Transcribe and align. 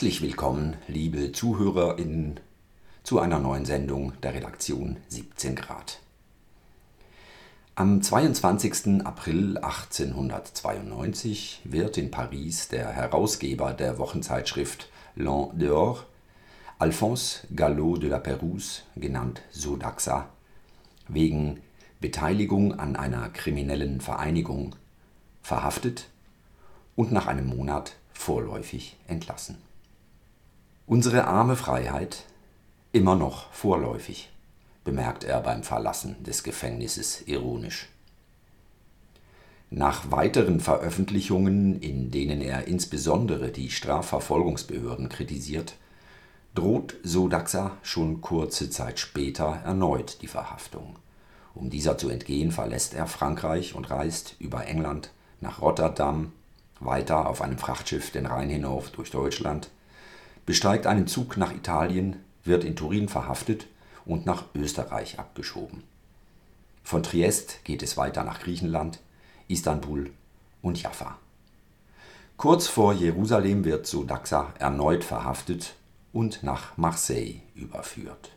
Herzlich 0.00 0.22
willkommen, 0.22 0.78
liebe 0.88 1.30
ZuhörerInnen, 1.30 2.40
zu 3.02 3.20
einer 3.20 3.38
neuen 3.38 3.66
Sendung 3.66 4.14
der 4.22 4.32
Redaktion 4.32 4.96
17 5.08 5.54
Grad. 5.54 6.00
Am 7.74 8.00
22. 8.00 9.04
April 9.04 9.58
1892 9.58 11.60
wird 11.64 11.98
in 11.98 12.10
Paris 12.10 12.68
der 12.68 12.88
Herausgeber 12.88 13.74
der 13.74 13.98
Wochenzeitschrift 13.98 14.88
L'An 15.18 15.52
dehors, 15.52 16.06
Alphonse 16.78 17.46
Gallo 17.54 17.98
de 17.98 18.08
la 18.08 18.20
Pérouse, 18.20 18.84
genannt 18.96 19.42
Sodaxa, 19.50 20.30
wegen 21.08 21.60
Beteiligung 22.00 22.78
an 22.78 22.96
einer 22.96 23.28
kriminellen 23.28 24.00
Vereinigung 24.00 24.76
verhaftet 25.42 26.08
und 26.96 27.12
nach 27.12 27.26
einem 27.26 27.48
Monat 27.48 27.96
vorläufig 28.14 28.96
entlassen. 29.06 29.58
Unsere 30.90 31.28
arme 31.28 31.54
Freiheit 31.54 32.24
immer 32.90 33.14
noch 33.14 33.52
vorläufig, 33.52 34.28
bemerkt 34.82 35.22
er 35.22 35.38
beim 35.38 35.62
Verlassen 35.62 36.20
des 36.24 36.42
Gefängnisses 36.42 37.22
ironisch. 37.28 37.88
Nach 39.70 40.10
weiteren 40.10 40.58
Veröffentlichungen, 40.58 41.80
in 41.80 42.10
denen 42.10 42.40
er 42.40 42.66
insbesondere 42.66 43.52
die 43.52 43.70
Strafverfolgungsbehörden 43.70 45.08
kritisiert, 45.08 45.76
droht 46.56 46.96
Sodaxa 47.04 47.76
schon 47.82 48.20
kurze 48.20 48.68
Zeit 48.68 48.98
später 48.98 49.60
erneut 49.64 50.20
die 50.22 50.26
Verhaftung. 50.26 50.96
Um 51.54 51.70
dieser 51.70 51.98
zu 51.98 52.08
entgehen, 52.08 52.50
verlässt 52.50 52.94
er 52.94 53.06
Frankreich 53.06 53.76
und 53.76 53.90
reist 53.90 54.34
über 54.40 54.66
England 54.66 55.12
nach 55.40 55.62
Rotterdam, 55.62 56.32
weiter 56.80 57.28
auf 57.28 57.42
einem 57.42 57.58
Frachtschiff 57.58 58.10
den 58.10 58.26
Rhein 58.26 58.50
hinauf 58.50 58.90
durch 58.90 59.12
Deutschland, 59.12 59.70
besteigt 60.46 60.86
einen 60.86 61.06
Zug 61.06 61.36
nach 61.36 61.52
Italien, 61.52 62.16
wird 62.44 62.64
in 62.64 62.76
Turin 62.76 63.08
verhaftet 63.08 63.66
und 64.04 64.26
nach 64.26 64.44
Österreich 64.54 65.18
abgeschoben. 65.18 65.82
Von 66.82 67.02
Triest 67.02 67.64
geht 67.64 67.82
es 67.82 67.96
weiter 67.96 68.24
nach 68.24 68.40
Griechenland, 68.40 69.00
Istanbul 69.48 70.10
und 70.62 70.82
Jaffa. 70.82 71.18
Kurz 72.36 72.68
vor 72.68 72.92
Jerusalem 72.92 73.64
wird 73.64 73.86
Sodaxa 73.86 74.54
erneut 74.58 75.04
verhaftet 75.04 75.74
und 76.12 76.42
nach 76.42 76.76
Marseille 76.78 77.42
überführt. 77.54 78.30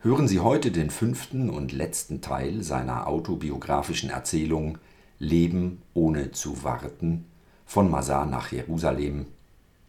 Hören 0.00 0.28
Sie 0.28 0.40
heute 0.40 0.70
den 0.70 0.90
fünften 0.90 1.50
und 1.50 1.72
letzten 1.72 2.20
Teil 2.20 2.62
seiner 2.62 3.06
autobiografischen 3.06 4.10
Erzählung 4.10 4.78
Leben 5.18 5.82
ohne 5.94 6.32
zu 6.32 6.62
warten 6.62 7.24
von 7.64 7.90
Masar 7.90 8.26
nach 8.26 8.52
Jerusalem. 8.52 9.26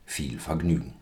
Viel 0.09 0.39
Vergnügen. 0.39 0.95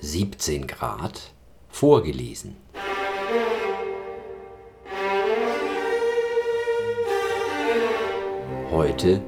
Siebzehn 0.00 0.66
Grad 0.66 1.32
vorgelesen. 1.68 2.56
Heute 8.72 9.22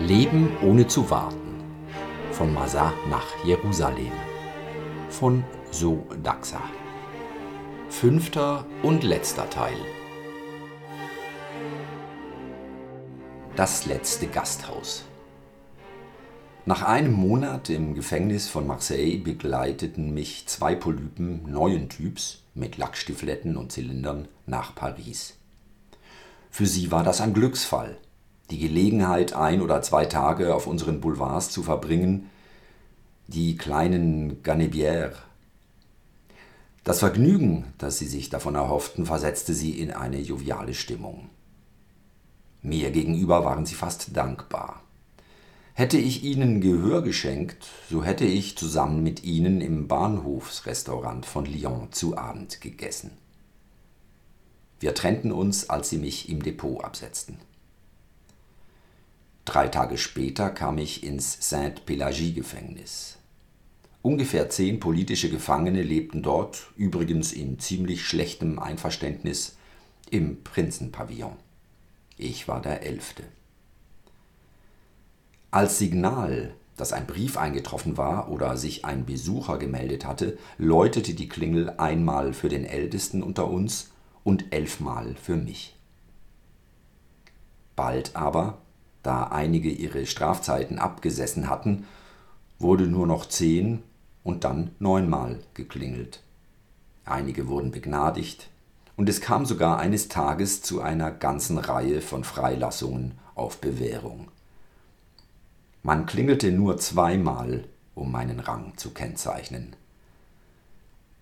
Leben 0.00 0.56
ohne 0.62 0.86
zu 0.86 1.10
warten 1.10 1.62
von 2.32 2.54
Masar 2.54 2.94
nach 3.10 3.44
Jerusalem 3.44 4.12
von 5.10 5.44
So 5.70 6.06
Daxa. 6.22 6.62
Fünfter 7.90 8.64
und 8.82 9.04
letzter 9.04 9.48
Teil. 9.50 9.76
Das 13.56 13.86
letzte 13.86 14.26
Gasthaus. 14.26 15.04
Nach 16.66 16.82
einem 16.82 17.14
Monat 17.14 17.70
im 17.70 17.94
Gefängnis 17.94 18.48
von 18.48 18.66
Marseille 18.66 19.16
begleiteten 19.16 20.12
mich 20.12 20.46
zwei 20.46 20.74
Polypen 20.74 21.50
neuen 21.50 21.88
Typs 21.88 22.42
mit 22.52 22.76
Lackstifletten 22.76 23.56
und 23.56 23.72
Zylindern 23.72 24.28
nach 24.44 24.74
Paris. 24.74 25.36
Für 26.50 26.66
sie 26.66 26.90
war 26.90 27.02
das 27.02 27.22
ein 27.22 27.32
Glücksfall, 27.32 27.96
die 28.50 28.58
Gelegenheit, 28.58 29.32
ein 29.32 29.62
oder 29.62 29.80
zwei 29.80 30.04
Tage 30.04 30.54
auf 30.54 30.66
unseren 30.66 31.00
Boulevards 31.00 31.48
zu 31.48 31.62
verbringen, 31.62 32.28
die 33.26 33.56
kleinen 33.56 34.42
Ganebières 34.42 35.14
das 36.84 36.98
Vergnügen, 36.98 37.64
das 37.78 37.98
sie 37.98 38.06
sich 38.06 38.28
davon 38.28 38.54
erhofften, 38.54 39.06
versetzte 39.06 39.54
sie 39.54 39.80
in 39.80 39.90
eine 39.90 40.20
joviale 40.20 40.74
Stimmung. 40.74 41.30
Mir 42.66 42.90
gegenüber 42.90 43.44
waren 43.44 43.64
sie 43.64 43.76
fast 43.76 44.16
dankbar. 44.16 44.82
Hätte 45.74 45.98
ich 45.98 46.24
ihnen 46.24 46.60
Gehör 46.60 47.00
geschenkt, 47.00 47.64
so 47.88 48.02
hätte 48.02 48.24
ich 48.24 48.58
zusammen 48.58 49.04
mit 49.04 49.22
ihnen 49.22 49.60
im 49.60 49.86
Bahnhofsrestaurant 49.86 51.26
von 51.26 51.46
Lyon 51.46 51.92
zu 51.92 52.18
Abend 52.18 52.60
gegessen. 52.60 53.12
Wir 54.80 54.94
trennten 54.94 55.30
uns, 55.30 55.70
als 55.70 55.90
sie 55.90 55.98
mich 55.98 56.28
im 56.28 56.42
Depot 56.42 56.82
absetzten. 56.82 57.38
Drei 59.44 59.68
Tage 59.68 59.96
später 59.96 60.50
kam 60.50 60.78
ich 60.78 61.04
ins 61.04 61.48
Saint-Pélagie-Gefängnis. 61.48 63.18
Ungefähr 64.02 64.50
zehn 64.50 64.80
politische 64.80 65.30
Gefangene 65.30 65.84
lebten 65.84 66.20
dort, 66.20 66.72
übrigens 66.76 67.32
in 67.32 67.60
ziemlich 67.60 68.04
schlechtem 68.04 68.58
Einverständnis, 68.58 69.56
im 70.10 70.42
Prinzenpavillon. 70.42 71.45
Ich 72.16 72.48
war 72.48 72.62
der 72.62 72.82
Elfte. 72.82 73.24
Als 75.50 75.78
Signal, 75.78 76.54
dass 76.76 76.92
ein 76.92 77.06
Brief 77.06 77.36
eingetroffen 77.36 77.96
war 77.96 78.30
oder 78.30 78.56
sich 78.56 78.84
ein 78.84 79.06
Besucher 79.06 79.58
gemeldet 79.58 80.04
hatte, 80.06 80.38
läutete 80.58 81.14
die 81.14 81.28
Klingel 81.28 81.70
einmal 81.78 82.32
für 82.32 82.48
den 82.48 82.64
Ältesten 82.64 83.22
unter 83.22 83.48
uns 83.48 83.90
und 84.24 84.52
elfmal 84.52 85.14
für 85.14 85.36
mich. 85.36 85.76
Bald 87.74 88.16
aber, 88.16 88.58
da 89.02 89.24
einige 89.24 89.70
ihre 89.70 90.06
Strafzeiten 90.06 90.78
abgesessen 90.78 91.48
hatten, 91.48 91.86
wurde 92.58 92.86
nur 92.86 93.06
noch 93.06 93.26
zehn 93.26 93.82
und 94.24 94.44
dann 94.44 94.72
neunmal 94.78 95.38
geklingelt. 95.54 96.22
Einige 97.04 97.46
wurden 97.46 97.70
begnadigt, 97.70 98.48
und 98.96 99.08
es 99.08 99.20
kam 99.20 99.44
sogar 99.44 99.78
eines 99.78 100.08
Tages 100.08 100.62
zu 100.62 100.80
einer 100.80 101.10
ganzen 101.10 101.58
Reihe 101.58 102.00
von 102.00 102.24
Freilassungen 102.24 103.18
auf 103.34 103.58
Bewährung. 103.58 104.28
Man 105.82 106.06
klingelte 106.06 106.50
nur 106.50 106.78
zweimal, 106.78 107.64
um 107.94 108.10
meinen 108.10 108.40
Rang 108.40 108.72
zu 108.76 108.90
kennzeichnen. 108.90 109.76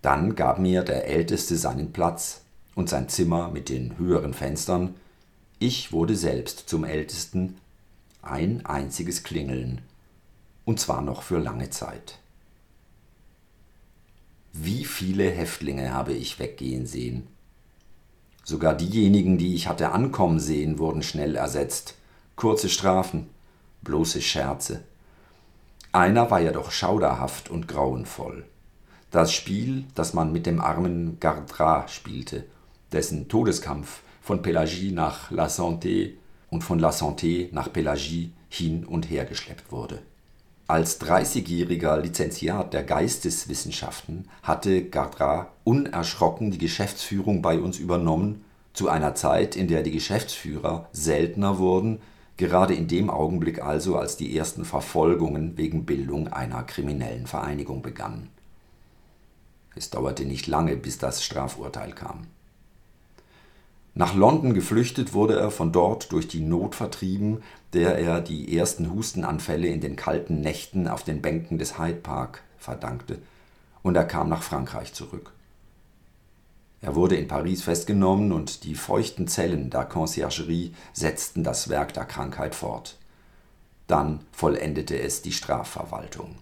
Dann 0.01 0.35
gab 0.35 0.59
mir 0.59 0.83
der 0.83 1.07
Älteste 1.07 1.57
seinen 1.57 1.91
Platz 1.91 2.41
und 2.75 2.89
sein 2.89 3.09
Zimmer 3.09 3.49
mit 3.49 3.69
den 3.69 3.97
höheren 3.97 4.33
Fenstern. 4.33 4.95
Ich 5.59 5.91
wurde 5.91 6.15
selbst 6.15 6.69
zum 6.69 6.83
Ältesten. 6.83 7.57
Ein 8.21 8.65
einziges 8.65 9.23
Klingeln, 9.23 9.81
und 10.65 10.79
zwar 10.79 11.01
noch 11.01 11.21
für 11.21 11.37
lange 11.37 11.69
Zeit. 11.69 12.19
Wie 14.51 14.85
viele 14.85 15.29
Häftlinge 15.29 15.93
habe 15.93 16.13
ich 16.13 16.39
weggehen 16.39 16.87
sehen? 16.87 17.27
Sogar 18.47 18.75
diejenigen, 18.75 19.39
die 19.39 19.55
ich 19.55 19.67
hatte 19.67 19.91
ankommen 19.91 20.39
sehen, 20.39 20.77
wurden 20.77 21.01
schnell 21.01 21.35
ersetzt. 21.35 21.95
Kurze 22.35 22.69
Strafen, 22.69 23.27
bloße 23.81 24.21
Scherze. 24.21 24.83
Einer 25.91 26.29
war 26.29 26.41
ja 26.41 26.51
doch 26.51 26.69
schauderhaft 26.71 27.49
und 27.49 27.67
grauenvoll. 27.67 28.45
Das 29.09 29.33
Spiel, 29.33 29.85
das 29.95 30.13
man 30.13 30.31
mit 30.31 30.45
dem 30.45 30.61
armen 30.61 31.19
Gardra 31.19 31.87
spielte, 31.87 32.45
dessen 32.91 33.29
Todeskampf 33.29 34.01
von 34.21 34.43
Pélagie 34.43 34.93
nach 34.93 35.31
La 35.31 35.47
Santé 35.47 36.11
und 36.51 36.63
von 36.63 36.77
La 36.77 36.91
Santé 36.91 37.49
nach 37.51 37.69
Pélagie 37.69 38.29
hin 38.47 38.85
und 38.85 39.09
her 39.09 39.25
geschleppt 39.25 39.71
wurde. 39.71 40.03
Als 40.67 40.99
30-jähriger 40.99 41.97
Lizenziat 41.97 42.73
der 42.73 42.81
Geisteswissenschaften 42.81 44.27
hatte 44.41 44.83
Gardra 44.83 45.51
unerschrocken 45.63 46.49
die 46.49 46.57
Geschäftsführung 46.57 47.43
bei 47.43 47.59
uns 47.59 47.77
übernommen, 47.77 48.43
zu 48.73 48.89
einer 48.89 49.13
Zeit, 49.13 49.55
in 49.55 49.67
der 49.67 49.83
die 49.83 49.91
Geschäftsführer 49.91 50.89
seltener 50.91 51.59
wurden, 51.59 52.01
gerade 52.37 52.73
in 52.73 52.87
dem 52.87 53.11
Augenblick 53.11 53.61
also, 53.61 53.95
als 53.95 54.17
die 54.17 54.35
ersten 54.35 54.65
Verfolgungen 54.65 55.55
wegen 55.55 55.85
Bildung 55.85 56.33
einer 56.33 56.63
kriminellen 56.63 57.27
Vereinigung 57.27 57.83
begannen. 57.83 58.29
Es 59.75 59.91
dauerte 59.91 60.25
nicht 60.25 60.47
lange, 60.47 60.75
bis 60.75 60.97
das 60.97 61.23
Strafurteil 61.23 61.93
kam 61.93 62.25
nach 63.97 64.13
London 64.13 64.53
geflüchtet 64.53 65.13
wurde 65.13 65.39
er 65.39 65.51
von 65.51 65.71
dort 65.71 66.11
durch 66.11 66.27
die 66.27 66.41
Not 66.41 66.75
vertrieben, 66.75 67.41
der 67.71 67.97
er 67.97 68.19
die 68.19 68.57
ersten 68.57 68.91
Hustenanfälle 68.93 69.67
in 69.67 69.79
den 69.79 69.95
kalten 69.95 70.41
Nächten 70.41 70.89
auf 70.89 71.03
den 71.03 71.21
Bänken 71.21 71.57
des 71.57 71.79
Hyde 71.79 72.01
Park 72.01 72.43
verdankte, 72.57 73.19
und 73.83 73.95
er 73.95 74.03
kam 74.03 74.27
nach 74.27 74.43
Frankreich 74.43 74.93
zurück. 74.93 75.31
Er 76.81 76.93
wurde 76.93 77.15
in 77.15 77.29
Paris 77.29 77.63
festgenommen 77.63 78.33
und 78.33 78.65
die 78.65 78.75
feuchten 78.75 79.29
Zellen 79.29 79.69
der 79.69 79.85
Conciergerie 79.85 80.73
setzten 80.91 81.45
das 81.45 81.69
Werk 81.69 81.93
der 81.93 82.05
Krankheit 82.05 82.53
fort. 82.53 82.97
Dann 83.87 84.19
vollendete 84.33 84.99
es 84.99 85.21
die 85.21 85.31
Strafverwaltung. 85.31 86.35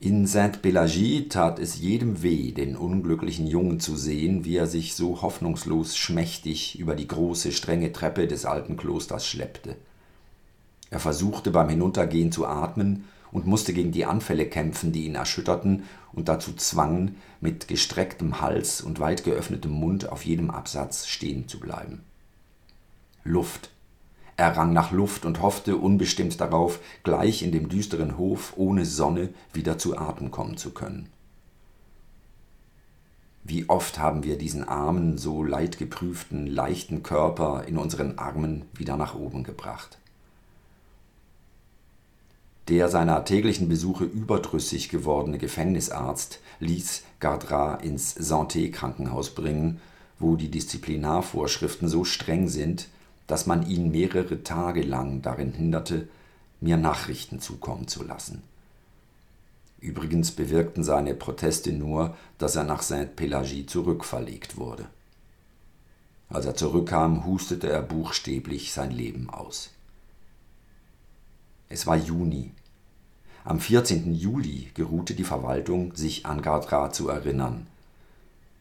In 0.00 0.28
Sainte-Pélagie 0.28 1.28
tat 1.28 1.58
es 1.58 1.80
jedem 1.80 2.22
weh, 2.22 2.52
den 2.52 2.76
unglücklichen 2.76 3.48
Jungen 3.48 3.80
zu 3.80 3.96
sehen, 3.96 4.44
wie 4.44 4.56
er 4.56 4.68
sich 4.68 4.94
so 4.94 5.22
hoffnungslos 5.22 5.96
schmächtig 5.96 6.78
über 6.78 6.94
die 6.94 7.08
große, 7.08 7.50
strenge 7.50 7.92
Treppe 7.92 8.28
des 8.28 8.44
alten 8.44 8.76
Klosters 8.76 9.26
schleppte. 9.26 9.74
Er 10.90 11.00
versuchte 11.00 11.50
beim 11.50 11.68
Hinuntergehen 11.68 12.30
zu 12.30 12.46
atmen 12.46 13.06
und 13.32 13.48
musste 13.48 13.72
gegen 13.72 13.90
die 13.90 14.04
Anfälle 14.04 14.46
kämpfen, 14.46 14.92
die 14.92 15.04
ihn 15.04 15.16
erschütterten 15.16 15.82
und 16.12 16.28
dazu 16.28 16.52
zwangen, 16.54 17.16
mit 17.40 17.66
gestrecktem 17.66 18.40
Hals 18.40 18.80
und 18.80 19.00
weit 19.00 19.24
geöffnetem 19.24 19.72
Mund 19.72 20.08
auf 20.08 20.24
jedem 20.24 20.50
Absatz 20.50 21.08
stehen 21.08 21.48
zu 21.48 21.58
bleiben. 21.58 22.02
Luft, 23.24 23.70
er 24.38 24.56
rang 24.56 24.72
nach 24.72 24.92
Luft 24.92 25.26
und 25.26 25.42
hoffte 25.42 25.76
unbestimmt 25.76 26.40
darauf, 26.40 26.78
gleich 27.02 27.42
in 27.42 27.50
dem 27.50 27.68
düsteren 27.68 28.16
Hof 28.16 28.54
ohne 28.56 28.86
Sonne 28.86 29.30
wieder 29.52 29.78
zu 29.78 29.98
Atem 29.98 30.30
kommen 30.30 30.56
zu 30.56 30.70
können. 30.70 31.08
Wie 33.42 33.68
oft 33.68 33.98
haben 33.98 34.22
wir 34.22 34.38
diesen 34.38 34.62
armen, 34.62 35.18
so 35.18 35.42
leidgeprüften, 35.42 36.46
leichten 36.46 37.02
Körper 37.02 37.64
in 37.66 37.76
unseren 37.76 38.16
Armen 38.18 38.64
wieder 38.74 38.96
nach 38.96 39.16
oben 39.16 39.42
gebracht. 39.42 39.98
Der 42.68 42.88
seiner 42.88 43.24
täglichen 43.24 43.68
Besuche 43.68 44.04
überdrüssig 44.04 44.88
gewordene 44.88 45.38
Gefängnisarzt 45.38 46.40
ließ 46.60 47.02
Gardrat 47.18 47.82
ins 47.82 48.14
Santé-Krankenhaus 48.14 49.34
bringen, 49.34 49.80
wo 50.20 50.36
die 50.36 50.50
Disziplinarvorschriften 50.50 51.88
so 51.88 52.04
streng 52.04 52.48
sind, 52.48 52.88
dass 53.28 53.46
man 53.46 53.68
ihn 53.68 53.92
mehrere 53.92 54.42
Tage 54.42 54.82
lang 54.82 55.22
darin 55.22 55.52
hinderte, 55.52 56.08
mir 56.60 56.76
Nachrichten 56.76 57.38
zukommen 57.38 57.86
zu 57.86 58.02
lassen. 58.02 58.42
Übrigens 59.80 60.32
bewirkten 60.32 60.82
seine 60.82 61.14
Proteste 61.14 61.72
nur, 61.72 62.16
dass 62.38 62.56
er 62.56 62.64
nach 62.64 62.82
Sainte-Pélagie 62.82 63.66
zurückverlegt 63.66 64.56
wurde. 64.56 64.86
Als 66.28 66.46
er 66.46 66.56
zurückkam, 66.56 67.24
hustete 67.24 67.68
er 67.68 67.82
buchstäblich 67.82 68.72
sein 68.72 68.90
Leben 68.90 69.30
aus. 69.30 69.70
Es 71.68 71.86
war 71.86 71.96
Juni. 71.96 72.50
Am 73.44 73.60
14. 73.60 74.14
Juli 74.14 74.70
geruhte 74.74 75.14
die 75.14 75.24
Verwaltung, 75.24 75.94
sich 75.94 76.26
an 76.26 76.42
Gardrat 76.42 76.94
zu 76.94 77.08
erinnern. 77.08 77.66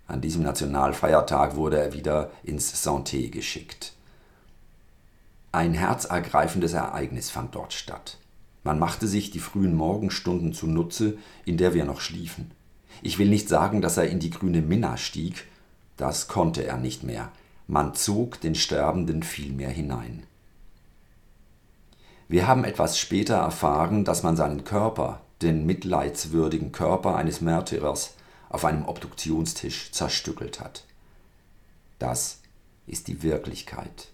An 0.08 0.22
diesem 0.22 0.44
Nationalfeiertag 0.44 1.56
wurde 1.56 1.80
er 1.80 1.94
wieder 1.94 2.31
ins 2.44 2.86
Santé 2.86 3.30
geschickt. 3.30 3.97
Ein 5.52 5.74
herzergreifendes 5.74 6.74
Ereignis 6.74 7.30
fand 7.30 7.56
dort 7.56 7.74
statt. 7.74 8.18
Man 8.64 8.80
machte 8.80 9.08
sich 9.08 9.32
die 9.32 9.40
frühen 9.40 9.74
Morgenstunden 9.74 10.54
zunutze, 10.54 11.18
in 11.46 11.58
der 11.58 11.74
wir 11.74 11.86
noch 11.86 12.02
schliefen. 12.02 12.52
Ich 13.02 13.18
will 13.18 13.30
nicht 13.30 13.48
sagen, 13.48 13.82
dass 13.82 13.96
er 13.96 14.10
in 14.10 14.20
die 14.20 14.30
grüne 14.30 14.62
Minna 14.62 14.98
stieg, 14.98 15.46
das 15.96 16.28
konnte 16.28 16.66
er 16.66 16.78
nicht 16.78 17.04
mehr. 17.04 17.32
Man 17.66 17.96
zog 17.96 18.42
den 18.42 18.56
Sterbenden 18.56 19.24
vielmehr 19.24 19.70
hinein. 19.70 20.24
Wir 22.28 22.46
haben 22.46 22.66
etwas 22.66 23.00
später 23.00 23.38
erfahren, 23.38 24.04
dass 24.04 24.24
man 24.24 24.36
seinen 24.36 24.66
Körper, 24.66 25.22
den 25.42 25.66
mitleidswürdigen 25.66 26.74
Körper 26.74 27.16
eines 27.16 27.40
Märtyrers, 27.40 28.16
auf 28.50 28.66
einem 28.66 28.86
Obduktionstisch 28.86 29.92
zerstückelt 29.92 30.60
hat. 30.60 30.84
Das 32.00 32.42
ist 32.86 33.08
die 33.08 33.24
Wirklichkeit 33.24 34.10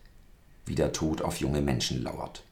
wie 0.66 0.76
der 0.76 0.94
Tod 0.94 1.22
auf 1.22 1.38
junge 1.38 1.62
Menschen 1.62 2.02
lauert. 2.02 2.44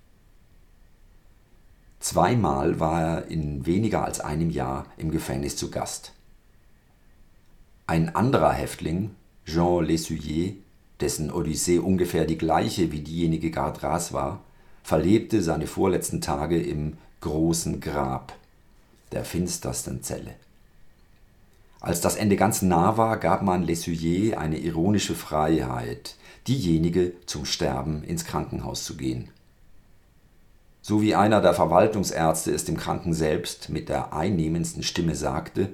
Zweimal 2.00 2.80
war 2.80 3.02
er 3.02 3.28
in 3.28 3.66
weniger 3.66 4.04
als 4.04 4.20
einem 4.20 4.50
Jahr 4.50 4.88
im 4.98 5.12
Gefängnis 5.12 5.56
zu 5.56 5.70
Gast. 5.70 6.14
Ein 7.86 8.16
anderer 8.16 8.54
Häftling, 8.54 9.12
Jean 9.46 9.86
Lessuyer, 9.86 10.54
dessen 11.00 11.32
Odyssee 11.32 11.80
ungefähr 11.80 12.26
die 12.26 12.38
gleiche 12.38 12.92
wie 12.92 13.02
diejenige 13.02 13.52
Gardras 13.52 14.14
war, 14.14 14.42
verlebte 14.84 15.42
seine 15.42 15.68
vorletzten 15.68 16.22
Tage 16.22 16.62
im 16.62 16.98
großen 17.22 17.80
Grab, 17.80 18.34
der 19.12 19.24
finstersten 19.24 20.02
Zelle. 20.02 20.34
Als 21.80 22.02
das 22.02 22.16
Ende 22.16 22.36
ganz 22.36 22.62
nah 22.62 22.98
war, 22.98 23.18
gab 23.18 23.42
man 23.42 23.64
Lessuyer 23.64 24.40
eine 24.40 24.58
ironische 24.58 25.16
Freiheit, 25.16 26.16
diejenige 26.48 27.14
zum 27.26 27.46
Sterben 27.46 28.04
ins 28.04 28.26
Krankenhaus 28.26 28.84
zu 28.84 28.98
gehen. 28.98 29.30
So 30.82 31.02
wie 31.02 31.14
einer 31.14 31.42
der 31.42 31.54
Verwaltungsärzte 31.54 32.52
es 32.52 32.66
dem 32.66 32.78
Kranken 32.78 33.14
selbst 33.14 33.70
mit 33.70 33.90
der 33.90 34.14
einnehmendsten 34.14 34.84
Stimme 34.84 35.16
sagte, 35.16 35.70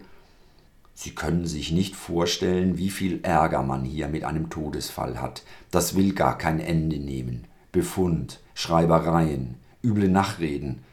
Sie 1.00 1.12
können 1.12 1.46
sich 1.46 1.72
nicht 1.72 1.96
vorstellen, 1.96 2.80
wie 2.80 2.90
viel 2.90 3.20
Ärger 3.22 3.62
man 3.62 3.86
hier 3.86 4.08
mit 4.08 4.24
einem 4.24 4.50
Todesfall 4.50 5.22
hat. 5.22 5.44
Das 5.70 5.96
will 5.96 6.14
gar 6.14 6.40
kein 6.40 6.60
Ende 6.60 6.98
nehmen. 6.98 7.46
Befund, 7.72 8.40
Schreibereien, 8.56 9.58
üble 9.84 10.10
Nachreden. 10.10 10.84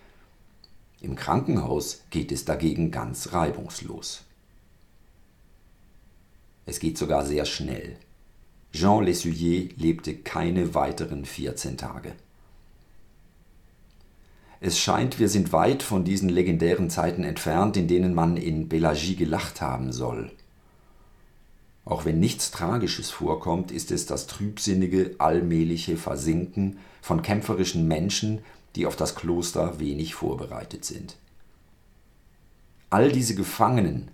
Im 1.00 1.16
Krankenhaus 1.16 2.02
geht 2.10 2.32
es 2.32 2.44
dagegen 2.44 2.90
ganz 2.90 3.32
reibungslos. 3.32 4.24
Es 6.66 6.80
geht 6.80 6.98
sogar 6.98 7.24
sehr 7.24 7.46
schnell. 7.46 7.96
Jean 8.74 9.04
Lessuyer 9.04 9.68
lebte 9.76 10.16
keine 10.16 10.74
weiteren 10.74 11.24
14 11.24 11.76
Tage. 11.76 12.12
Es 14.60 14.78
scheint, 14.78 15.20
wir 15.20 15.28
sind 15.28 15.52
weit 15.52 15.84
von 15.84 16.04
diesen 16.04 16.28
legendären 16.28 16.90
Zeiten 16.90 17.22
entfernt, 17.22 17.76
in 17.76 17.86
denen 17.86 18.14
man 18.14 18.36
in 18.36 18.68
Belagie 18.68 19.14
gelacht 19.14 19.60
haben 19.60 19.92
soll. 19.92 20.32
Auch 21.84 22.04
wenn 22.04 22.18
nichts 22.18 22.50
Tragisches 22.50 23.10
vorkommt, 23.10 23.70
ist 23.70 23.92
es 23.92 24.06
das 24.06 24.26
trübsinnige, 24.26 25.14
allmähliche 25.18 25.96
Versinken 25.96 26.78
von 27.00 27.22
kämpferischen 27.22 27.86
Menschen, 27.86 28.40
die 28.74 28.86
auf 28.86 28.96
das 28.96 29.14
Kloster 29.14 29.78
wenig 29.78 30.16
vorbereitet 30.16 30.84
sind. 30.84 31.16
All 32.90 33.12
diese 33.12 33.36
Gefangenen, 33.36 34.10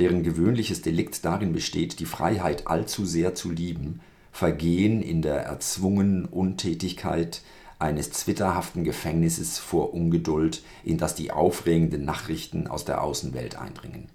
deren 0.00 0.22
gewöhnliches 0.22 0.82
Delikt 0.82 1.24
darin 1.24 1.52
besteht, 1.52 2.00
die 2.00 2.06
Freiheit 2.06 2.66
allzu 2.66 3.04
sehr 3.04 3.34
zu 3.34 3.50
lieben, 3.50 4.00
vergehen 4.32 5.02
in 5.02 5.22
der 5.22 5.42
erzwungenen 5.42 6.24
Untätigkeit 6.24 7.42
eines 7.78 8.10
zwitterhaften 8.10 8.84
Gefängnisses 8.84 9.58
vor 9.58 9.92
Ungeduld, 9.92 10.62
in 10.84 10.98
das 10.98 11.14
die 11.14 11.30
aufregenden 11.30 12.04
Nachrichten 12.04 12.66
aus 12.66 12.84
der 12.84 13.02
Außenwelt 13.02 13.56
eindringen. 13.56 14.08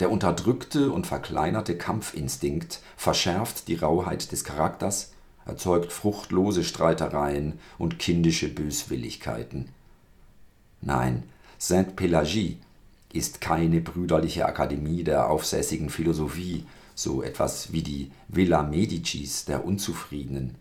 Der 0.00 0.10
unterdrückte 0.10 0.90
und 0.90 1.06
verkleinerte 1.06 1.78
Kampfinstinkt 1.78 2.80
verschärft 2.96 3.68
die 3.68 3.76
Rauheit 3.76 4.32
des 4.32 4.42
Charakters, 4.42 5.12
erzeugt 5.44 5.92
fruchtlose 5.92 6.64
Streitereien 6.64 7.60
und 7.78 8.00
kindische 8.00 8.48
Böswilligkeiten. 8.48 9.68
Nein, 10.80 11.22
Sainte-Pélagie 11.58 12.56
ist 13.12 13.40
keine 13.40 13.80
brüderliche 13.80 14.46
Akademie 14.46 15.04
der 15.04 15.30
aufsässigen 15.30 15.90
Philosophie, 15.90 16.64
so 16.94 17.22
etwas 17.22 17.72
wie 17.72 17.82
die 17.82 18.10
Villa 18.28 18.62
Medicis 18.62 19.44
der 19.44 19.64
Unzufriedenen. 19.64 20.56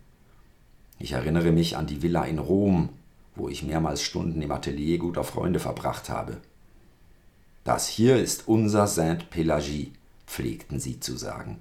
Ich 0.99 1.13
erinnere 1.13 1.51
mich 1.51 1.77
an 1.77 1.87
die 1.87 2.01
Villa 2.01 2.23
in 2.25 2.39
Rom, 2.39 2.89
wo 3.35 3.49
ich 3.49 3.63
mehrmals 3.63 4.01
Stunden 4.01 4.41
im 4.41 4.51
Atelier 4.51 4.97
guter 4.97 5.23
Freunde 5.23 5.59
verbracht 5.59 6.09
habe. 6.09 6.37
Das 7.63 7.87
hier 7.87 8.17
ist 8.17 8.47
unser 8.47 8.87
Sainte-Pélagie, 8.87 9.91
pflegten 10.27 10.79
sie 10.79 10.99
zu 10.99 11.15
sagen. 11.17 11.59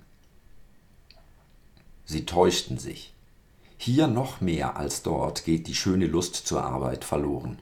Sie 2.05 2.27
täuschten 2.27 2.79
sich. 2.79 3.13
Hier 3.77 4.09
noch 4.09 4.41
mehr 4.41 4.77
als 4.77 5.03
dort 5.03 5.45
geht 5.45 5.67
die 5.67 5.75
schöne 5.75 6.07
Lust 6.07 6.35
zur 6.35 6.65
Arbeit 6.65 7.05
verloren. 7.05 7.59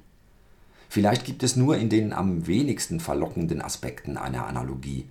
Vielleicht 0.88 1.25
gibt 1.25 1.42
es 1.42 1.57
nur 1.57 1.76
in 1.76 1.90
den 1.90 2.12
am 2.12 2.47
wenigsten 2.47 3.00
verlockenden 3.00 3.61
Aspekten 3.61 4.16
eine 4.16 4.45
Analogie. 4.45 5.07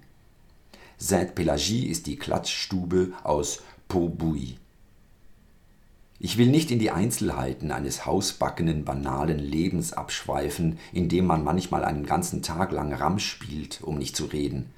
Sainte-Pélagie 0.98 1.86
ist 1.86 2.07
die 2.07 2.15
Klatschstube 2.17 3.12
aus 3.24 3.62
Pot-Bouilly. 3.88 4.57
Ich 6.19 6.39
will 6.39 6.48
nicht 6.48 6.72
in 6.72 6.79
die 6.79 6.89
Einzelheiten 6.89 7.72
eines 7.72 8.07
hausbackenen, 8.07 8.84
banalen 8.84 9.38
Lebens 9.38 9.93
abschweifen, 9.93 10.79
in 10.91 11.10
dem 11.10 11.27
man 11.27 11.43
manchmal 11.43 11.86
einen 11.86 12.07
ganzen 12.07 12.41
Tag 12.41 12.72
lang 12.72 12.91
Ramm 12.91 13.19
spielt, 13.19 13.81
um 13.84 14.00
nicht 14.00 14.15
zu 14.15 14.25
reden. 14.25 14.72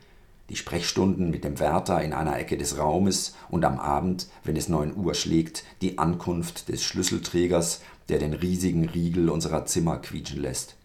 Die 0.50 0.58
Sprechstunden 0.58 1.30
mit 1.30 1.46
dem 1.46 1.60
Wärter 1.60 2.04
in 2.04 2.12
einer 2.12 2.38
Ecke 2.38 2.58
des 2.58 2.78
Raumes 2.78 3.36
und 3.50 3.64
am 3.64 3.80
Abend, 3.80 4.28
wenn 4.44 4.58
es 4.58 4.68
neun 4.68 4.98
Uhr 4.98 5.14
schlägt, 5.14 5.64
die 5.82 5.98
Ankunft 5.98 6.68
des 6.68 6.84
Schlüsselträgers, 6.84 7.82
der 8.10 8.20
den 8.20 8.34
riesigen 8.34 8.90
Riegel 8.90 9.30
unserer 9.30 9.66
Zimmer 9.66 9.98
quietschen 10.00 10.42
lässt. 10.42 10.76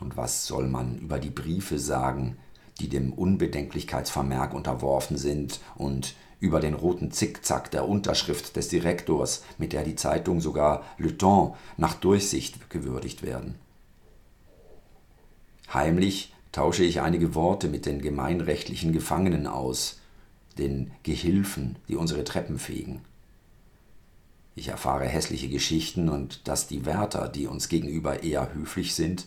Und 0.00 0.16
was 0.16 0.46
soll 0.46 0.68
man 0.68 0.98
über 0.98 1.18
die 1.18 1.30
Briefe 1.30 1.78
sagen, 1.78 2.36
die 2.80 2.88
dem 2.88 3.12
Unbedenklichkeitsvermerk 3.12 4.52
unterworfen 4.52 5.16
sind 5.16 5.60
und 5.76 6.14
über 6.38 6.60
den 6.60 6.74
roten 6.74 7.10
Zickzack 7.10 7.70
der 7.70 7.88
Unterschrift 7.88 8.56
des 8.56 8.68
Direktors, 8.68 9.42
mit 9.56 9.72
der 9.72 9.84
die 9.84 9.96
Zeitung 9.96 10.40
sogar 10.40 10.84
Le 10.98 11.16
Temps 11.16 11.56
nach 11.78 11.94
Durchsicht 11.94 12.68
gewürdigt 12.68 13.22
werden. 13.22 13.54
Heimlich 15.72 16.34
tausche 16.52 16.84
ich 16.84 17.00
einige 17.00 17.34
Worte 17.34 17.68
mit 17.68 17.86
den 17.86 18.00
gemeinrechtlichen 18.02 18.92
Gefangenen 18.92 19.46
aus, 19.46 20.00
den 20.58 20.90
Gehilfen, 21.02 21.76
die 21.88 21.96
unsere 21.96 22.24
Treppen 22.24 22.58
fegen. 22.58 23.00
Ich 24.54 24.68
erfahre 24.68 25.06
hässliche 25.06 25.48
Geschichten 25.48 26.08
und 26.08 26.48
dass 26.48 26.66
die 26.66 26.86
Wärter, 26.86 27.28
die 27.28 27.46
uns 27.46 27.68
gegenüber 27.68 28.22
eher 28.22 28.54
höflich 28.54 28.94
sind, 28.94 29.26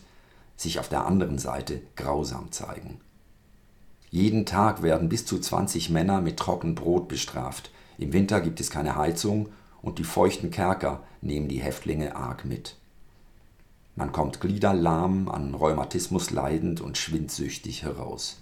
sich 0.60 0.78
auf 0.78 0.88
der 0.88 1.06
anderen 1.06 1.38
Seite 1.38 1.80
grausam 1.96 2.52
zeigen. 2.52 3.00
Jeden 4.10 4.44
Tag 4.44 4.82
werden 4.82 5.08
bis 5.08 5.24
zu 5.24 5.38
20 5.38 5.88
Männer 5.88 6.20
mit 6.20 6.36
trockenem 6.36 6.74
Brot 6.74 7.08
bestraft. 7.08 7.70
Im 7.96 8.12
Winter 8.12 8.40
gibt 8.40 8.60
es 8.60 8.70
keine 8.70 8.96
Heizung 8.96 9.48
und 9.82 9.98
die 9.98 10.04
feuchten 10.04 10.50
Kerker 10.50 11.02
nehmen 11.22 11.48
die 11.48 11.60
Häftlinge 11.60 12.14
arg 12.14 12.44
mit. 12.44 12.76
Man 13.96 14.12
kommt 14.12 14.40
gliederlahm, 14.40 15.28
an 15.28 15.54
Rheumatismus 15.54 16.30
leidend 16.30 16.80
und 16.80 16.98
schwindsüchtig 16.98 17.84
heraus. 17.84 18.38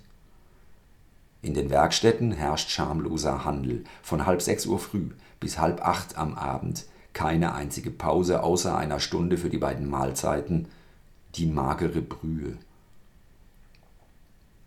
In 1.40 1.54
den 1.54 1.70
Werkstätten 1.70 2.32
herrscht 2.32 2.70
schamloser 2.70 3.44
Handel. 3.44 3.84
Von 4.02 4.26
halb 4.26 4.42
sechs 4.42 4.66
Uhr 4.66 4.80
früh 4.80 5.10
bis 5.38 5.58
halb 5.58 5.86
acht 5.86 6.18
am 6.18 6.34
Abend 6.34 6.86
keine 7.12 7.54
einzige 7.54 7.90
Pause 7.90 8.42
außer 8.42 8.76
einer 8.76 9.00
Stunde 9.00 9.38
für 9.38 9.50
die 9.50 9.58
beiden 9.58 9.88
Mahlzeiten, 9.88 10.68
die 11.38 11.46
magere 11.46 12.02
Brühe. 12.02 12.56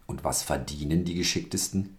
Und 0.07 0.23
was 0.23 0.41
verdienen 0.41 1.03
die 1.03 1.15
Geschicktesten? 1.15 1.97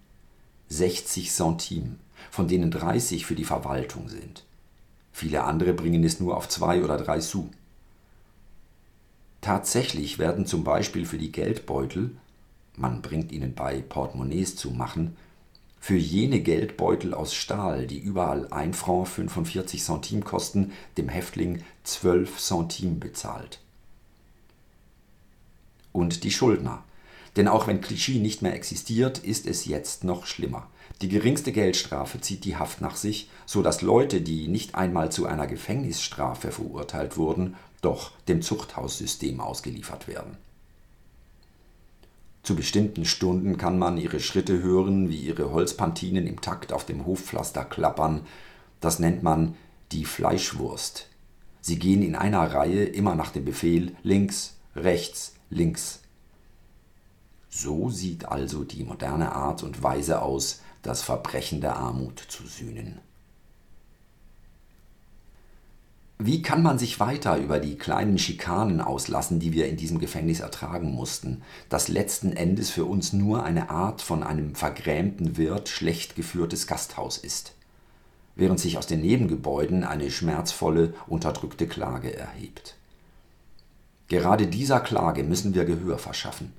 60 0.69 1.31
Centime, 1.31 1.97
von 2.31 2.49
denen 2.49 2.71
30 2.71 3.27
für 3.27 3.35
die 3.35 3.45
Verwaltung 3.45 4.09
sind. 4.09 4.45
Viele 5.13 5.45
andere 5.45 5.75
bringen 5.75 6.05
es 6.05 6.21
nur 6.21 6.37
auf 6.37 6.49
zwei 6.49 6.83
oder 6.83 6.97
drei 6.97 7.21
Sous. 7.21 7.51
Tatsächlich 9.43 10.19
werden 10.19 10.47
zum 10.47 10.65
Beispiel 10.65 11.05
für 11.05 11.19
die 11.19 11.33
Geldbeutel, 11.33 12.17
man 12.77 13.03
bringt 13.03 13.33
ihnen 13.33 13.55
bei, 13.55 13.83
Portemonnaies 13.83 14.57
zu 14.57 14.71
machen, 14.71 15.17
für 15.81 15.97
jene 15.97 16.41
Geldbeutel 16.41 17.13
aus 17.13 17.35
Stahl, 17.35 17.87
die 17.87 17.99
überall 17.99 18.47
1 18.51 18.79
Franc 18.79 19.09
45 19.09 19.83
Centime 19.83 20.23
kosten, 20.23 20.73
dem 20.97 21.09
Häftling 21.09 21.63
12 21.85 22.39
Centime 22.39 22.95
bezahlt. 22.95 23.62
Und 25.93 26.25
die 26.25 26.31
Schuldner, 26.31 26.83
denn 27.37 27.49
auch 27.49 27.67
wenn 27.67 27.81
Clichy 27.81 28.19
nicht 28.19 28.43
mehr 28.43 28.55
existiert, 28.55 29.19
ist 29.19 29.47
es 29.47 29.65
jetzt 29.65 30.05
noch 30.05 30.27
schlimmer. 30.27 30.69
Die 31.01 31.09
geringste 31.09 31.53
Geldstrafe 31.53 32.21
zieht 32.21 32.45
die 32.45 32.57
Haft 32.57 32.81
nach 32.81 32.97
sich, 32.97 33.31
so 33.47 33.63
dass 33.63 33.83
Leute, 33.83 34.21
die 34.21 34.49
nicht 34.49 34.75
einmal 34.75 35.11
zu 35.11 35.27
einer 35.27 35.47
Gefängnisstrafe 35.47 36.53
verurteilt 36.53 37.17
wurden, 37.17 37.57
doch 37.81 38.13
dem 38.29 38.43
Zuchthaussystem 38.43 39.41
ausgeliefert 39.41 40.07
werden. 40.07 40.37
Zu 42.43 42.57
bestimmten 42.57 43.05
Stunden 43.05 43.57
kann 43.57 43.79
man 43.79 43.99
ihre 43.99 44.21
Schritte 44.21 44.63
hören, 44.63 45.09
wie 45.09 45.19
ihre 45.19 45.53
Holzpantinen 45.53 46.27
im 46.27 46.41
Takt 46.41 46.73
auf 46.73 46.85
dem 46.85 47.07
Hofpflaster 47.07 47.65
klappern. 47.65 48.23
Das 48.81 48.99
nennt 48.99 49.23
man 49.23 49.55
die 49.93 50.05
Fleischwurst. 50.05 51.09
Sie 51.61 51.79
gehen 51.79 52.03
in 52.03 52.17
einer 52.17 52.53
Reihe 52.53 52.85
immer 52.85 53.15
nach 53.15 53.31
dem 53.31 53.45
Befehl 53.45 53.95
links, 54.03 54.57
rechts, 54.75 55.35
links. 55.53 56.01
So 57.49 57.91
sieht 57.91 58.25
also 58.25 58.65
die 58.65 58.83
moderne 58.83 59.33
Art 59.33 59.63
und 59.63 59.83
Weise 59.83 60.23
aus, 60.23 60.63
das 60.81 61.03
Verbrechen 61.03 61.61
der 61.61 61.77
Armut 61.77 62.19
zu 62.19 62.47
sühnen. 62.47 62.99
Wie 66.19 66.41
kann 66.41 66.63
man 66.63 66.79
sich 66.79 67.01
weiter 67.01 67.37
über 67.37 67.59
die 67.59 67.77
kleinen 67.77 68.17
Schikanen 68.17 68.81
auslassen, 68.81 69.41
die 69.41 69.53
wir 69.53 69.69
in 69.69 69.77
diesem 69.77 69.99
Gefängnis 69.99 70.41
ertragen 70.41 70.93
mussten, 70.93 71.43
das 71.69 71.89
letzten 71.89 72.33
Endes 72.33 72.71
für 72.71 72.85
uns 72.85 73.13
nur 73.13 73.43
eine 73.45 73.71
Art 73.71 74.03
von 74.03 74.23
einem 74.23 74.55
vergrämten 74.55 75.37
Wirt 75.37 75.69
schlecht 75.69 76.15
geführtes 76.15 76.69
Gasthaus 76.69 77.19
ist, 77.19 77.55
während 78.37 78.61
sich 78.61 78.79
aus 78.79 78.87
den 78.87 79.01
Nebengebäuden 79.01 79.83
eine 79.83 80.13
schmerzvolle, 80.13 80.95
unterdrückte 81.09 81.67
Klage 81.67 82.17
erhebt. 82.17 82.77
Gerade 84.13 84.47
dieser 84.47 84.79
Klage 84.79 85.25
müssen 85.25 85.55
wir 85.55 85.65
Gehör 85.65 85.97
verschaffen. 85.97 86.53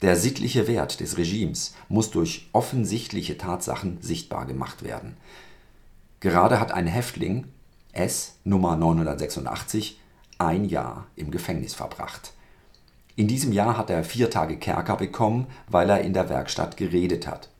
Der 0.00 0.16
sittliche 0.16 0.66
Wert 0.66 1.00
des 1.00 1.18
Regimes 1.18 1.74
muss 1.90 2.10
durch 2.10 2.48
offensichtliche 2.54 3.36
Tatsachen 3.36 3.98
sichtbar 4.00 4.46
gemacht 4.46 4.82
werden. 4.82 5.18
Gerade 6.20 6.58
hat 6.58 6.72
ein 6.72 6.86
Häftling, 6.86 7.44
S 7.92 8.36
Nummer 8.42 8.74
986, 8.74 10.00
ein 10.38 10.64
Jahr 10.64 11.06
im 11.14 11.30
Gefängnis 11.30 11.74
verbracht. 11.74 12.32
In 13.16 13.28
diesem 13.28 13.52
Jahr 13.52 13.76
hat 13.76 13.90
er 13.90 14.02
vier 14.02 14.30
Tage 14.30 14.56
Kerker 14.56 14.96
bekommen, 14.96 15.46
weil 15.66 15.90
er 15.90 16.00
in 16.00 16.14
der 16.14 16.30
Werkstatt 16.30 16.78
geredet 16.78 17.26
hat. 17.26 17.50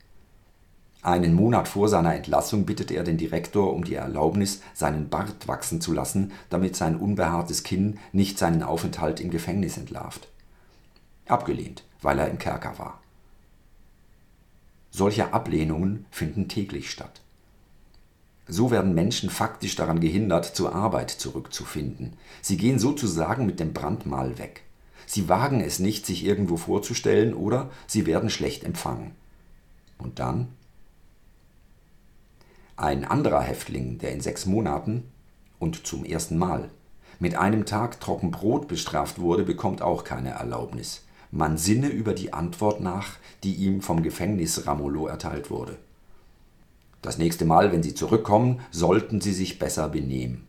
Einen 1.01 1.33
Monat 1.33 1.67
vor 1.67 1.87
seiner 1.87 2.13
Entlassung 2.13 2.65
bittet 2.65 2.91
er 2.91 3.03
den 3.03 3.17
Direktor 3.17 3.73
um 3.73 3.85
die 3.85 3.95
Erlaubnis, 3.95 4.61
seinen 4.73 5.09
Bart 5.09 5.47
wachsen 5.47 5.79
zu 5.79 5.93
lassen, 5.93 6.33
damit 6.49 6.75
sein 6.75 6.97
unbehaartes 6.97 7.63
Kinn 7.63 7.99
nicht 8.11 8.37
seinen 8.37 8.63
Aufenthalt 8.63 9.19
im 9.21 9.29
Gefängnis 9.29 9.77
entlarvt. 9.77 10.27
Abgelehnt 11.27 11.83
weil 12.01 12.19
er 12.19 12.29
im 12.29 12.39
Kerker 12.39 12.77
war. 12.79 13.01
Solche 14.91 15.33
Ablehnungen 15.33 16.05
finden 16.11 16.47
täglich 16.47 16.89
statt. 16.89 17.21
So 18.47 18.71
werden 18.71 18.95
Menschen 18.95 19.29
faktisch 19.29 19.75
daran 19.75 19.99
gehindert, 19.99 20.45
zur 20.45 20.73
Arbeit 20.73 21.11
zurückzufinden. 21.11 22.13
Sie 22.41 22.57
gehen 22.57 22.79
sozusagen 22.79 23.45
mit 23.45 23.59
dem 23.59 23.73
Brandmal 23.73 24.39
weg. 24.39 24.63
Sie 25.05 25.29
wagen 25.29 25.61
es 25.61 25.79
nicht, 25.79 26.05
sich 26.05 26.25
irgendwo 26.25 26.57
vorzustellen 26.57 27.33
oder 27.33 27.69
sie 27.85 28.05
werden 28.07 28.29
schlecht 28.29 28.63
empfangen. 28.63 29.11
Und 29.99 30.17
dann? 30.19 30.47
Ein 32.79 33.05
anderer 33.05 33.41
Häftling, 33.41 33.97
der 33.97 34.11
in 34.13 34.21
sechs 34.21 34.45
Monaten 34.45 35.03
und 35.59 35.85
zum 35.85 36.05
ersten 36.05 36.37
Mal 36.37 36.69
mit 37.19 37.35
einem 37.35 37.65
Tag 37.65 37.99
trocken 37.99 38.31
Brot 38.31 38.67
bestraft 38.67 39.19
wurde, 39.19 39.43
bekommt 39.43 39.81
auch 39.81 40.03
keine 40.03 40.29
Erlaubnis 40.29 41.01
man 41.31 41.57
sinne 41.57 41.89
über 41.89 42.13
die 42.13 42.33
Antwort 42.33 42.81
nach, 42.81 43.17
die 43.43 43.53
ihm 43.53 43.81
vom 43.81 44.03
Gefängnis 44.03 44.65
Ramelow 44.65 45.07
erteilt 45.07 45.49
wurde. 45.49 45.77
Das 47.01 47.17
nächste 47.17 47.45
Mal, 47.45 47.71
wenn 47.71 47.83
Sie 47.83 47.93
zurückkommen, 47.93 48.59
sollten 48.71 49.21
Sie 49.21 49.33
sich 49.33 49.59
besser 49.59 49.89
benehmen. 49.89 50.47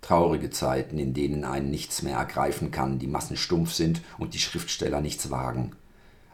Traurige 0.00 0.50
Zeiten, 0.50 0.98
in 0.98 1.14
denen 1.14 1.44
einen 1.44 1.70
nichts 1.70 2.02
mehr 2.02 2.16
ergreifen 2.16 2.70
kann, 2.70 2.98
die 2.98 3.06
Massen 3.06 3.36
stumpf 3.36 3.72
sind 3.72 4.02
und 4.18 4.34
die 4.34 4.38
Schriftsteller 4.38 5.00
nichts 5.00 5.30
wagen. 5.30 5.72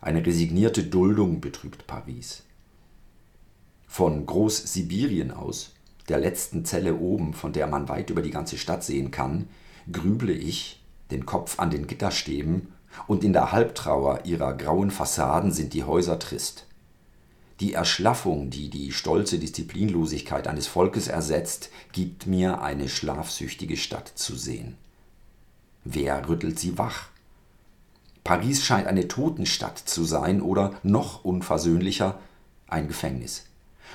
Eine 0.01 0.25
resignierte 0.25 0.83
Duldung 0.83 1.41
betrübt 1.41 1.87
Paris. 1.87 2.43
Von 3.93 4.25
Groß-Sibirien 4.25 5.33
aus, 5.33 5.73
der 6.09 6.21
letzten 6.21 6.65
Zelle 6.65 6.95
oben, 6.95 7.35
von 7.35 7.53
der 7.53 7.67
man 7.67 7.89
weit 7.89 8.09
über 8.11 8.23
die 8.23 8.31
ganze 8.31 8.57
Stadt 8.57 8.85
sehen 8.85 9.11
kann, 9.11 9.49
grüble 9.91 10.33
ich, 10.33 10.81
den 11.11 11.27
Kopf 11.27 11.59
an 11.59 11.71
den 11.71 11.89
Gitterstäben, 11.89 12.69
und 13.09 13.25
in 13.25 13.33
der 13.33 13.51
Halbtrauer 13.51 14.21
ihrer 14.25 14.55
grauen 14.55 14.93
Fassaden 14.93 15.51
sind 15.51 15.75
die 15.75 15.83
Häuser 15.83 16.21
trist. 16.21 16.67
Die 17.59 17.73
Erschlaffung, 17.73 18.49
die 18.49 18.71
die 18.71 18.93
stolze 18.93 19.41
Disziplinlosigkeit 19.41 20.47
eines 20.47 20.69
Volkes 20.69 21.09
ersetzt, 21.09 21.71
gibt 21.91 22.29
mir 22.29 22.63
eine 22.63 22.89
schlafsüchtige 22.89 23.77
Stadt 23.77 24.07
zu 24.15 24.37
sehen. 24.37 24.77
Wer 25.83 26.29
rüttelt 26.29 26.61
sie 26.61 26.79
wach? 26.79 27.09
Paris 28.23 28.65
scheint 28.65 28.87
eine 28.87 29.09
Totenstadt 29.09 29.79
zu 29.79 30.05
sein 30.05 30.43
oder 30.43 30.75
noch 30.85 31.25
unversöhnlicher 31.25 32.21
ein 32.69 32.87
Gefängnis. 32.87 33.50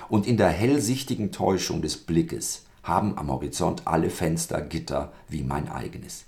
Und 0.09 0.27
in 0.27 0.37
der 0.37 0.49
hellsichtigen 0.49 1.31
Täuschung 1.31 1.81
des 1.81 1.97
Blickes 1.97 2.65
haben 2.83 3.17
am 3.17 3.31
Horizont 3.31 3.83
alle 3.85 4.09
Fenster 4.09 4.61
Gitter 4.61 5.13
wie 5.27 5.43
mein 5.43 5.69
eigenes 5.69 6.25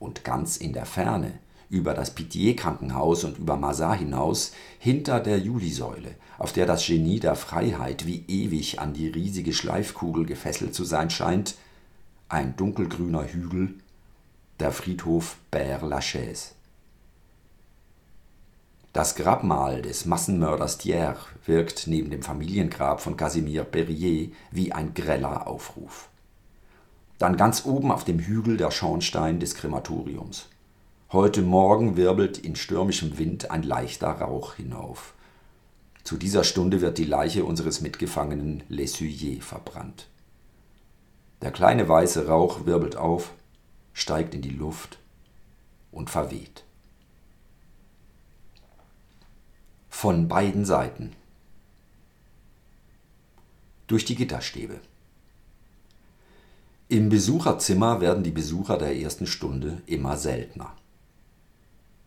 und 0.00 0.24
ganz 0.24 0.56
in 0.56 0.72
der 0.72 0.86
Ferne, 0.86 1.38
über 1.68 1.94
das 1.94 2.16
Pitié-Krankenhaus 2.16 3.22
und 3.22 3.38
über 3.38 3.56
Mazar 3.56 3.96
hinaus, 3.96 4.52
hinter 4.80 5.20
der 5.20 5.38
Julisäule, 5.38 6.16
auf 6.36 6.52
der 6.52 6.66
das 6.66 6.84
Genie 6.84 7.20
der 7.20 7.36
Freiheit 7.36 8.06
wie 8.06 8.24
ewig 8.26 8.80
an 8.80 8.92
die 8.92 9.06
riesige 9.06 9.52
Schleifkugel 9.52 10.26
gefesselt 10.26 10.74
zu 10.74 10.82
sein 10.82 11.10
scheint, 11.10 11.54
ein 12.28 12.56
dunkelgrüner 12.56 13.24
Hügel, 13.32 13.74
der 14.58 14.72
Friedhof 14.72 15.36
Père-Lachaise. 15.52 16.54
Das 18.92 19.14
Grabmal 19.14 19.82
des 19.82 20.04
Massenmörders 20.04 20.78
Thiers 20.78 21.18
wirkt 21.46 21.86
neben 21.86 22.10
dem 22.10 22.22
Familiengrab 22.22 23.00
von 23.00 23.16
Casimir 23.16 23.62
Perrier 23.62 24.30
wie 24.50 24.72
ein 24.72 24.94
greller 24.94 25.46
Aufruf. 25.46 26.08
Dann 27.18 27.36
ganz 27.36 27.64
oben 27.64 27.92
auf 27.92 28.02
dem 28.02 28.18
Hügel 28.18 28.56
der 28.56 28.72
Schornstein 28.72 29.38
des 29.38 29.54
Krematoriums. 29.54 30.48
Heute 31.12 31.42
Morgen 31.42 31.96
wirbelt 31.96 32.38
in 32.38 32.56
stürmischem 32.56 33.16
Wind 33.16 33.52
ein 33.52 33.62
leichter 33.62 34.10
Rauch 34.10 34.54
hinauf. 34.54 35.14
Zu 36.02 36.16
dieser 36.16 36.42
Stunde 36.42 36.80
wird 36.80 36.98
die 36.98 37.04
Leiche 37.04 37.44
unseres 37.44 37.80
Mitgefangenen 37.80 38.64
Lessuyer 38.68 39.40
verbrannt. 39.40 40.08
Der 41.42 41.52
kleine 41.52 41.88
weiße 41.88 42.26
Rauch 42.26 42.66
wirbelt 42.66 42.96
auf, 42.96 43.30
steigt 43.92 44.34
in 44.34 44.42
die 44.42 44.50
Luft 44.50 44.98
und 45.92 46.10
verweht. 46.10 46.64
Von 49.90 50.28
beiden 50.28 50.64
Seiten. 50.64 51.12
Durch 53.86 54.06
die 54.06 54.14
Gitterstäbe. 54.14 54.80
Im 56.88 57.10
Besucherzimmer 57.10 58.00
werden 58.00 58.22
die 58.22 58.30
Besucher 58.30 58.78
der 58.78 58.96
ersten 58.96 59.26
Stunde 59.26 59.82
immer 59.86 60.16
seltener. 60.16 60.72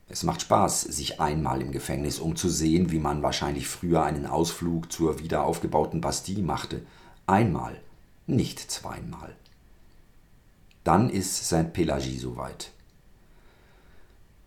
Es 0.10 0.24
macht 0.24 0.42
Spaß, 0.42 0.82
sich 0.82 1.22
einmal 1.22 1.62
im 1.62 1.72
Gefängnis 1.72 2.20
umzusehen, 2.20 2.92
wie 2.92 3.00
man 3.00 3.22
wahrscheinlich 3.22 3.68
früher 3.68 4.04
einen 4.04 4.26
Ausflug 4.26 4.92
zur 4.92 5.20
wiederaufgebauten 5.20 6.02
Bastille 6.02 6.42
machte. 6.42 6.82
Einmal, 7.28 7.80
nicht 8.26 8.60
zweimal. 8.60 9.36
Dann 10.84 11.10
ist 11.10 11.48
Saint-Pélagie 11.48 12.20
soweit. 12.20 12.72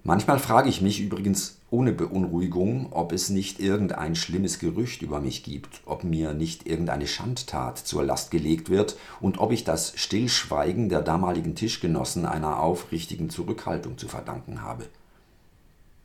Manchmal 0.06 0.38
frage 0.38 0.68
ich 0.68 0.82
mich 0.82 1.00
übrigens 1.00 1.58
ohne 1.68 1.90
Beunruhigung, 1.90 2.92
ob 2.92 3.10
es 3.10 3.28
nicht 3.28 3.58
irgendein 3.58 4.14
schlimmes 4.14 4.60
Gerücht 4.60 5.02
über 5.02 5.18
mich 5.18 5.42
gibt, 5.42 5.80
ob 5.84 6.04
mir 6.04 6.32
nicht 6.32 6.64
irgendeine 6.64 7.08
Schandtat 7.08 7.76
zur 7.78 8.04
Last 8.04 8.30
gelegt 8.30 8.70
wird 8.70 8.96
und 9.20 9.38
ob 9.38 9.50
ich 9.50 9.64
das 9.64 9.94
Stillschweigen 9.96 10.88
der 10.88 11.02
damaligen 11.02 11.56
Tischgenossen 11.56 12.24
einer 12.24 12.60
aufrichtigen 12.60 13.30
Zurückhaltung 13.30 13.98
zu 13.98 14.06
verdanken 14.06 14.62
habe. 14.62 14.86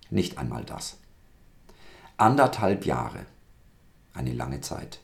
Nicht 0.09 0.39
einmal 0.39 0.63
das. 0.63 0.97
Anderthalb 2.17 2.87
Jahre. 2.87 3.27
Eine 4.15 4.33
lange 4.33 4.61
Zeit. 4.61 4.99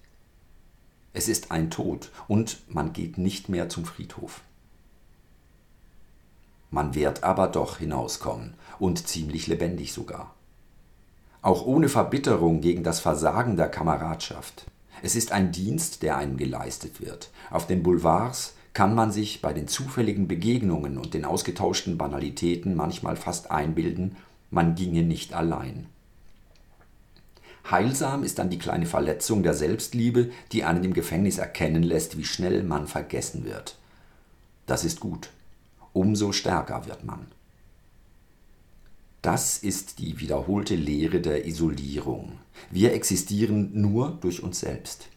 Es 1.14 1.28
ist 1.28 1.52
ein 1.52 1.70
Tod 1.70 2.12
und 2.28 2.64
man 2.68 2.94
geht 2.94 3.20
nicht 3.20 3.48
mehr 3.48 3.70
zum 3.70 3.86
Friedhof. 3.86 4.42
Man 6.70 6.96
wird 6.96 7.24
aber 7.24 7.48
doch 7.48 7.78
hinauskommen 7.78 8.54
und 8.80 9.08
ziemlich 9.08 9.48
lebendig 9.48 9.94
sogar. 9.94 10.34
Auch 11.42 11.66
ohne 11.66 11.90
Verbitterung 11.90 12.62
gegen 12.62 12.84
das 12.84 13.00
Versagen 13.00 13.58
der 13.58 13.70
Kameradschaft. 13.70 14.66
Es 15.02 15.16
ist 15.16 15.32
ein 15.32 15.52
Dienst, 15.52 16.04
der 16.04 16.18
einem 16.18 16.38
geleistet 16.38 17.00
wird. 17.00 17.30
Auf 17.52 17.68
den 17.68 17.84
Boulevards 17.84 18.56
kann 18.74 18.96
man 18.96 19.12
sich 19.12 19.42
bei 19.42 19.54
den 19.54 19.68
zufälligen 19.68 20.28
Begegnungen 20.28 20.98
und 20.98 21.14
den 21.14 21.26
ausgetauschten 21.26 21.98
Banalitäten 21.98 22.76
manchmal 22.76 23.16
fast 23.16 23.52
einbilden, 23.52 24.18
man 24.50 24.76
ginge 24.76 25.04
nicht 25.04 25.34
allein. 25.34 25.88
Heilsam 27.70 28.24
ist 28.24 28.40
dann 28.40 28.50
die 28.50 28.60
kleine 28.60 28.86
Verletzung 28.86 29.44
der 29.44 29.54
Selbstliebe, 29.54 30.32
die 30.52 30.64
einen 30.64 30.84
im 30.84 30.94
Gefängnis 30.94 31.38
erkennen 31.38 31.84
lässt, 31.84 32.18
wie 32.18 32.24
schnell 32.24 32.64
man 32.64 32.88
vergessen 32.88 33.44
wird. 33.44 33.78
Das 34.66 34.86
ist 34.86 35.00
gut 35.00 35.30
umso 35.98 36.32
stärker 36.32 36.86
wird 36.86 37.04
man. 37.04 37.26
Das 39.28 39.58
ist 39.58 40.00
die 40.00 40.22
wiederholte 40.22 40.76
Lehre 40.76 41.20
der 41.20 41.46
Isolierung. 41.46 42.40
Wir 42.72 42.94
existieren 42.94 43.72
nur 43.74 44.18
durch 44.22 44.42
uns 44.42 44.62
selbst. 44.62 45.10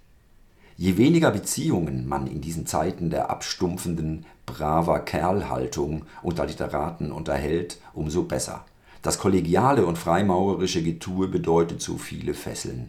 Je 0.77 0.96
weniger 0.96 1.31
Beziehungen 1.31 2.09
man 2.09 2.27
in 2.27 2.40
diesen 2.40 2.66
Zeiten 2.66 3.11
der 3.11 3.31
abstumpfenden, 3.31 4.27
braver 4.46 4.99
Kerlhaltung 4.99 6.07
unter 6.25 6.44
Literaten 6.44 7.12
unterhält, 7.12 7.79
umso 7.94 8.25
besser. 8.25 8.64
Das 9.01 9.20
kollegiale 9.20 9.87
und 9.87 9.96
freimaurerische 9.96 10.83
Getue 10.83 11.29
bedeutet 11.29 11.81
so 11.81 11.96
viele 11.96 12.35
Fesseln. 12.35 12.88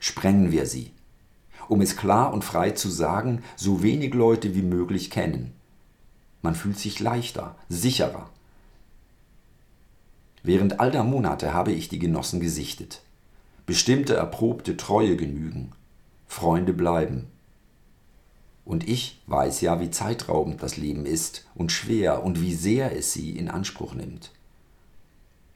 Sprengen 0.00 0.50
wir 0.50 0.66
sie. 0.66 0.90
Um 1.68 1.80
es 1.80 1.96
klar 1.96 2.32
und 2.32 2.44
frei 2.44 2.72
zu 2.72 2.88
sagen, 2.88 3.44
so 3.54 3.84
wenig 3.84 4.14
Leute 4.14 4.56
wie 4.56 4.62
möglich 4.62 5.12
kennen. 5.12 5.52
Man 6.42 6.56
fühlt 6.56 6.76
sich 6.80 6.98
leichter, 6.98 7.54
sicherer. 7.68 8.29
Während 10.42 10.80
all 10.80 10.90
der 10.90 11.04
Monate 11.04 11.52
habe 11.52 11.72
ich 11.72 11.88
die 11.88 11.98
Genossen 11.98 12.40
gesichtet. 12.40 13.02
Bestimmte 13.66 14.14
erprobte 14.14 14.76
Treue 14.76 15.16
genügen. 15.16 15.72
Freunde 16.26 16.72
bleiben. 16.72 17.26
Und 18.64 18.88
ich 18.88 19.20
weiß 19.26 19.60
ja, 19.62 19.80
wie 19.80 19.90
zeitraubend 19.90 20.62
das 20.62 20.76
Leben 20.76 21.04
ist 21.04 21.46
und 21.54 21.72
schwer 21.72 22.24
und 22.24 22.40
wie 22.40 22.54
sehr 22.54 22.96
es 22.96 23.12
sie 23.12 23.30
in 23.30 23.50
Anspruch 23.50 23.94
nimmt. 23.94 24.30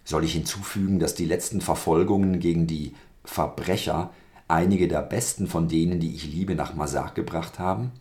Soll 0.05 0.25
ich 0.25 0.33
hinzufügen, 0.33 0.99
dass 0.99 1.15
die 1.15 1.25
letzten 1.25 1.61
Verfolgungen 1.61 2.41
gegen 2.41 2.67
die 2.67 2.95
Verbrecher 3.25 4.11
einige 4.49 4.89
der 4.89 5.01
besten 5.01 5.47
von 5.47 5.69
denen, 5.69 6.01
die 6.01 6.15
ich 6.15 6.25
liebe, 6.25 6.55
nach 6.55 6.75
Massacre 6.75 7.15
gebracht 7.15 7.59
haben? 7.59 7.93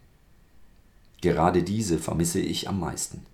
Gerade 1.21 1.63
diese 1.63 1.99
vermisse 1.99 2.41
ich 2.41 2.67
am 2.67 2.79
meisten. 2.79 3.25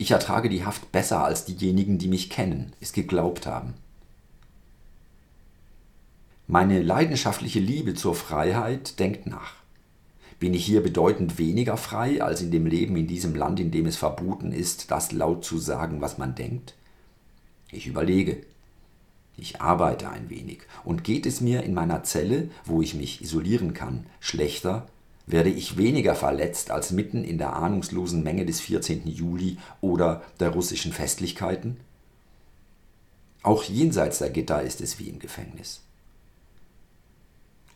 Ich 0.00 0.12
ertrage 0.12 0.48
die 0.48 0.64
Haft 0.64 0.92
besser 0.92 1.22
als 1.22 1.44
diejenigen, 1.44 1.98
die 1.98 2.08
mich 2.08 2.30
kennen, 2.30 2.72
es 2.80 2.94
geglaubt 2.94 3.46
haben. 3.46 3.74
Meine 6.46 6.80
leidenschaftliche 6.80 7.60
Liebe 7.60 7.92
zur 7.92 8.14
Freiheit 8.14 8.98
denkt 8.98 9.26
nach. 9.26 9.56
Bin 10.38 10.54
ich 10.54 10.64
hier 10.64 10.82
bedeutend 10.82 11.36
weniger 11.36 11.76
frei 11.76 12.22
als 12.22 12.40
in 12.40 12.50
dem 12.50 12.64
Leben 12.64 12.96
in 12.96 13.08
diesem 13.08 13.34
Land, 13.34 13.60
in 13.60 13.70
dem 13.70 13.84
es 13.84 13.98
verboten 13.98 14.52
ist, 14.52 14.90
das 14.90 15.12
laut 15.12 15.44
zu 15.44 15.58
sagen, 15.58 16.00
was 16.00 16.16
man 16.16 16.34
denkt? 16.34 16.76
Ich 17.70 17.86
überlege. 17.86 18.38
Ich 19.36 19.60
arbeite 19.60 20.08
ein 20.08 20.30
wenig. 20.30 20.60
Und 20.82 21.04
geht 21.04 21.26
es 21.26 21.42
mir 21.42 21.62
in 21.62 21.74
meiner 21.74 22.04
Zelle, 22.04 22.48
wo 22.64 22.80
ich 22.80 22.94
mich 22.94 23.20
isolieren 23.20 23.74
kann, 23.74 24.06
schlechter 24.18 24.86
werde 25.32 25.50
ich 25.50 25.76
weniger 25.76 26.14
verletzt 26.14 26.70
als 26.70 26.90
mitten 26.90 27.24
in 27.24 27.38
der 27.38 27.54
ahnungslosen 27.54 28.22
Menge 28.22 28.46
des 28.46 28.60
14. 28.60 29.06
Juli 29.06 29.58
oder 29.80 30.22
der 30.40 30.50
russischen 30.50 30.92
Festlichkeiten? 30.92 31.78
Auch 33.42 33.64
jenseits 33.64 34.18
der 34.18 34.30
Gitter 34.30 34.62
ist 34.62 34.80
es 34.80 34.98
wie 34.98 35.08
im 35.08 35.18
Gefängnis. 35.18 35.80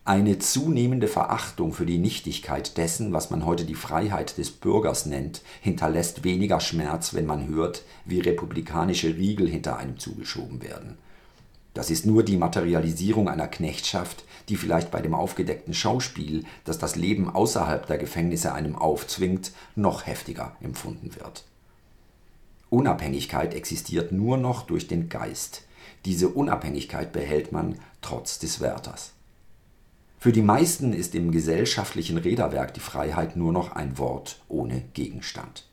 Eine 0.07 0.39
zunehmende 0.39 1.09
Verachtung 1.09 1.73
für 1.73 1.87
die 1.87 1.97
Nichtigkeit 1.97 2.77
dessen, 2.77 3.15
was 3.15 3.31
man 3.31 3.47
heute 3.47 3.65
die 3.65 3.75
Freiheit 3.75 4.37
des 4.37 4.51
Bürgers 4.51 5.07
nennt, 5.07 5.41
hinterlässt 5.63 6.25
weniger 6.25 6.61
Schmerz, 6.61 7.15
wenn 7.15 7.25
man 7.25 7.49
hört, 7.49 7.85
wie 8.05 8.21
republikanische 8.21 9.17
Riegel 9.17 9.49
hinter 9.49 9.79
einem 9.79 9.99
zugeschoben 9.99 10.63
werden. 10.63 10.99
Das 11.73 11.91
ist 11.91 12.05
nur 12.05 12.23
die 12.23 12.37
Materialisierung 12.37 13.31
einer 13.31 13.49
Knechtschaft, 13.49 14.25
die 14.49 14.57
vielleicht 14.57 14.91
bei 14.91 15.01
dem 15.01 15.15
aufgedeckten 15.15 15.75
Schauspiel, 15.75 16.45
das 16.65 16.79
das 16.79 16.97
Leben 16.97 17.31
außerhalb 17.31 17.87
der 17.87 17.99
Gefängnisse 17.99 18.53
einem 18.53 18.77
aufzwingt, 18.77 19.53
noch 19.75 20.07
heftiger 20.07 20.57
empfunden 20.61 21.15
wird. 21.17 21.45
Unabhängigkeit 22.71 23.55
existiert 23.55 24.13
nur 24.13 24.37
noch 24.37 24.63
durch 24.63 24.89
den 24.89 25.09
Geist. 25.09 25.63
Diese 26.05 26.29
Unabhängigkeit 26.29 27.13
behält 27.13 27.53
man 27.53 27.79
trotz 28.03 28.39
des 28.39 28.61
Wärters. 28.61 29.13
Für 30.19 30.33
die 30.33 30.43
meisten 30.43 30.93
ist 30.93 31.15
im 31.15 31.31
gesellschaftlichen 31.33 32.17
Räderwerk 32.17 32.75
die 32.75 32.81
Freiheit 32.81 33.37
nur 33.37 33.53
noch 33.53 33.73
ein 33.73 33.99
Wort 33.99 34.41
ohne 34.49 34.83
Gegenstand. 34.95 35.67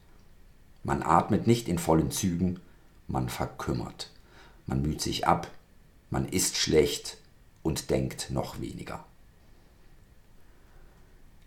Man 0.83 1.03
atmet 1.03 1.47
nicht 1.47 1.67
in 1.67 1.79
vollen 1.79 2.11
Zügen, 2.11 2.59
man 3.07 3.29
verkümmert. 3.29 4.11
Man 4.67 4.81
müht 4.81 5.01
sich 5.01 5.25
ab, 5.27 5.49
man 6.09 6.27
isst 6.27 6.57
schlecht 6.57 7.17
und 7.63 7.89
denkt 7.89 8.29
noch 8.31 8.59
weniger. 8.61 9.03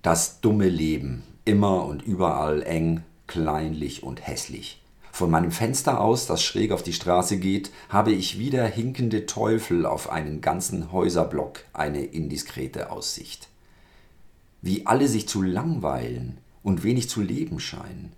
Das 0.02 0.40
dumme 0.40 0.68
Leben, 0.68 1.22
immer 1.44 1.84
und 1.86 2.02
überall 2.02 2.62
eng, 2.62 3.02
kleinlich 3.26 4.02
und 4.02 4.26
hässlich. 4.26 4.82
Von 5.12 5.30
meinem 5.30 5.52
Fenster 5.52 6.00
aus, 6.00 6.26
das 6.26 6.42
schräg 6.42 6.72
auf 6.72 6.82
die 6.82 6.92
Straße 6.92 7.38
geht, 7.38 7.70
habe 7.88 8.12
ich 8.12 8.38
wie 8.38 8.50
der 8.50 8.66
hinkende 8.66 9.26
Teufel 9.26 9.86
auf 9.86 10.10
einen 10.10 10.40
ganzen 10.40 10.90
Häuserblock 10.90 11.64
eine 11.72 12.04
indiskrete 12.04 12.90
Aussicht. 12.90 13.48
Wie 14.60 14.86
alle 14.86 15.06
sich 15.06 15.28
zu 15.28 15.40
langweilen 15.40 16.38
und 16.64 16.82
wenig 16.82 17.08
zu 17.08 17.22
leben 17.22 17.60
scheinen. 17.60 18.12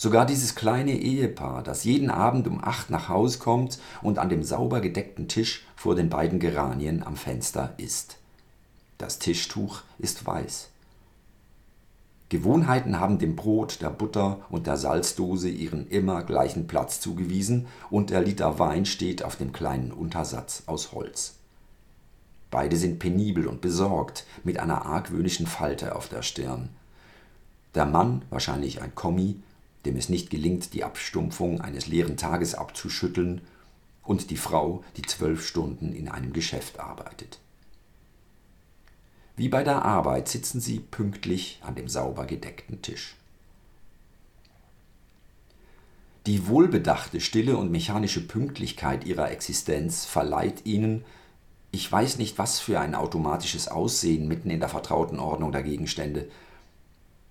Sogar 0.00 0.26
dieses 0.26 0.54
kleine 0.54 0.92
Ehepaar, 0.92 1.64
das 1.64 1.82
jeden 1.82 2.08
Abend 2.08 2.46
um 2.46 2.62
acht 2.62 2.88
nach 2.88 3.08
Haus 3.08 3.40
kommt 3.40 3.80
und 4.00 4.20
an 4.20 4.28
dem 4.28 4.44
sauber 4.44 4.80
gedeckten 4.80 5.26
Tisch 5.26 5.66
vor 5.74 5.96
den 5.96 6.08
beiden 6.08 6.38
Geranien 6.38 7.02
am 7.02 7.16
Fenster 7.16 7.74
isst. 7.78 8.16
Das 8.96 9.18
Tischtuch 9.18 9.82
ist 9.98 10.24
weiß. 10.24 10.68
Gewohnheiten 12.28 13.00
haben 13.00 13.18
dem 13.18 13.34
Brot, 13.34 13.82
der 13.82 13.90
Butter 13.90 14.38
und 14.50 14.68
der 14.68 14.76
Salzdose 14.76 15.48
ihren 15.48 15.88
immer 15.88 16.22
gleichen 16.22 16.68
Platz 16.68 17.00
zugewiesen 17.00 17.66
und 17.90 18.10
der 18.10 18.20
Liter 18.20 18.60
Wein 18.60 18.86
steht 18.86 19.24
auf 19.24 19.34
dem 19.34 19.52
kleinen 19.52 19.90
Untersatz 19.90 20.62
aus 20.66 20.92
Holz. 20.92 21.34
Beide 22.52 22.76
sind 22.76 23.00
penibel 23.00 23.48
und 23.48 23.60
besorgt, 23.60 24.26
mit 24.44 24.60
einer 24.60 24.86
argwöhnischen 24.86 25.48
Falte 25.48 25.96
auf 25.96 26.08
der 26.08 26.22
Stirn. 26.22 26.68
Der 27.74 27.84
Mann, 27.84 28.22
wahrscheinlich 28.30 28.80
ein 28.80 28.94
Kommi, 28.94 29.42
dem 29.84 29.96
es 29.96 30.08
nicht 30.08 30.30
gelingt, 30.30 30.74
die 30.74 30.84
Abstumpfung 30.84 31.60
eines 31.60 31.86
leeren 31.86 32.16
Tages 32.16 32.54
abzuschütteln, 32.54 33.42
und 34.08 34.30
die 34.30 34.38
Frau, 34.38 34.82
die 34.96 35.02
zwölf 35.02 35.46
Stunden 35.46 35.92
in 35.92 36.08
einem 36.08 36.32
Geschäft 36.32 36.80
arbeitet. 36.80 37.40
Wie 39.36 39.50
bei 39.50 39.62
der 39.62 39.84
Arbeit 39.84 40.28
sitzen 40.28 40.60
sie 40.60 40.80
pünktlich 40.80 41.60
an 41.62 41.74
dem 41.74 41.88
sauber 41.88 42.24
gedeckten 42.24 42.80
Tisch. 42.80 43.16
Die 46.26 46.48
wohlbedachte, 46.48 47.20
stille 47.20 47.58
und 47.58 47.70
mechanische 47.70 48.26
Pünktlichkeit 48.26 49.04
ihrer 49.04 49.30
Existenz 49.30 50.06
verleiht 50.06 50.64
ihnen, 50.64 51.04
ich 51.70 51.90
weiß 51.92 52.16
nicht 52.16 52.38
was 52.38 52.60
für 52.60 52.80
ein 52.80 52.94
automatisches 52.94 53.68
Aussehen 53.68 54.26
mitten 54.26 54.48
in 54.48 54.60
der 54.60 54.70
vertrauten 54.70 55.20
Ordnung 55.20 55.52
der 55.52 55.62
Gegenstände. 55.62 56.30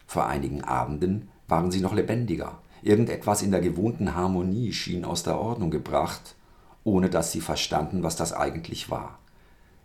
Vor 0.06 0.28
einigen 0.28 0.64
Abenden 0.64 1.30
waren 1.48 1.72
sie 1.72 1.82
noch 1.82 1.94
lebendiger. 1.94 2.60
Irgendetwas 2.82 3.42
in 3.42 3.52
der 3.52 3.62
gewohnten 3.62 4.16
Harmonie 4.16 4.72
schien 4.74 5.06
aus 5.06 5.24
der 5.24 5.40
Ordnung 5.40 5.72
gebracht, 5.72 6.36
ohne 6.84 7.10
dass 7.10 7.32
sie 7.32 7.42
verstanden, 7.42 8.04
was 8.04 8.16
das 8.16 8.34
eigentlich 8.34 8.90
war. 8.90 9.20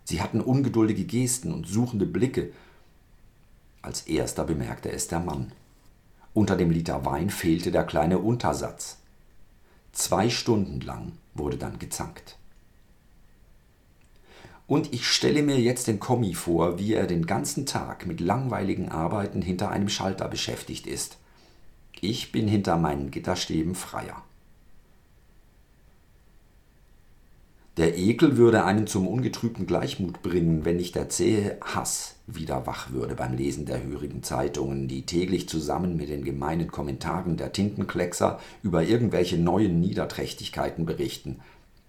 Sie 0.05 0.21
hatten 0.21 0.41
ungeduldige 0.41 1.05
Gesten 1.05 1.53
und 1.53 1.67
suchende 1.67 2.05
Blicke. 2.05 2.51
Als 3.81 4.01
erster 4.01 4.43
bemerkte 4.43 4.91
es 4.91 5.07
der 5.07 5.19
Mann. 5.19 5.51
Unter 6.33 6.55
dem 6.55 6.71
Liter 6.71 7.05
Wein 7.05 7.29
fehlte 7.29 7.71
der 7.71 7.83
kleine 7.83 8.19
Untersatz. 8.19 8.97
Zwei 9.91 10.29
Stunden 10.29 10.81
lang 10.81 11.13
wurde 11.33 11.57
dann 11.57 11.79
gezankt. 11.79 12.37
Und 14.65 14.93
ich 14.93 15.07
stelle 15.07 15.43
mir 15.43 15.59
jetzt 15.59 15.87
den 15.87 15.99
Kommi 15.99 16.33
vor, 16.33 16.79
wie 16.79 16.93
er 16.93 17.05
den 17.05 17.27
ganzen 17.27 17.65
Tag 17.65 18.07
mit 18.07 18.19
langweiligen 18.19 18.89
Arbeiten 18.89 19.41
hinter 19.41 19.69
einem 19.69 19.89
Schalter 19.89 20.27
beschäftigt 20.27 20.87
ist. 20.87 21.17
Ich 22.05 22.33
bin 22.33 22.49
hinter 22.49 22.75
meinen 22.75 23.11
Gitterstäben 23.11 23.75
freier. 23.75 24.21
Der 27.77 27.97
Ekel 27.97 28.35
würde 28.35 28.65
einen 28.65 28.87
zum 28.87 29.07
ungetrübten 29.07 29.65
Gleichmut 29.67 30.21
bringen, 30.21 30.65
wenn 30.65 30.75
nicht 30.75 30.95
der 30.95 31.07
zähe 31.07 31.57
Hass 31.61 32.15
wieder 32.27 32.67
wach 32.67 32.91
würde 32.91 33.15
beim 33.15 33.37
Lesen 33.37 33.65
der 33.65 33.81
hörigen 33.81 34.21
Zeitungen, 34.21 34.89
die 34.89 35.05
täglich 35.05 35.47
zusammen 35.47 35.95
mit 35.95 36.09
den 36.09 36.25
gemeinen 36.25 36.69
Kommentaren 36.69 37.37
der 37.37 37.53
Tintenkleckser 37.53 38.37
über 38.63 38.83
irgendwelche 38.83 39.37
neuen 39.37 39.79
Niederträchtigkeiten 39.79 40.85
berichten. 40.85 41.39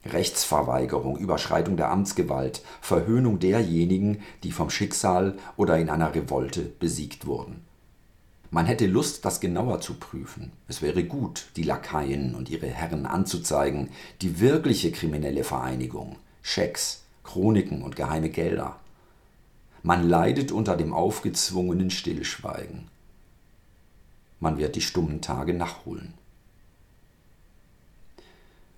Rechtsverweigerung, 0.04 1.18
Überschreitung 1.18 1.76
der 1.76 1.90
Amtsgewalt, 1.90 2.62
Verhöhnung 2.80 3.40
derjenigen, 3.40 4.20
die 4.44 4.52
vom 4.52 4.70
Schicksal 4.70 5.36
oder 5.56 5.76
in 5.76 5.90
einer 5.90 6.14
Revolte 6.14 6.62
besiegt 6.62 7.26
wurden. 7.26 7.73
Man 8.54 8.66
hätte 8.66 8.86
Lust, 8.86 9.24
das 9.24 9.40
genauer 9.40 9.80
zu 9.80 9.94
prüfen. 9.94 10.52
Es 10.68 10.80
wäre 10.80 11.02
gut, 11.02 11.46
die 11.56 11.64
Lakaien 11.64 12.36
und 12.36 12.48
ihre 12.48 12.68
Herren 12.68 13.04
anzuzeigen, 13.04 13.90
die 14.22 14.38
wirkliche 14.38 14.92
kriminelle 14.92 15.42
Vereinigung, 15.42 16.18
Schecks, 16.40 17.02
Chroniken 17.24 17.82
und 17.82 17.96
geheime 17.96 18.30
Gelder. 18.30 18.78
Man 19.82 20.08
leidet 20.08 20.52
unter 20.52 20.76
dem 20.76 20.92
aufgezwungenen 20.92 21.90
Stillschweigen. 21.90 22.86
Man 24.38 24.56
wird 24.56 24.76
die 24.76 24.82
stummen 24.82 25.20
Tage 25.20 25.52
nachholen. 25.52 26.14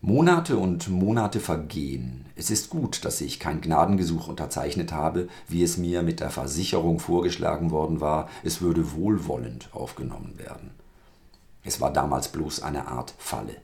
Monate 0.09 0.57
und 0.57 0.89
Monate 0.89 1.41
vergehen. 1.41 2.27
Es 2.37 2.53
ist 2.53 2.71
gut, 2.71 3.05
dass 3.05 3.21
ich 3.21 3.41
kein 3.41 3.61
Gnadengesuch 3.61 4.29
unterzeichnet 4.29 4.93
habe, 4.93 5.27
wie 5.49 5.65
es 5.65 5.79
mir 5.79 6.05
mit 6.05 6.21
der 6.21 6.31
Versicherung 6.31 7.01
vorgeschlagen 7.01 7.73
worden 7.73 8.01
war, 8.01 8.29
es 8.45 8.61
würde 8.61 8.93
wohlwollend 8.93 9.69
aufgenommen 9.73 10.39
werden. 10.39 10.71
Es 11.65 11.81
war 11.81 11.93
damals 11.93 12.29
bloß 12.29 12.63
eine 12.63 12.87
Art 12.87 13.15
Falle. 13.19 13.57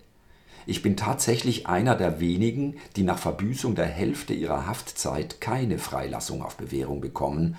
Ich 0.67 0.83
bin 0.83 0.97
tatsächlich 0.97 1.69
einer 1.69 1.95
der 1.95 2.19
wenigen, 2.19 2.75
die 2.97 3.05
nach 3.05 3.19
Verbüßung 3.19 3.77
der 3.77 3.87
Hälfte 3.87 4.35
ihrer 4.35 4.67
Haftzeit 4.67 5.41
keine 5.41 5.79
Freilassung 5.79 6.43
auf 6.43 6.57
Bewährung 6.57 7.01
bekommen, 7.01 7.57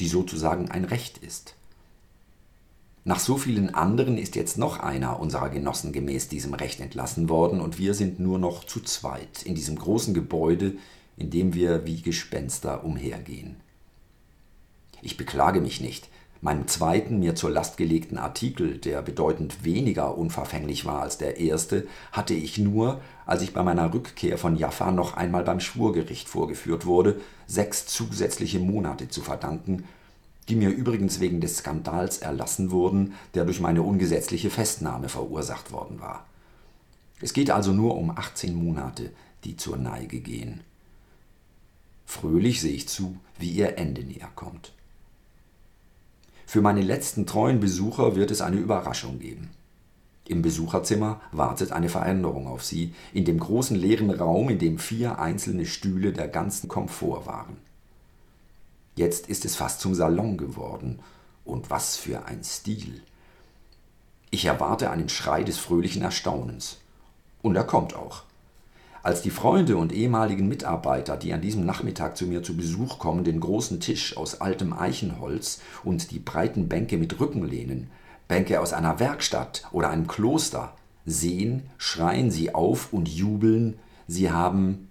die 0.00 0.08
sozusagen 0.08 0.68
ein 0.68 0.84
Recht 0.84 1.18
ist. 1.18 1.54
Nach 3.06 3.18
so 3.18 3.36
vielen 3.36 3.74
anderen 3.74 4.16
ist 4.16 4.34
jetzt 4.34 4.56
noch 4.56 4.80
einer 4.80 5.20
unserer 5.20 5.50
Genossen 5.50 5.92
gemäß 5.92 6.28
diesem 6.28 6.54
Recht 6.54 6.80
entlassen 6.80 7.28
worden 7.28 7.60
und 7.60 7.78
wir 7.78 7.92
sind 7.92 8.18
nur 8.18 8.38
noch 8.38 8.64
zu 8.64 8.80
zweit 8.80 9.42
in 9.44 9.54
diesem 9.54 9.76
großen 9.76 10.14
Gebäude, 10.14 10.72
in 11.18 11.30
dem 11.30 11.52
wir 11.52 11.84
wie 11.84 12.00
Gespenster 12.00 12.82
umhergehen. 12.82 13.56
Ich 15.02 15.18
beklage 15.18 15.60
mich 15.60 15.82
nicht. 15.82 16.08
Meinem 16.40 16.66
zweiten 16.66 17.20
mir 17.20 17.34
zur 17.34 17.50
Last 17.50 17.76
gelegten 17.76 18.16
Artikel, 18.16 18.78
der 18.78 19.02
bedeutend 19.02 19.64
weniger 19.64 20.16
unverfänglich 20.16 20.86
war 20.86 21.02
als 21.02 21.18
der 21.18 21.38
erste, 21.38 21.86
hatte 22.10 22.34
ich 22.34 22.58
nur, 22.58 23.02
als 23.26 23.42
ich 23.42 23.52
bei 23.52 23.62
meiner 23.62 23.92
Rückkehr 23.92 24.38
von 24.38 24.56
Jaffa 24.56 24.90
noch 24.92 25.14
einmal 25.14 25.44
beim 25.44 25.60
Schwurgericht 25.60 26.28
vorgeführt 26.28 26.86
wurde, 26.86 27.20
sechs 27.46 27.86
zusätzliche 27.86 28.60
Monate 28.60 29.08
zu 29.08 29.20
verdanken, 29.20 29.84
die 30.48 30.56
mir 30.56 30.70
übrigens 30.70 31.20
wegen 31.20 31.40
des 31.40 31.58
Skandals 31.58 32.18
erlassen 32.18 32.70
wurden, 32.70 33.14
der 33.34 33.44
durch 33.44 33.60
meine 33.60 33.82
ungesetzliche 33.82 34.50
Festnahme 34.50 35.08
verursacht 35.08 35.72
worden 35.72 36.00
war. 36.00 36.26
Es 37.20 37.32
geht 37.32 37.50
also 37.50 37.72
nur 37.72 37.96
um 37.96 38.10
18 38.10 38.54
Monate, 38.54 39.10
die 39.44 39.56
zur 39.56 39.76
Neige 39.76 40.20
gehen. 40.20 40.60
Fröhlich 42.04 42.60
sehe 42.60 42.74
ich 42.74 42.88
zu, 42.88 43.16
wie 43.38 43.50
ihr 43.50 43.78
Ende 43.78 44.04
näher 44.04 44.30
kommt. 44.34 44.72
Für 46.46 46.60
meine 46.60 46.82
letzten 46.82 47.26
treuen 47.26 47.60
Besucher 47.60 48.14
wird 48.14 48.30
es 48.30 48.40
eine 48.40 48.58
Überraschung 48.58 49.18
geben. 49.18 49.50
Im 50.26 50.40
Besucherzimmer 50.40 51.20
wartet 51.32 51.72
eine 51.72 51.88
Veränderung 51.88 52.46
auf 52.46 52.64
sie, 52.64 52.94
in 53.12 53.24
dem 53.24 53.38
großen 53.38 53.76
leeren 53.76 54.10
Raum, 54.10 54.48
in 54.48 54.58
dem 54.58 54.78
vier 54.78 55.18
einzelne 55.18 55.66
Stühle 55.66 56.12
der 56.12 56.28
ganzen 56.28 56.68
Komfort 56.68 57.26
waren. 57.26 57.56
Jetzt 58.94 59.28
ist 59.28 59.44
es 59.44 59.56
fast 59.56 59.80
zum 59.80 59.94
Salon 59.94 60.36
geworden. 60.36 61.00
Und 61.44 61.70
was 61.70 61.96
für 61.96 62.26
ein 62.26 62.42
Stil. 62.42 63.02
Ich 64.30 64.46
erwarte 64.46 64.90
einen 64.90 65.08
Schrei 65.08 65.44
des 65.44 65.58
fröhlichen 65.58 66.02
Erstaunens. 66.02 66.78
Und 67.42 67.56
er 67.56 67.64
kommt 67.64 67.94
auch. 67.94 68.22
Als 69.02 69.20
die 69.20 69.30
Freunde 69.30 69.76
und 69.76 69.92
ehemaligen 69.92 70.48
Mitarbeiter, 70.48 71.18
die 71.18 71.34
an 71.34 71.42
diesem 71.42 71.66
Nachmittag 71.66 72.16
zu 72.16 72.26
mir 72.26 72.42
zu 72.42 72.56
Besuch 72.56 72.98
kommen, 72.98 73.22
den 73.22 73.38
großen 73.38 73.78
Tisch 73.78 74.16
aus 74.16 74.40
altem 74.40 74.72
Eichenholz 74.72 75.60
und 75.82 76.10
die 76.10 76.18
breiten 76.18 76.68
Bänke 76.68 76.96
mit 76.96 77.20
Rückenlehnen, 77.20 77.90
Bänke 78.28 78.60
aus 78.60 78.72
einer 78.72 78.98
Werkstatt 79.00 79.68
oder 79.72 79.90
einem 79.90 80.06
Kloster, 80.06 80.72
sehen, 81.04 81.64
schreien 81.76 82.30
sie 82.30 82.54
auf 82.54 82.94
und 82.94 83.06
jubeln, 83.08 83.78
sie 84.08 84.30
haben 84.30 84.88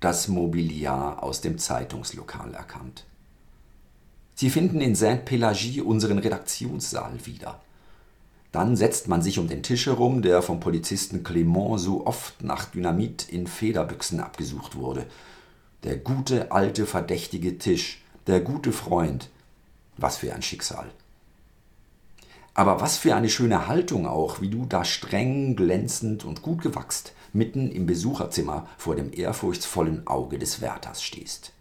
das 0.00 0.28
Mobiliar 0.28 1.22
aus 1.22 1.42
dem 1.42 1.58
Zeitungslokal 1.58 2.54
erkannt. 2.54 3.04
Sie 4.34 4.48
finden 4.48 4.80
in 4.80 4.94
Saint-Pélagie 4.94 5.82
unseren 5.82 6.18
Redaktionssaal 6.18 7.26
wieder. 7.26 7.60
Dann 8.52 8.74
setzt 8.74 9.06
man 9.06 9.20
sich 9.20 9.38
um 9.38 9.48
den 9.48 9.62
Tisch 9.62 9.86
herum, 9.86 10.22
der 10.22 10.40
vom 10.40 10.58
Polizisten 10.58 11.22
Clément 11.22 11.78
so 11.78 12.06
oft 12.06 12.42
nach 12.42 12.64
Dynamit 12.64 13.28
in 13.28 13.46
Federbüchsen 13.46 14.18
abgesucht 14.18 14.74
wurde. 14.76 15.06
Der 15.84 15.96
gute, 15.98 16.50
alte, 16.50 16.86
verdächtige 16.86 17.58
Tisch, 17.58 18.02
der 18.26 18.40
gute 18.40 18.72
Freund. 18.72 19.28
Was 19.98 20.16
für 20.16 20.34
ein 20.34 20.42
Schicksal. 20.42 20.90
Aber 22.54 22.80
was 22.80 22.96
für 22.96 23.14
eine 23.14 23.28
schöne 23.28 23.68
Haltung 23.68 24.06
auch, 24.06 24.40
wie 24.40 24.48
du 24.48 24.64
da 24.64 24.84
streng, 24.84 25.54
glänzend 25.54 26.24
und 26.24 26.40
gut 26.40 26.62
gewachst 26.62 27.12
mitten 27.32 27.70
im 27.70 27.86
Besucherzimmer 27.86 28.66
vor 28.78 28.96
dem 28.96 29.12
ehrfurchtsvollen 29.12 30.06
Auge 30.06 30.38
des 30.38 30.60
Wärters 30.60 31.02
stehst. 31.02 31.52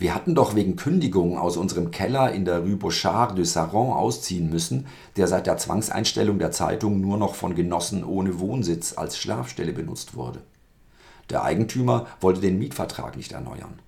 Wir 0.00 0.14
hatten 0.14 0.34
doch 0.34 0.54
wegen 0.54 0.76
Kündigung 0.76 1.36
aus 1.36 1.58
unserem 1.58 1.90
Keller 1.90 2.32
in 2.32 2.46
der 2.46 2.60
Rue 2.60 2.76
Bochard 2.76 3.36
de 3.36 3.44
Saron 3.44 3.92
ausziehen 3.92 4.48
müssen, 4.48 4.86
der 5.16 5.28
seit 5.28 5.46
der 5.46 5.58
Zwangseinstellung 5.58 6.38
der 6.38 6.52
Zeitung 6.52 7.02
nur 7.02 7.18
noch 7.18 7.34
von 7.34 7.54
Genossen 7.54 8.02
ohne 8.02 8.40
Wohnsitz 8.40 8.96
als 8.96 9.18
Schlafstelle 9.18 9.74
benutzt 9.74 10.14
wurde. 10.14 10.40
Der 11.28 11.44
Eigentümer 11.44 12.06
wollte 12.18 12.40
den 12.40 12.58
Mietvertrag 12.58 13.14
nicht 13.18 13.32
erneuern. 13.32 13.78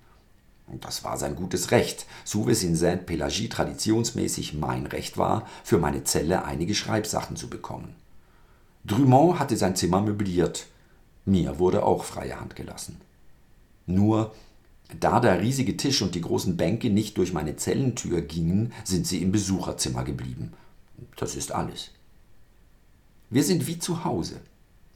Und 0.67 0.85
das 0.85 1.03
war 1.03 1.17
sein 1.17 1.35
gutes 1.35 1.71
Recht, 1.71 2.05
so 2.23 2.47
wie 2.47 2.51
es 2.51 2.63
in 2.63 2.75
Saint-Pélagie 2.75 3.49
traditionsmäßig 3.49 4.53
mein 4.53 4.85
Recht 4.85 5.17
war, 5.17 5.47
für 5.63 5.79
meine 5.79 6.03
Zelle 6.03 6.45
einige 6.45 6.75
Schreibsachen 6.75 7.35
zu 7.35 7.49
bekommen. 7.49 7.95
Drumont 8.85 9.39
hatte 9.39 9.57
sein 9.57 9.75
Zimmer 9.75 10.01
möbliert. 10.01 10.67
Mir 11.25 11.59
wurde 11.59 11.83
auch 11.83 12.03
freie 12.03 12.39
Hand 12.39 12.55
gelassen. 12.55 12.99
Nur, 13.85 14.33
da 14.99 15.19
der 15.19 15.41
riesige 15.41 15.77
Tisch 15.77 16.01
und 16.01 16.15
die 16.15 16.21
großen 16.21 16.57
Bänke 16.57 16.89
nicht 16.89 17.17
durch 17.17 17.33
meine 17.33 17.55
Zellentür 17.55 18.21
gingen, 18.21 18.73
sind 18.83 19.07
sie 19.07 19.21
im 19.21 19.31
Besucherzimmer 19.31 20.03
geblieben. 20.03 20.53
Das 21.15 21.35
ist 21.35 21.51
alles. 21.51 21.91
Wir 23.29 23.43
sind 23.43 23.67
wie 23.67 23.79
zu 23.79 24.03
Hause. 24.03 24.39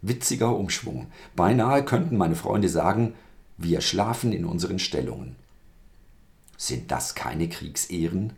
Witziger 0.02 0.56
Umschwung. 0.56 1.08
Beinahe 1.36 1.84
könnten 1.84 2.18
meine 2.18 2.36
Freunde 2.36 2.70
sagen, 2.70 3.14
wir 3.58 3.82
schlafen 3.82 4.32
in 4.32 4.46
unseren 4.46 4.80
Stellungen. 4.80 5.36
Sind 6.58 6.92
das 6.92 7.16
keine 7.16 7.50
Kriegsehren? 7.50 8.34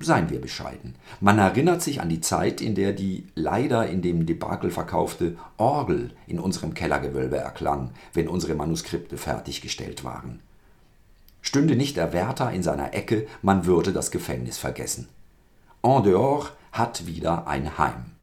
Seien 0.00 0.28
wir 0.28 0.40
bescheiden. 0.40 0.96
Man 1.20 1.38
erinnert 1.38 1.80
sich 1.82 2.00
an 2.00 2.10
die 2.10 2.20
Zeit, 2.20 2.60
in 2.60 2.74
der 2.74 2.92
die 2.92 3.26
leider 3.34 3.86
in 3.88 4.02
dem 4.02 4.26
Debakel 4.26 4.70
verkaufte 4.70 5.36
Orgel 5.56 6.10
in 6.26 6.38
unserem 6.38 6.74
Kellergewölbe 6.74 7.38
erklang, 7.38 7.92
wenn 8.12 8.28
unsere 8.28 8.54
Manuskripte 8.54 9.16
fertiggestellt 9.16 10.04
waren. 10.04 10.40
Stünde 11.40 11.76
nicht 11.76 11.96
der 11.96 12.12
Wärter 12.12 12.52
in 12.52 12.62
seiner 12.62 12.92
Ecke, 12.92 13.26
man 13.40 13.64
würde 13.64 13.92
das 13.92 14.10
Gefängnis 14.10 14.58
vergessen. 14.58 15.08
En 15.82 16.02
dehors 16.02 16.52
hat 16.72 17.06
wieder 17.06 17.46
ein 17.46 17.78
Heim. 17.78 18.17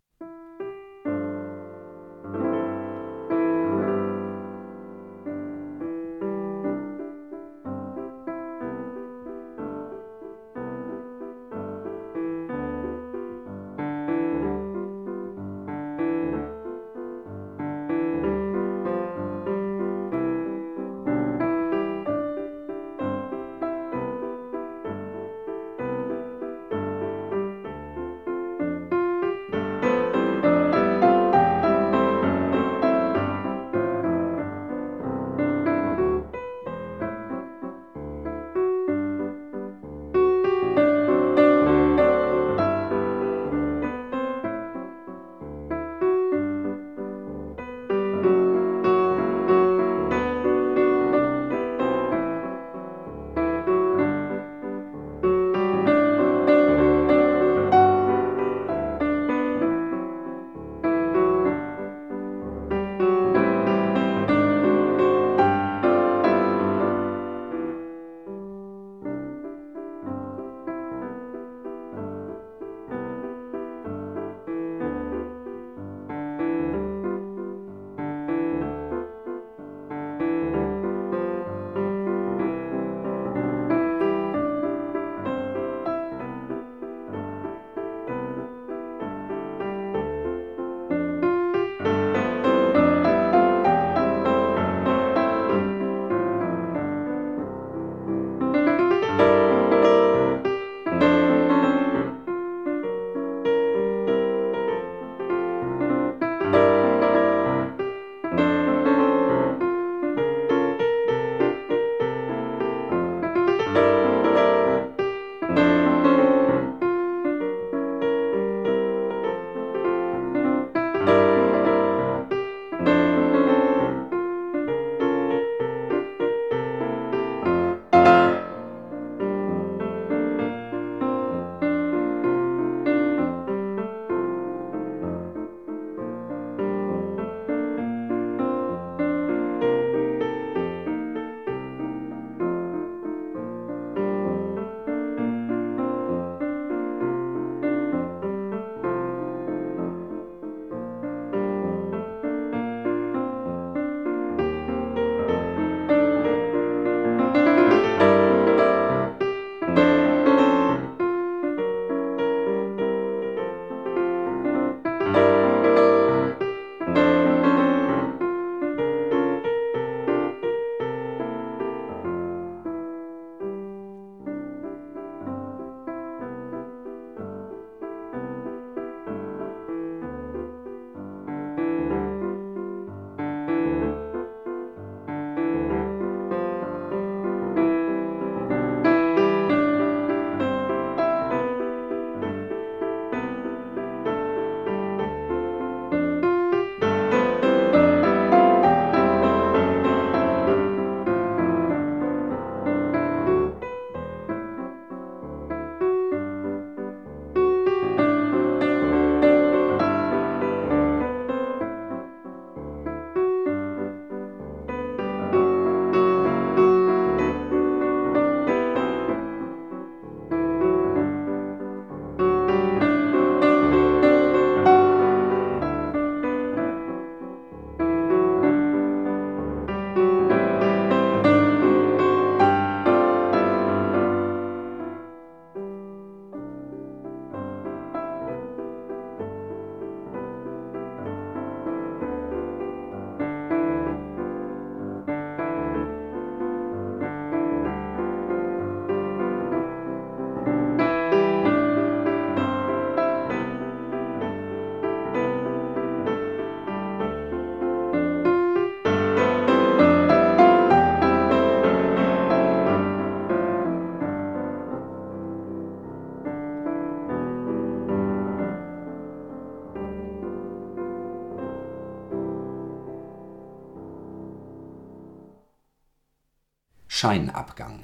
Scheinabgang. 277.05 277.83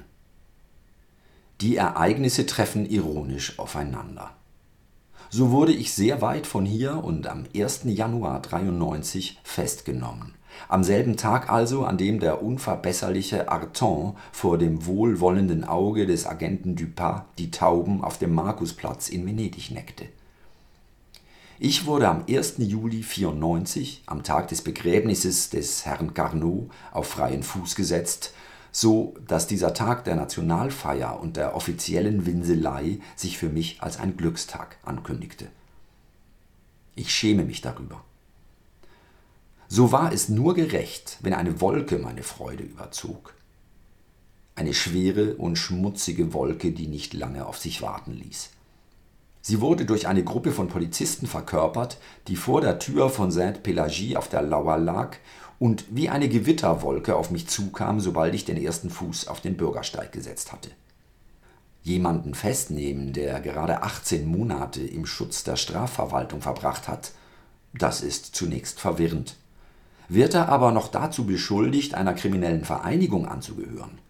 Die 1.60 1.76
Ereignisse 1.76 2.44
treffen 2.44 2.84
ironisch 2.84 3.56
aufeinander. 3.60 4.32
So 5.30 5.52
wurde 5.52 5.72
ich 5.72 5.92
sehr 5.92 6.20
weit 6.20 6.44
von 6.44 6.66
hier 6.66 7.04
und 7.04 7.28
am 7.28 7.44
1. 7.54 7.82
Januar 7.84 8.42
93 8.42 9.38
festgenommen. 9.44 10.34
Am 10.68 10.82
selben 10.82 11.16
Tag 11.16 11.52
also, 11.52 11.84
an 11.84 11.98
dem 11.98 12.18
der 12.18 12.42
unverbesserliche 12.42 13.48
Arton 13.48 14.16
vor 14.32 14.58
dem 14.58 14.86
wohlwollenden 14.86 15.62
Auge 15.62 16.04
des 16.06 16.26
Agenten 16.26 16.74
Dupin 16.74 17.20
die 17.38 17.52
Tauben 17.52 18.02
auf 18.02 18.18
dem 18.18 18.34
Markusplatz 18.34 19.08
in 19.08 19.24
Venedig 19.24 19.70
neckte. 19.70 20.06
Ich 21.60 21.86
wurde 21.86 22.08
am 22.08 22.24
1. 22.28 22.54
Juli 22.58 23.04
94, 23.04 24.02
am 24.06 24.24
Tag 24.24 24.48
des 24.48 24.62
Begräbnisses 24.62 25.48
des 25.48 25.86
Herrn 25.86 26.12
Carnot, 26.12 26.70
auf 26.90 27.06
freien 27.06 27.44
Fuß 27.44 27.76
gesetzt, 27.76 28.34
so 28.72 29.14
dass 29.28 29.46
dieser 29.46 29.74
Tag 29.74 30.04
der 30.04 30.16
Nationalfeier 30.16 31.20
und 31.20 31.36
der 31.36 31.54
offiziellen 31.54 32.26
Winselei 32.26 32.98
sich 33.14 33.36
für 33.38 33.50
mich 33.50 33.82
als 33.82 34.00
ein 34.00 34.16
Glückstag 34.16 34.78
ankündigte. 34.82 35.48
Ich 36.96 37.14
schäme 37.14 37.44
mich 37.44 37.60
darüber. 37.60 38.02
So 39.68 39.92
war 39.92 40.12
es 40.12 40.28
nur 40.28 40.54
gerecht, 40.54 41.18
wenn 41.20 41.32
eine 41.34 41.60
Wolke 41.60 41.98
meine 41.98 42.22
Freude 42.22 42.64
überzog. 42.64 43.34
Eine 44.54 44.74
schwere 44.74 45.36
und 45.36 45.56
schmutzige 45.56 46.34
Wolke, 46.34 46.72
die 46.72 46.88
nicht 46.88 47.14
lange 47.14 47.46
auf 47.46 47.58
sich 47.58 47.80
warten 47.80 48.12
ließ. 48.12 48.50
Sie 49.40 49.60
wurde 49.60 49.86
durch 49.86 50.06
eine 50.06 50.24
Gruppe 50.24 50.52
von 50.52 50.68
Polizisten 50.68 51.26
verkörpert, 51.26 51.98
die 52.28 52.36
vor 52.36 52.60
der 52.60 52.78
Tür 52.78 53.10
von 53.10 53.30
Sainte-Pélagie 53.30 54.16
auf 54.16 54.28
der 54.28 54.42
Lauer 54.42 54.78
lag 54.78 55.16
und 55.62 55.84
wie 55.90 56.08
eine 56.08 56.28
Gewitterwolke 56.28 57.14
auf 57.14 57.30
mich 57.30 57.46
zukam, 57.46 58.00
sobald 58.00 58.34
ich 58.34 58.44
den 58.44 58.56
ersten 58.56 58.90
Fuß 58.90 59.28
auf 59.28 59.40
den 59.40 59.56
Bürgersteig 59.56 60.10
gesetzt 60.10 60.50
hatte. 60.50 60.70
Jemanden 61.84 62.34
festnehmen, 62.34 63.12
der 63.12 63.40
gerade 63.40 63.84
18 63.84 64.26
Monate 64.26 64.80
im 64.80 65.06
Schutz 65.06 65.44
der 65.44 65.54
Strafverwaltung 65.54 66.40
verbracht 66.40 66.88
hat, 66.88 67.12
das 67.74 68.00
ist 68.00 68.34
zunächst 68.34 68.80
verwirrend. 68.80 69.36
Wird 70.08 70.34
er 70.34 70.48
aber 70.48 70.72
noch 70.72 70.88
dazu 70.88 71.26
beschuldigt, 71.26 71.94
einer 71.94 72.14
kriminellen 72.14 72.64
Vereinigung 72.64 73.28
anzugehören, 73.28 74.00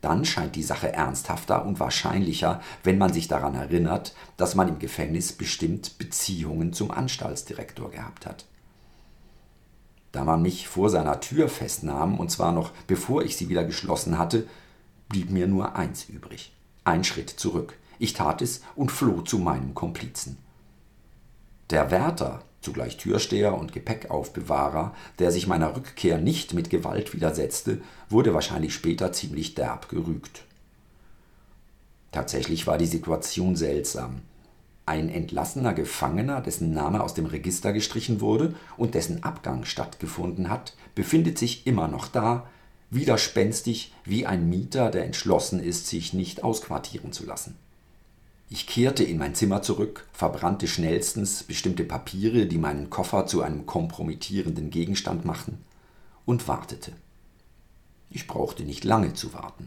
dann 0.00 0.24
scheint 0.24 0.56
die 0.56 0.62
Sache 0.62 0.94
ernsthafter 0.94 1.66
und 1.66 1.78
wahrscheinlicher, 1.78 2.62
wenn 2.84 2.96
man 2.96 3.12
sich 3.12 3.28
daran 3.28 3.54
erinnert, 3.54 4.14
dass 4.38 4.54
man 4.54 4.68
im 4.68 4.78
Gefängnis 4.78 5.34
bestimmt 5.34 5.98
Beziehungen 5.98 6.72
zum 6.72 6.90
Anstaltsdirektor 6.90 7.90
gehabt 7.90 8.24
hat. 8.24 8.46
Da 10.16 10.24
man 10.24 10.40
mich 10.40 10.66
vor 10.66 10.88
seiner 10.88 11.20
Tür 11.20 11.46
festnahm, 11.46 12.18
und 12.18 12.30
zwar 12.30 12.50
noch 12.50 12.70
bevor 12.86 13.22
ich 13.22 13.36
sie 13.36 13.50
wieder 13.50 13.64
geschlossen 13.64 14.16
hatte, 14.16 14.48
blieb 15.10 15.28
mir 15.28 15.46
nur 15.46 15.76
eins 15.76 16.08
übrig. 16.08 16.54
Ein 16.84 17.04
Schritt 17.04 17.28
zurück. 17.28 17.76
Ich 17.98 18.14
tat 18.14 18.40
es 18.40 18.62
und 18.76 18.90
floh 18.90 19.20
zu 19.20 19.38
meinem 19.38 19.74
Komplizen. 19.74 20.38
Der 21.68 21.90
Wärter, 21.90 22.40
zugleich 22.62 22.96
Türsteher 22.96 23.58
und 23.58 23.74
Gepäckaufbewahrer, 23.74 24.94
der 25.18 25.32
sich 25.32 25.46
meiner 25.46 25.76
Rückkehr 25.76 26.16
nicht 26.16 26.54
mit 26.54 26.70
Gewalt 26.70 27.12
widersetzte, 27.12 27.82
wurde 28.08 28.32
wahrscheinlich 28.32 28.72
später 28.72 29.12
ziemlich 29.12 29.54
derb 29.54 29.90
gerügt. 29.90 30.44
Tatsächlich 32.10 32.66
war 32.66 32.78
die 32.78 32.86
Situation 32.86 33.54
seltsam. 33.54 34.22
Ein 34.86 35.08
entlassener 35.08 35.74
Gefangener, 35.74 36.40
dessen 36.40 36.72
Name 36.72 37.02
aus 37.02 37.12
dem 37.12 37.26
Register 37.26 37.72
gestrichen 37.72 38.20
wurde 38.20 38.54
und 38.76 38.94
dessen 38.94 39.24
Abgang 39.24 39.64
stattgefunden 39.64 40.48
hat, 40.48 40.76
befindet 40.94 41.38
sich 41.38 41.66
immer 41.66 41.88
noch 41.88 42.06
da, 42.06 42.46
widerspenstig 42.90 43.92
wie 44.04 44.26
ein 44.26 44.48
Mieter, 44.48 44.90
der 44.92 45.04
entschlossen 45.04 45.58
ist, 45.58 45.88
sich 45.88 46.12
nicht 46.12 46.44
ausquartieren 46.44 47.12
zu 47.12 47.26
lassen. 47.26 47.56
Ich 48.48 48.68
kehrte 48.68 49.02
in 49.02 49.18
mein 49.18 49.34
Zimmer 49.34 49.60
zurück, 49.60 50.06
verbrannte 50.12 50.68
schnellstens 50.68 51.42
bestimmte 51.42 51.82
Papiere, 51.82 52.46
die 52.46 52.58
meinen 52.58 52.88
Koffer 52.88 53.26
zu 53.26 53.42
einem 53.42 53.66
kompromittierenden 53.66 54.70
Gegenstand 54.70 55.24
machten, 55.24 55.58
und 56.26 56.46
wartete. 56.46 56.92
Ich 58.08 58.28
brauchte 58.28 58.62
nicht 58.62 58.84
lange 58.84 59.14
zu 59.14 59.34
warten. 59.34 59.66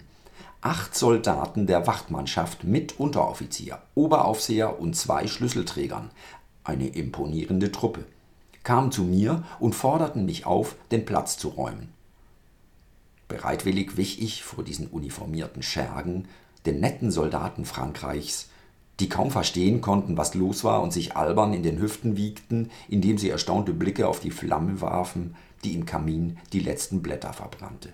Acht 0.62 0.94
Soldaten 0.94 1.68
der 1.68 1.88
Wachtmannschaft 1.88 2.66
mit 2.66 3.00
Unteroffizier, 3.00 3.80
Oberaufseher 3.96 4.78
und 4.82 4.94
zwei 4.94 5.26
Schlüsselträgern, 5.26 6.10
eine 6.66 6.90
imponierende 6.90 7.72
Truppe, 7.72 8.04
kamen 8.64 8.92
zu 8.92 9.04
mir 9.04 9.44
und 9.62 9.74
forderten 9.74 10.26
mich 10.26 10.46
auf, 10.46 10.76
den 10.92 11.06
Platz 11.06 11.38
zu 11.38 11.48
räumen. 11.48 11.94
Bereitwillig 13.30 13.96
wich 13.96 14.22
ich 14.22 14.44
vor 14.44 14.66
diesen 14.66 14.88
uniformierten 14.88 15.64
Schergen, 15.64 16.28
den 16.66 16.82
netten 16.82 17.10
Soldaten 17.10 17.64
Frankreichs, 17.64 18.50
die 19.00 19.08
kaum 19.08 19.32
verstehen 19.32 19.80
konnten, 19.80 20.18
was 20.18 20.34
los 20.34 20.66
war 20.66 20.82
und 20.82 20.92
sich 20.92 21.16
albern 21.16 21.54
in 21.54 21.64
den 21.64 21.80
Hüften 21.80 22.18
wiegten, 22.18 22.70
indem 22.90 23.18
sie 23.18 23.30
erstaunte 23.30 23.72
Blicke 23.72 24.10
auf 24.10 24.20
die 24.20 24.32
Flamme 24.32 24.82
warfen, 24.82 25.36
die 25.64 25.74
im 25.74 25.86
Kamin 25.86 26.38
die 26.52 26.60
letzten 26.60 27.02
Blätter 27.02 27.32
verbrannte. 27.32 27.94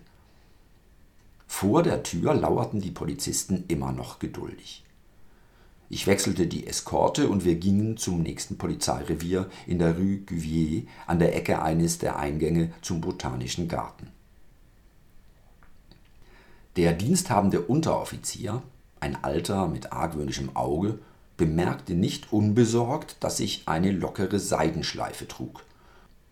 Vor 1.47 1.83
der 1.83 2.03
Tür 2.03 2.33
lauerten 2.33 2.81
die 2.81 2.91
Polizisten 2.91 3.63
immer 3.67 3.91
noch 3.91 4.19
geduldig. 4.19 4.83
Ich 5.89 6.07
wechselte 6.07 6.47
die 6.47 6.65
Eskorte 6.65 7.29
und 7.29 7.45
wir 7.45 7.55
gingen 7.55 7.95
zum 7.97 8.21
nächsten 8.21 8.57
Polizeirevier 8.57 9.49
in 9.67 9.79
der 9.79 9.95
Rue 9.97 10.17
Cuvier 10.17 10.83
an 11.05 11.19
der 11.19 11.35
Ecke 11.35 11.61
eines 11.61 11.99
der 11.99 12.17
Eingänge 12.17 12.71
zum 12.81 13.01
Botanischen 13.01 13.67
Garten. 13.67 14.07
Der 16.75 16.91
diensthabende 16.91 17.61
Unteroffizier, 17.61 18.61
ein 18.99 19.23
Alter 19.23 19.67
mit 19.67 19.93
argwöhnischem 19.93 20.55
Auge, 20.55 20.99
bemerkte 21.37 21.93
nicht 21.93 22.33
unbesorgt, 22.33 23.17
dass 23.19 23.39
ich 23.39 23.67
eine 23.67 23.91
lockere 23.91 24.39
Seidenschleife 24.39 25.27
trug. 25.27 25.63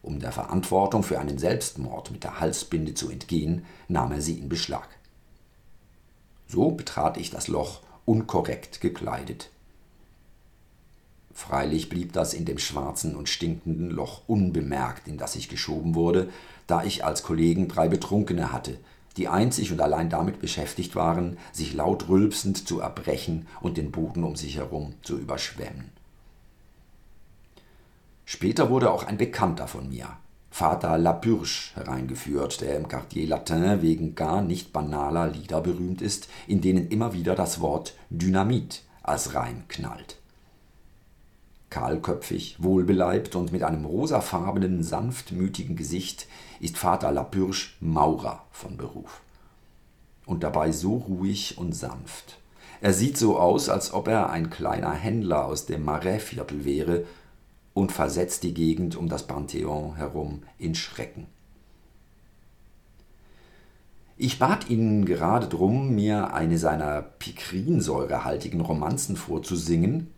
Um 0.02 0.20
der 0.20 0.32
Verantwortung 0.32 1.04
für 1.04 1.20
einen 1.20 1.38
Selbstmord 1.38 2.12
mit 2.12 2.24
der 2.24 2.40
Halsbinde 2.40 2.94
zu 2.94 3.10
entgehen, 3.10 3.66
nahm 3.88 4.12
er 4.12 4.22
sie 4.22 4.38
in 4.38 4.50
Beschlag. 4.50 4.90
So 6.54 6.70
betrat 6.70 7.18
ich 7.18 7.32
das 7.32 7.48
Loch 7.48 7.82
unkorrekt 8.06 8.80
gekleidet. 8.80 9.50
Freilich 11.34 11.90
blieb 11.90 12.14
das 12.14 12.36
in 12.36 12.46
dem 12.46 12.60
schwarzen 12.60 13.16
und 13.16 13.28
stinkenden 13.28 13.90
Loch 13.90 14.22
unbemerkt, 14.28 15.08
in 15.08 15.18
das 15.18 15.36
ich 15.36 15.50
geschoben 15.50 15.96
wurde, 15.96 16.30
da 16.68 16.84
ich 16.84 17.04
als 17.04 17.24
Kollegen 17.24 17.70
drei 17.70 17.88
Betrunkene 17.88 18.54
hatte, 18.54 18.78
die 19.18 19.30
einzig 19.30 19.72
und 19.72 19.82
allein 19.82 20.12
damit 20.12 20.42
beschäftigt 20.42 20.96
waren, 20.96 21.40
sich 21.52 21.74
laut 21.74 22.08
rülpsend 22.08 22.68
zu 22.68 22.82
erbrechen 22.82 23.48
und 23.62 23.78
den 23.78 23.92
Boden 23.92 24.24
um 24.24 24.36
sich 24.36 24.58
herum 24.58 24.94
zu 25.02 25.18
überschwemmen. 25.18 25.90
Später 28.26 28.70
wurde 28.70 28.92
auch 28.92 29.06
ein 29.06 29.18
Bekannter 29.18 29.68
von 29.68 29.90
mir, 29.90 30.08
Vater 30.54 31.00
Lapurge, 31.00 31.72
hereingeführt, 31.74 32.62
der 32.62 32.78
im 32.78 32.88
Quartier 32.88 33.28
Latin 33.28 33.82
wegen 33.82 34.14
gar 34.14 34.44
nicht 34.44 34.72
banaler 34.72 35.28
Lieder 35.28 35.62
berühmt 35.62 36.00
ist, 36.00 36.28
in 36.46 36.62
denen 36.62 36.90
immer 36.90 37.12
wieder 37.12 37.34
das 37.34 37.60
Wort 37.60 37.96
Dynamit 38.12 38.84
als 39.02 39.34
Reim 39.34 39.64
knallt. 39.68 40.18
Kahlköpfig, 41.72 42.58
wohlbeleibt 42.60 43.36
und 43.36 43.52
mit 43.52 43.64
einem 43.64 43.84
rosafarbenen, 43.84 44.84
sanftmütigen 44.84 45.76
Gesicht 45.76 46.28
ist 46.60 46.78
Vater 46.78 47.12
Lapürsch 47.12 47.76
Maurer 47.80 48.46
von 48.52 48.78
Beruf. 48.78 49.22
Und 50.28 50.44
dabei 50.44 50.72
so 50.72 50.98
ruhig 50.98 51.58
und 51.58 51.74
sanft. 51.74 52.38
Er 52.80 52.94
sieht 52.94 53.18
so 53.18 53.40
aus, 53.40 53.70
als 53.70 53.92
ob 53.92 54.08
er 54.08 54.30
ein 54.30 54.52
kleiner 54.52 54.94
Händler 54.94 55.46
aus 55.46 55.66
dem 55.66 55.84
Marais-Viertel 55.84 56.64
wäre 56.64 57.06
und 57.74 57.92
versetzt 57.92 58.44
die 58.44 58.54
Gegend 58.54 58.96
um 58.96 59.10
das 59.10 59.28
Pantheon 59.28 59.96
herum 59.96 60.44
in 60.58 60.76
Schrecken. 60.76 61.28
Ich 64.16 64.38
bat 64.38 64.70
ihn 64.70 65.06
gerade 65.06 65.48
drum, 65.48 65.96
mir 65.96 66.34
eine 66.34 66.58
seiner 66.58 67.02
pikrinsäurehaltigen 67.02 68.62
Romanzen 68.62 69.16
vorzusingen, 69.16 70.12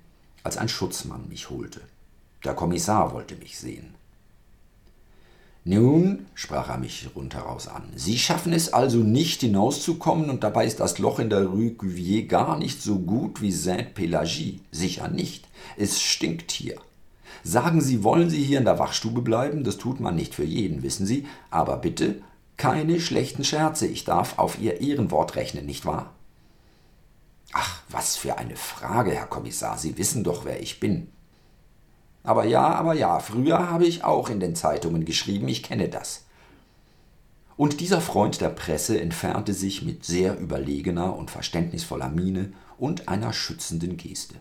als 0.43 0.57
ein 0.57 0.69
Schutzmann 0.69 1.29
mich 1.29 1.49
holte. 1.49 1.81
Der 2.43 2.53
Kommissar 2.53 3.13
wollte 3.13 3.35
mich 3.35 3.57
sehen. 3.57 3.95
Nun, 5.63 6.27
sprach 6.35 6.69
er 6.69 6.77
mich 6.77 7.09
rundheraus 7.15 7.67
an, 7.67 7.83
Sie 7.95 8.19
schaffen 8.19 8.53
es 8.53 8.71
also 8.71 8.99
nicht 8.99 9.41
hinauszukommen 9.41 10.29
und 10.29 10.43
dabei 10.43 10.67
ist 10.67 10.79
das 10.79 10.99
Loch 10.99 11.17
in 11.17 11.31
der 11.31 11.45
Rue 11.47 11.71
Cuvier 11.71 12.27
gar 12.27 12.59
nicht 12.59 12.83
so 12.83 12.99
gut 12.99 13.41
wie 13.41 13.51
Sainte-Pélagie. 13.51 14.59
Sicher 14.71 15.07
nicht. 15.07 15.47
Es 15.75 15.99
stinkt 15.99 16.51
hier. 16.51 16.75
Sagen 17.43 17.81
Sie, 17.81 18.03
wollen 18.03 18.29
Sie 18.29 18.43
hier 18.43 18.59
in 18.59 18.65
der 18.65 18.79
Wachstube 18.79 19.21
bleiben? 19.21 19.63
Das 19.63 19.77
tut 19.77 19.99
man 19.99 20.15
nicht 20.15 20.35
für 20.35 20.43
jeden, 20.43 20.83
wissen 20.83 21.05
Sie. 21.05 21.27
Aber 21.49 21.77
bitte 21.77 22.21
keine 22.57 22.99
schlechten 22.99 23.43
Scherze. 23.43 23.87
Ich 23.87 24.03
darf 24.05 24.39
auf 24.39 24.59
Ihr 24.59 24.81
Ehrenwort 24.81 25.35
rechnen, 25.35 25.65
nicht 25.65 25.85
wahr? 25.85 26.13
Ach, 27.53 27.81
was 27.89 28.17
für 28.17 28.37
eine 28.37 28.55
Frage, 28.55 29.11
Herr 29.11 29.27
Kommissar. 29.27 29.77
Sie 29.77 29.97
wissen 29.97 30.23
doch, 30.23 30.45
wer 30.45 30.61
ich 30.61 30.79
bin. 30.79 31.07
Aber 32.23 32.45
ja, 32.45 32.73
aber 32.73 32.93
ja, 32.95 33.19
früher 33.19 33.69
habe 33.69 33.85
ich 33.85 34.03
auch 34.03 34.29
in 34.29 34.39
den 34.39 34.55
Zeitungen 34.55 35.05
geschrieben, 35.05 35.47
ich 35.47 35.63
kenne 35.63 35.89
das. 35.89 36.25
Und 37.55 37.79
dieser 37.79 38.01
Freund 38.01 38.41
der 38.41 38.49
Presse 38.49 38.99
entfernte 38.99 39.53
sich 39.53 39.83
mit 39.83 40.03
sehr 40.03 40.37
überlegener 40.37 41.15
und 41.15 41.31
verständnisvoller 41.31 42.09
Miene 42.09 42.51
und 42.77 43.07
einer 43.07 43.31
schützenden 43.31 43.95
Geste. 43.95 44.35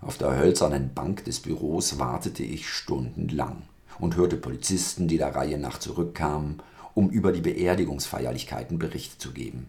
Auf 0.00 0.16
der 0.16 0.36
hölzernen 0.36 0.94
Bank 0.94 1.24
des 1.24 1.40
Büros 1.40 1.98
wartete 1.98 2.44
ich 2.44 2.68
stundenlang 2.68 3.62
und 3.98 4.16
hörte 4.16 4.36
Polizisten, 4.36 5.08
die 5.08 5.18
der 5.18 5.34
Reihe 5.34 5.58
nach 5.58 5.78
zurückkamen, 5.78 6.62
um 6.94 7.10
über 7.10 7.32
die 7.32 7.40
Beerdigungsfeierlichkeiten 7.40 8.78
Bericht 8.78 9.20
zu 9.20 9.32
geben. 9.32 9.68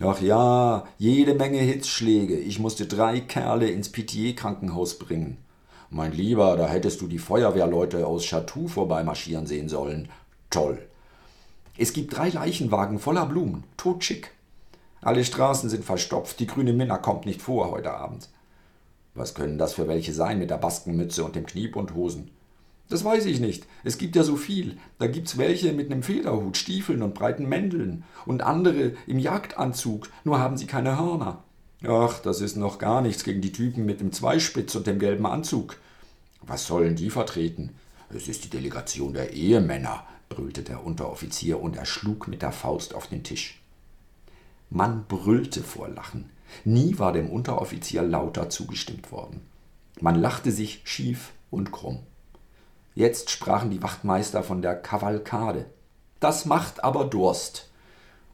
Ach 0.00 0.20
ja, 0.20 0.86
jede 0.98 1.34
Menge 1.34 1.58
Hitzschläge. 1.58 2.36
Ich 2.38 2.58
musste 2.58 2.86
drei 2.86 3.20
Kerle 3.20 3.70
ins 3.70 3.88
Pitié-Krankenhaus 3.88 4.98
bringen. 4.98 5.38
Mein 5.88 6.12
Lieber, 6.12 6.56
da 6.56 6.68
hättest 6.68 7.00
du 7.00 7.06
die 7.06 7.18
Feuerwehrleute 7.18 8.06
aus 8.06 8.26
Chatou 8.26 8.68
vorbeimarschieren 8.68 9.46
sehen 9.46 9.70
sollen. 9.70 10.10
Toll. 10.50 10.86
Es 11.78 11.94
gibt 11.94 12.16
drei 12.16 12.28
Leichenwagen 12.28 12.98
voller 12.98 13.24
Blumen, 13.24 13.64
totschick. 13.78 14.32
Alle 15.00 15.24
Straßen 15.24 15.70
sind 15.70 15.84
verstopft, 15.84 16.40
die 16.40 16.46
grüne 16.46 16.74
Minna 16.74 16.98
kommt 16.98 17.24
nicht 17.24 17.40
vor 17.40 17.70
heute 17.70 17.94
Abend. 17.94 18.28
Was 19.16 19.34
können 19.34 19.58
das 19.58 19.72
für 19.72 19.88
welche 19.88 20.12
sein 20.12 20.38
mit 20.38 20.50
der 20.50 20.58
Baskenmütze 20.58 21.24
und 21.24 21.34
dem 21.34 21.46
Kniebundhosen? 21.46 22.30
Das 22.88 23.04
weiß 23.04 23.24
ich 23.24 23.40
nicht. 23.40 23.66
Es 23.82 23.98
gibt 23.98 24.14
ja 24.14 24.22
so 24.22 24.36
viel. 24.36 24.76
Da 24.98 25.08
gibt's 25.08 25.38
welche 25.38 25.72
mit 25.72 25.88
nem 25.88 26.02
Federhut, 26.02 26.56
Stiefeln 26.56 27.02
und 27.02 27.14
breiten 27.14 27.48
Mänteln 27.48 28.04
und 28.26 28.42
andere 28.42 28.92
im 29.06 29.18
Jagdanzug, 29.18 30.08
nur 30.24 30.38
haben 30.38 30.56
sie 30.56 30.66
keine 30.66 30.98
Hörner. 30.98 31.42
Ach, 31.84 32.20
das 32.20 32.40
ist 32.40 32.56
noch 32.56 32.78
gar 32.78 33.00
nichts 33.00 33.24
gegen 33.24 33.40
die 33.40 33.52
Typen 33.52 33.86
mit 33.86 34.00
dem 34.00 34.12
Zweispitz 34.12 34.74
und 34.74 34.86
dem 34.86 34.98
gelben 34.98 35.26
Anzug. 35.26 35.78
Was 36.42 36.66
sollen 36.66 36.94
die 36.94 37.10
vertreten? 37.10 37.74
Es 38.10 38.28
ist 38.28 38.44
die 38.44 38.50
Delegation 38.50 39.14
der 39.14 39.32
Ehemänner, 39.32 40.04
brüllte 40.28 40.62
der 40.62 40.84
Unteroffizier 40.84 41.60
und 41.60 41.76
er 41.76 41.86
schlug 41.86 42.28
mit 42.28 42.42
der 42.42 42.52
Faust 42.52 42.94
auf 42.94 43.08
den 43.08 43.24
Tisch. 43.24 43.60
Man 44.70 45.06
brüllte 45.06 45.62
vor 45.62 45.88
Lachen. 45.88 46.30
Nie 46.64 46.98
war 46.98 47.12
dem 47.12 47.30
Unteroffizier 47.30 48.02
lauter 48.02 48.50
zugestimmt 48.50 49.12
worden. 49.12 49.40
Man 50.00 50.14
lachte 50.16 50.50
sich 50.50 50.82
schief 50.84 51.32
und 51.50 51.72
krumm. 51.72 52.00
Jetzt 52.94 53.30
sprachen 53.30 53.70
die 53.70 53.82
Wachtmeister 53.82 54.42
von 54.42 54.62
der 54.62 54.74
Kavalkade. 54.74 55.66
Das 56.20 56.46
macht 56.46 56.82
aber 56.82 57.04
Durst. 57.04 57.70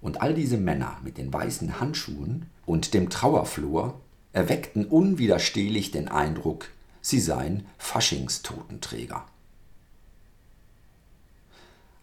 Und 0.00 0.20
all 0.22 0.34
diese 0.34 0.56
Männer 0.56 0.96
mit 1.02 1.18
den 1.18 1.32
weißen 1.32 1.80
Handschuhen 1.80 2.46
und 2.66 2.94
dem 2.94 3.10
Trauerflor 3.10 4.00
erweckten 4.32 4.86
unwiderstehlich 4.86 5.90
den 5.90 6.08
Eindruck, 6.08 6.68
sie 7.00 7.20
seien 7.20 7.66
Faschingstotenträger. 7.78 9.24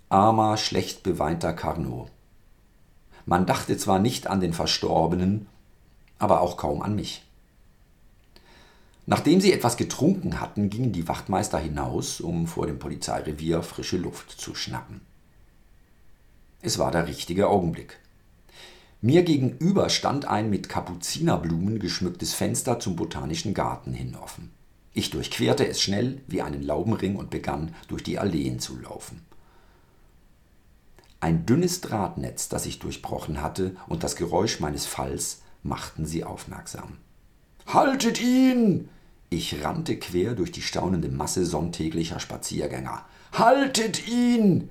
Armer, 0.09 0.57
schlecht 0.57 1.03
beweinter 1.03 1.53
Carnot. 1.53 2.09
Man 3.25 3.45
dachte 3.45 3.77
zwar 3.77 3.99
nicht 3.99 4.27
an 4.27 4.41
den 4.41 4.53
Verstorbenen, 4.53 5.47
aber 6.19 6.41
auch 6.41 6.57
kaum 6.57 6.81
an 6.81 6.95
mich. 6.95 7.23
Nachdem 9.07 9.41
sie 9.41 9.51
etwas 9.51 9.75
getrunken 9.75 10.39
hatten, 10.39 10.69
gingen 10.69 10.91
die 10.91 11.07
Wachtmeister 11.07 11.57
hinaus, 11.57 12.21
um 12.21 12.45
vor 12.45 12.67
dem 12.67 12.77
Polizeirevier 12.77 13.63
frische 13.63 13.97
Luft 13.97 14.29
zu 14.29 14.53
schnappen. 14.53 15.01
Es 16.61 16.77
war 16.77 16.91
der 16.91 17.07
richtige 17.07 17.47
Augenblick. 17.47 17.97
Mir 19.01 19.23
gegenüber 19.23 19.89
stand 19.89 20.25
ein 20.25 20.49
mit 20.49 20.69
Kapuzinerblumen 20.69 21.79
geschmücktes 21.79 22.33
Fenster 22.33 22.79
zum 22.79 22.97
botanischen 22.97 23.53
Garten 23.53 23.93
hin 23.93 24.15
offen. 24.15 24.51
Ich 24.93 25.09
durchquerte 25.09 25.65
es 25.67 25.81
schnell 25.81 26.21
wie 26.27 26.41
einen 26.41 26.61
Laubenring 26.61 27.15
und 27.15 27.29
begann, 27.29 27.73
durch 27.87 28.03
die 28.03 28.19
Alleen 28.19 28.59
zu 28.59 28.77
laufen. 28.77 29.21
Ein 31.21 31.45
dünnes 31.45 31.81
Drahtnetz, 31.81 32.49
das 32.49 32.65
ich 32.65 32.79
durchbrochen 32.79 33.41
hatte, 33.41 33.75
und 33.87 34.03
das 34.03 34.15
Geräusch 34.15 34.59
meines 34.59 34.85
Falls 34.85 35.41
machten 35.63 36.05
sie 36.05 36.23
aufmerksam. 36.23 36.97
Haltet 37.67 38.21
ihn! 38.21 38.89
Ich 39.29 39.63
rannte 39.63 39.97
quer 39.97 40.33
durch 40.33 40.51
die 40.51 40.61
staunende 40.61 41.09
Masse 41.09 41.45
sonntäglicher 41.45 42.19
Spaziergänger. 42.19 43.05
Haltet 43.33 44.07
ihn! 44.07 44.69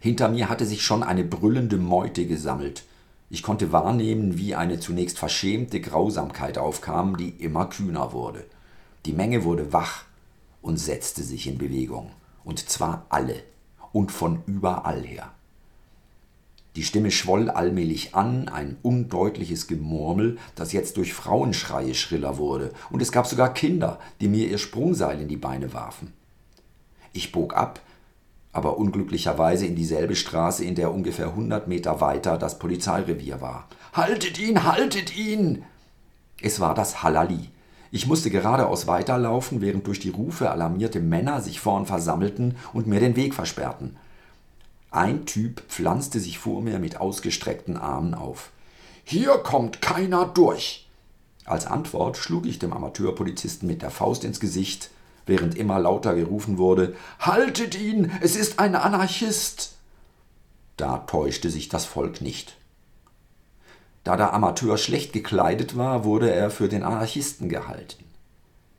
Hinter 0.00 0.28
mir 0.28 0.48
hatte 0.48 0.66
sich 0.66 0.82
schon 0.82 1.02
eine 1.02 1.24
brüllende 1.24 1.76
Meute 1.76 2.26
gesammelt. 2.26 2.84
Ich 3.30 3.42
konnte 3.42 3.72
wahrnehmen, 3.72 4.38
wie 4.38 4.54
eine 4.54 4.78
zunächst 4.78 5.18
verschämte 5.18 5.80
Grausamkeit 5.80 6.58
aufkam, 6.58 7.16
die 7.16 7.30
immer 7.30 7.66
kühner 7.66 8.12
wurde. 8.12 8.44
Die 9.06 9.12
Menge 9.12 9.44
wurde 9.44 9.72
wach 9.72 10.04
und 10.62 10.76
setzte 10.76 11.22
sich 11.22 11.46
in 11.46 11.58
Bewegung. 11.58 12.10
Und 12.44 12.68
zwar 12.68 13.06
alle 13.08 13.42
und 13.92 14.12
von 14.12 14.42
überall 14.46 15.02
her. 15.02 15.32
Die 16.76 16.82
Stimme 16.82 17.12
schwoll 17.12 17.50
allmählich 17.50 18.14
an, 18.14 18.48
ein 18.48 18.76
undeutliches 18.82 19.68
Gemurmel, 19.68 20.38
das 20.56 20.72
jetzt 20.72 20.96
durch 20.96 21.14
Frauenschreie 21.14 21.94
schriller 21.94 22.36
wurde, 22.36 22.72
und 22.90 23.00
es 23.00 23.12
gab 23.12 23.26
sogar 23.26 23.54
Kinder, 23.54 24.00
die 24.20 24.28
mir 24.28 24.48
ihr 24.48 24.58
Sprungseil 24.58 25.20
in 25.20 25.28
die 25.28 25.36
Beine 25.36 25.72
warfen. 25.72 26.12
Ich 27.12 27.30
bog 27.30 27.56
ab, 27.56 27.80
aber 28.52 28.76
unglücklicherweise 28.76 29.66
in 29.66 29.76
dieselbe 29.76 30.16
Straße, 30.16 30.64
in 30.64 30.74
der 30.74 30.92
ungefähr 30.92 31.36
hundert 31.36 31.68
Meter 31.68 32.00
weiter 32.00 32.38
das 32.38 32.58
Polizeirevier 32.58 33.40
war. 33.40 33.68
Haltet 33.92 34.40
ihn, 34.40 34.64
haltet 34.64 35.16
ihn! 35.16 35.64
Es 36.42 36.58
war 36.58 36.74
das 36.74 37.04
Hallali. 37.04 37.50
Ich 37.92 38.08
musste 38.08 38.30
geradeaus 38.30 38.88
weiterlaufen, 38.88 39.60
während 39.60 39.86
durch 39.86 40.00
die 40.00 40.08
Rufe 40.08 40.50
alarmierte 40.50 40.98
Männer 40.98 41.40
sich 41.40 41.60
vorn 41.60 41.86
versammelten 41.86 42.56
und 42.72 42.88
mir 42.88 42.98
den 42.98 43.14
Weg 43.14 43.34
versperrten. 43.34 43.96
Ein 44.94 45.26
Typ 45.26 45.60
pflanzte 45.68 46.20
sich 46.20 46.38
vor 46.38 46.62
mir 46.62 46.78
mit 46.78 47.00
ausgestreckten 47.00 47.76
Armen 47.76 48.14
auf. 48.14 48.50
Hier 49.02 49.38
kommt 49.38 49.82
keiner 49.82 50.24
durch. 50.24 50.88
Als 51.44 51.66
Antwort 51.66 52.16
schlug 52.16 52.46
ich 52.46 52.60
dem 52.60 52.72
Amateurpolizisten 52.72 53.66
mit 53.66 53.82
der 53.82 53.90
Faust 53.90 54.22
ins 54.22 54.38
Gesicht, 54.38 54.90
während 55.26 55.56
immer 55.56 55.80
lauter 55.80 56.14
gerufen 56.14 56.58
wurde 56.58 56.94
Haltet 57.18 57.74
ihn, 57.74 58.12
es 58.20 58.36
ist 58.36 58.60
ein 58.60 58.76
Anarchist. 58.76 59.74
Da 60.76 60.98
täuschte 60.98 61.50
sich 61.50 61.68
das 61.68 61.86
Volk 61.86 62.20
nicht. 62.20 62.56
Da 64.04 64.16
der 64.16 64.32
Amateur 64.32 64.78
schlecht 64.78 65.12
gekleidet 65.12 65.76
war, 65.76 66.04
wurde 66.04 66.30
er 66.30 66.52
für 66.52 66.68
den 66.68 66.84
Anarchisten 66.84 67.48
gehalten. 67.48 68.04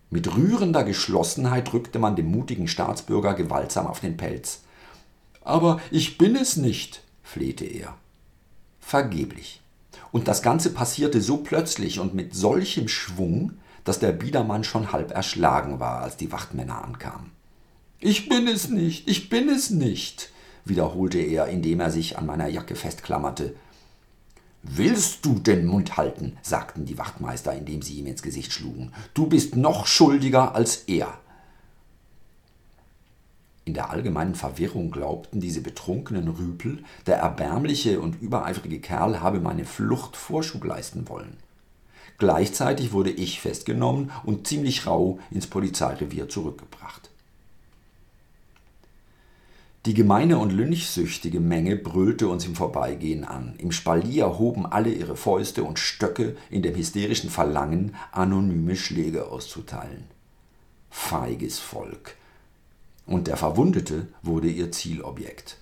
Mit 0.09 0.33
rührender 0.33 0.85
Geschlossenheit 0.85 1.73
drückte 1.73 1.99
man 1.99 2.15
dem 2.15 2.31
mutigen 2.31 2.69
Staatsbürger 2.69 3.33
gewaltsam 3.33 3.85
auf 3.85 3.99
den 3.99 4.15
Pelz. 4.15 4.61
Aber 5.45 5.79
ich 5.91 6.17
bin 6.17 6.35
es 6.35 6.57
nicht, 6.57 7.03
flehte 7.23 7.65
er. 7.65 7.95
Vergeblich. 8.81 9.61
Und 10.11 10.27
das 10.27 10.41
Ganze 10.41 10.71
passierte 10.71 11.21
so 11.21 11.37
plötzlich 11.37 11.99
und 11.99 12.13
mit 12.13 12.35
solchem 12.35 12.87
Schwung, 12.87 13.53
dass 13.83 13.99
der 13.99 14.11
Biedermann 14.11 14.63
schon 14.63 14.91
halb 14.91 15.11
erschlagen 15.11 15.79
war, 15.79 16.01
als 16.01 16.17
die 16.17 16.31
Wachtmänner 16.31 16.83
ankamen. 16.83 17.31
Ich 17.99 18.27
bin 18.27 18.47
es 18.47 18.69
nicht, 18.69 19.07
ich 19.07 19.29
bin 19.29 19.47
es 19.47 19.69
nicht, 19.69 20.31
wiederholte 20.65 21.19
er, 21.19 21.47
indem 21.47 21.79
er 21.79 21.91
sich 21.91 22.17
an 22.17 22.25
meiner 22.25 22.47
Jacke 22.47 22.75
festklammerte. 22.75 23.55
Willst 24.63 25.25
du 25.25 25.35
den 25.37 25.67
Mund 25.67 25.95
halten? 25.95 26.37
sagten 26.41 26.85
die 26.85 26.97
Wachtmeister, 26.97 27.53
indem 27.53 27.83
sie 27.83 27.99
ihm 27.99 28.07
ins 28.07 28.23
Gesicht 28.23 28.51
schlugen. 28.51 28.93
Du 29.13 29.27
bist 29.27 29.55
noch 29.55 29.85
schuldiger 29.85 30.55
als 30.55 30.77
er. 30.87 31.19
In 33.65 33.73
der 33.73 33.89
allgemeinen 33.89 34.35
Verwirrung 34.35 34.91
glaubten 34.91 35.41
diese 35.41 35.61
betrunkenen 35.61 36.27
Rüpel, 36.27 36.83
der 37.07 37.17
erbärmliche 37.17 37.99
und 37.99 38.21
übereifrige 38.21 38.79
Kerl 38.79 39.21
habe 39.21 39.39
meine 39.39 39.65
Flucht 39.65 40.15
Vorschub 40.15 40.63
leisten 40.63 41.09
wollen. 41.09 41.37
Gleichzeitig 42.19 42.93
wurde 42.93 43.09
ich 43.09 43.41
festgenommen 43.41 44.11
und 44.23 44.47
ziemlich 44.47 44.85
rau 44.85 45.19
ins 45.31 45.47
Polizeirevier 45.47 46.29
zurückgebracht. 46.29 47.09
Die 49.85 49.93
gemeine 49.93 50.39
und 50.39 50.51
lynchsüchtige 50.51 51.39
Menge 51.39 51.75
brüllte 51.75 52.27
uns 52.27 52.45
im 52.45 52.55
Vorbeigehen 52.55 53.23
an. 53.23 53.53
Im 53.59 53.71
Spalier 53.71 54.39
hoben 54.39 54.65
alle 54.65 54.91
ihre 54.91 55.15
Fäuste 55.15 55.63
und 55.63 55.77
Stöcke 55.77 56.35
in 56.49 56.63
dem 56.63 56.75
hysterischen 56.75 57.29
Verlangen, 57.29 57.95
anonyme 58.11 58.75
Schläge 58.75 59.27
auszuteilen. 59.27 60.05
Feiges 60.89 61.59
Volk, 61.59 62.15
und 63.05 63.27
der 63.27 63.37
Verwundete 63.37 64.07
wurde 64.21 64.47
ihr 64.47 64.71
Zielobjekt. 64.71 65.57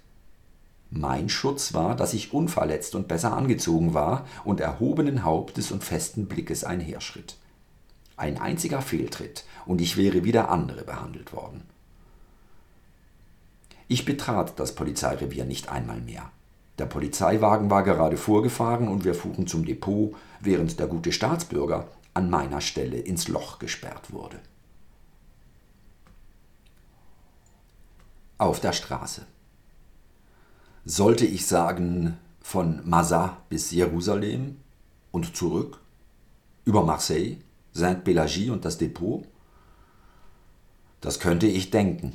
Mein 0.89 1.27
Schutz 1.27 1.73
war, 1.73 1.95
dass 1.95 2.13
ich 2.13 2.33
unverletzt 2.33 2.93
und 2.93 3.07
besser 3.07 3.33
angezogen 3.33 3.93
war 3.93 4.27
und 4.43 4.59
erhobenen 4.59 5.23
Hauptes 5.23 5.71
und 5.71 5.83
festen 5.83 6.27
Blickes 6.27 6.63
einherschritt. 6.63 7.35
Ein 8.15 8.37
einziger 8.37 8.81
Fehltritt, 8.81 9.43
und 9.65 9.81
ich 9.81 9.97
wäre 9.97 10.23
wie 10.23 10.31
der 10.31 10.49
andere 10.49 10.83
behandelt 10.83 11.33
worden. 11.33 11.63
Ich 13.87 14.05
betrat 14.05 14.59
das 14.59 14.75
Polizeirevier 14.75 15.45
nicht 15.45 15.69
einmal 15.69 15.99
mehr. 15.99 16.31
Der 16.77 16.85
Polizeiwagen 16.85 17.69
war 17.69 17.83
gerade 17.83 18.17
vorgefahren 18.17 18.87
und 18.87 19.03
wir 19.03 19.13
fuhren 19.13 19.47
zum 19.47 19.65
Depot, 19.65 20.15
während 20.41 20.79
der 20.79 20.87
gute 20.87 21.11
Staatsbürger 21.11 21.87
an 22.13 22.29
meiner 22.29 22.61
Stelle 22.61 22.97
ins 22.97 23.27
Loch 23.27 23.59
gesperrt 23.59 24.11
wurde. 24.11 24.39
Auf 28.43 28.59
der 28.59 28.73
Straße. 28.73 29.25
Sollte 30.85 31.25
ich 31.25 31.45
sagen, 31.45 32.17
von 32.41 32.81
Massa 32.87 33.37
bis 33.49 33.71
Jerusalem 33.71 34.57
und 35.11 35.35
zurück? 35.35 35.79
Über 36.65 36.83
Marseille, 36.83 37.37
Sainte-Pélagie 37.71 38.51
und 38.51 38.65
das 38.65 38.77
Depot? 38.77 39.25
Das 41.01 41.19
könnte 41.19 41.47
ich 41.47 41.71
denken. 41.71 42.13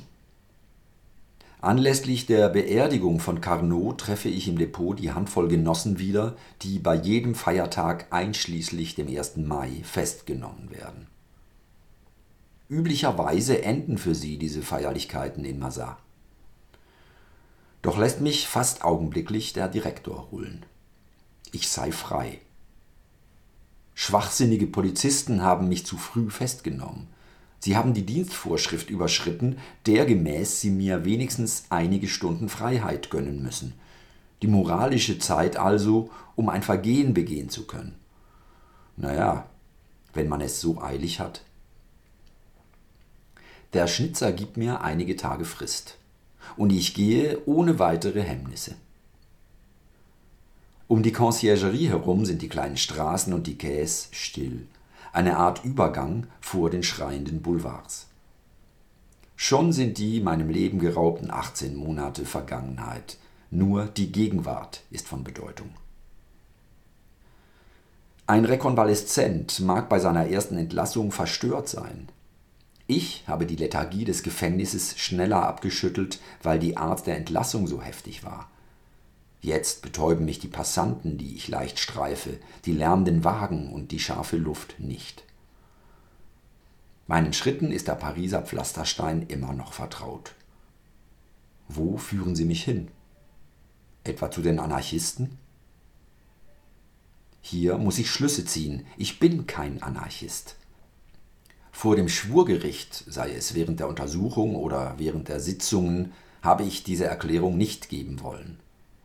Anlässlich 1.61 2.25
der 2.25 2.47
Beerdigung 2.47 3.19
von 3.19 3.41
Carnot 3.41 3.99
treffe 3.99 4.29
ich 4.29 4.47
im 4.47 4.57
Depot 4.57 4.97
die 4.97 5.11
Handvoll 5.11 5.49
Genossen 5.49 5.99
wieder, 5.99 6.37
die 6.61 6.79
bei 6.79 6.95
jedem 6.95 7.35
Feiertag 7.35 8.07
einschließlich 8.11 8.95
dem 8.95 9.09
1. 9.09 9.37
Mai 9.37 9.81
festgenommen 9.83 10.71
werden. 10.71 11.07
Üblicherweise 12.69 13.61
enden 13.61 13.97
für 13.97 14.15
sie 14.15 14.37
diese 14.37 14.61
Feierlichkeiten 14.61 15.43
in 15.43 15.59
Massa. 15.59 15.97
Doch 17.81 17.97
lässt 17.97 18.21
mich 18.21 18.47
fast 18.47 18.83
augenblicklich 18.83 19.53
der 19.53 19.67
Direktor 19.67 20.29
holen. 20.31 20.65
Ich 21.51 21.69
sei 21.69 21.91
frei. 21.91 22.39
Schwachsinnige 23.95 24.67
Polizisten 24.67 25.41
haben 25.41 25.67
mich 25.67 25.85
zu 25.85 25.97
früh 25.97 26.29
festgenommen. 26.29 27.07
Sie 27.59 27.75
haben 27.75 27.93
die 27.93 28.05
Dienstvorschrift 28.05 28.89
überschritten, 28.89 29.57
der 29.85 30.05
gemäß 30.05 30.61
Sie 30.61 30.69
mir 30.69 31.03
wenigstens 31.03 31.65
einige 31.69 32.07
Stunden 32.07 32.47
Freiheit 32.47 33.09
gönnen 33.09 33.43
müssen. 33.43 33.73
Die 34.41 34.47
moralische 34.47 35.19
Zeit 35.19 35.57
also, 35.57 36.09
um 36.35 36.47
ein 36.47 36.63
Vergehen 36.63 37.13
begehen 37.13 37.49
zu 37.49 37.67
können. 37.67 37.95
Naja, 38.95 39.49
wenn 40.13 40.29
man 40.29 40.41
es 40.41 40.61
so 40.61 40.81
eilig 40.81 41.19
hat. 41.19 41.43
Der 43.73 43.87
Schnitzer 43.87 44.31
gibt 44.31 44.57
mir 44.57 44.81
einige 44.81 45.15
Tage 45.15 45.45
Frist. 45.45 45.98
Und 46.57 46.71
ich 46.71 46.93
gehe 46.93 47.39
ohne 47.45 47.79
weitere 47.79 48.21
Hemmnisse. 48.21 48.75
Um 50.87 51.03
die 51.03 51.11
Conciergerie 51.11 51.89
herum 51.89 52.25
sind 52.25 52.41
die 52.41 52.49
kleinen 52.49 52.77
Straßen 52.77 53.33
und 53.33 53.47
die 53.47 53.57
Quais 53.57 54.09
still 54.11 54.67
eine 55.11 55.37
Art 55.37 55.63
Übergang 55.63 56.27
vor 56.41 56.69
den 56.69 56.83
schreienden 56.83 57.41
Boulevards. 57.41 58.07
Schon 59.35 59.71
sind 59.71 59.97
die 59.97 60.19
meinem 60.19 60.49
Leben 60.49 60.79
geraubten 60.79 61.31
18 61.31 61.75
Monate 61.75 62.25
Vergangenheit. 62.25 63.17
Nur 63.51 63.85
die 63.85 64.11
Gegenwart 64.11 64.83
ist 64.91 65.07
von 65.07 65.23
Bedeutung. 65.23 65.69
Ein 68.27 68.45
Rekonvaleszent 68.45 69.59
mag 69.61 69.89
bei 69.89 69.97
seiner 69.97 70.27
ersten 70.27 70.57
Entlassung 70.57 71.11
verstört 71.11 71.67
sein. 71.67 72.09
Ich 72.91 73.23
habe 73.27 73.45
die 73.45 73.55
Lethargie 73.55 74.03
des 74.03 74.23
Gefängnisses 74.23 74.97
schneller 74.97 75.45
abgeschüttelt, 75.45 76.19
weil 76.41 76.57
die 76.57 76.75
Art 76.75 77.05
der 77.05 77.17
Entlassung 77.17 77.67
so 77.67 77.83
heftig 77.83 78.23
war. 78.23 78.49
Jetzt 79.41 79.83
betäuben 79.83 80.25
mich 80.25 80.39
die 80.39 80.47
Passanten, 80.47 81.19
die 81.19 81.35
ich 81.35 81.49
leicht 81.49 81.77
streife, 81.77 82.39
die 82.65 82.71
lärmenden 82.71 83.23
Wagen 83.23 83.71
und 83.71 83.91
die 83.91 83.99
scharfe 83.99 84.37
Luft 84.37 84.79
nicht. 84.79 85.23
Meinen 87.05 87.33
Schritten 87.33 87.71
ist 87.71 87.87
der 87.87 87.93
Pariser 87.93 88.41
Pflasterstein 88.41 89.21
immer 89.27 89.53
noch 89.53 89.73
vertraut. 89.73 90.33
Wo 91.67 91.97
führen 91.99 92.35
sie 92.35 92.45
mich 92.45 92.63
hin? 92.63 92.87
Etwa 94.03 94.31
zu 94.31 94.41
den 94.41 94.57
Anarchisten? 94.57 95.37
Hier 97.41 97.77
muss 97.77 97.99
ich 97.99 98.09
Schlüsse 98.09 98.45
ziehen. 98.45 98.87
Ich 98.97 99.19
bin 99.19 99.45
kein 99.45 99.83
Anarchist. 99.83 100.55
Vor 101.79 101.95
dem 101.95 102.09
Schwurgericht, 102.09 103.05
sei 103.07 103.31
es 103.31 103.55
während 103.55 103.79
der 103.79 103.87
Untersuchung 103.87 104.57
oder 104.57 104.95
während 104.97 105.29
der 105.29 105.39
Sitzungen, 105.39 106.11
habe 106.41 106.63
ich 106.63 106.83
diese 106.83 107.05
Erklärung 107.05 107.55
nicht 107.55 107.87
geben 107.87 108.21
wollen. 108.21 108.59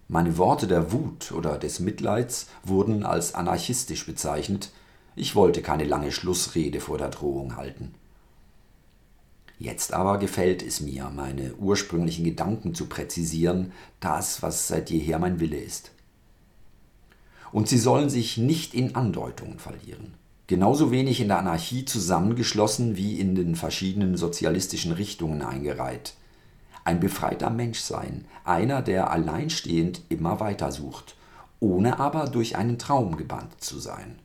Meine 0.09 0.39
Worte 0.39 0.67
der 0.67 0.91
Wut 0.91 1.31
oder 1.31 1.57
des 1.57 1.79
Mitleids 1.79 2.49
wurden 2.65 3.05
als 3.05 3.33
anarchistisch 3.33 4.05
bezeichnet, 4.07 4.73
ich 5.15 5.37
wollte 5.37 5.63
keine 5.63 5.85
lange 5.85 6.11
Schlussrede 6.11 6.81
vor 6.81 6.99
der 6.99 7.11
Drohung 7.11 7.55
halten. 7.55 7.95
Jetzt 9.61 9.93
aber 9.93 10.19
gefällt 10.19 10.61
es 10.61 10.81
mir, 10.81 11.13
meine 11.15 11.55
ursprünglichen 11.55 12.25
Gedanken 12.25 12.75
zu 12.75 12.87
präzisieren, 12.87 13.71
das, 14.01 14.43
was 14.43 14.67
seit 14.67 14.91
jeher 14.91 15.21
mein 15.21 15.39
Wille 15.39 15.61
ist. 15.61 15.93
Und 17.53 17.69
sie 17.69 17.79
sollen 17.79 18.11
sich 18.11 18.37
nicht 18.37 18.75
in 18.75 18.97
Andeutungen 18.97 19.61
verlieren, 19.61 20.15
genauso 20.47 20.91
wenig 20.91 21.21
in 21.21 21.29
der 21.29 21.39
Anarchie 21.39 21.85
zusammengeschlossen 21.85 22.97
wie 22.97 23.19
in 23.19 23.35
den 23.35 23.57
verschiedenen 23.57 24.17
sozialistischen 24.17 24.93
Richtungen 24.93 25.43
eingereiht, 25.43 26.15
ein 26.85 27.01
befreiter 27.01 27.51
Mensch 27.51 27.81
sein, 27.81 28.27
einer, 28.45 28.83
der 28.83 29.11
alleinstehend 29.11 30.03
immer 30.09 30.41
weiter 30.41 30.71
sucht, 30.71 31.17
ohne 31.61 31.99
aber 31.99 32.27
durch 32.27 32.57
einen 32.57 32.79
Traum 32.79 33.17
gebannt 33.17 33.63
zu 33.63 33.79
sein. 33.79 34.19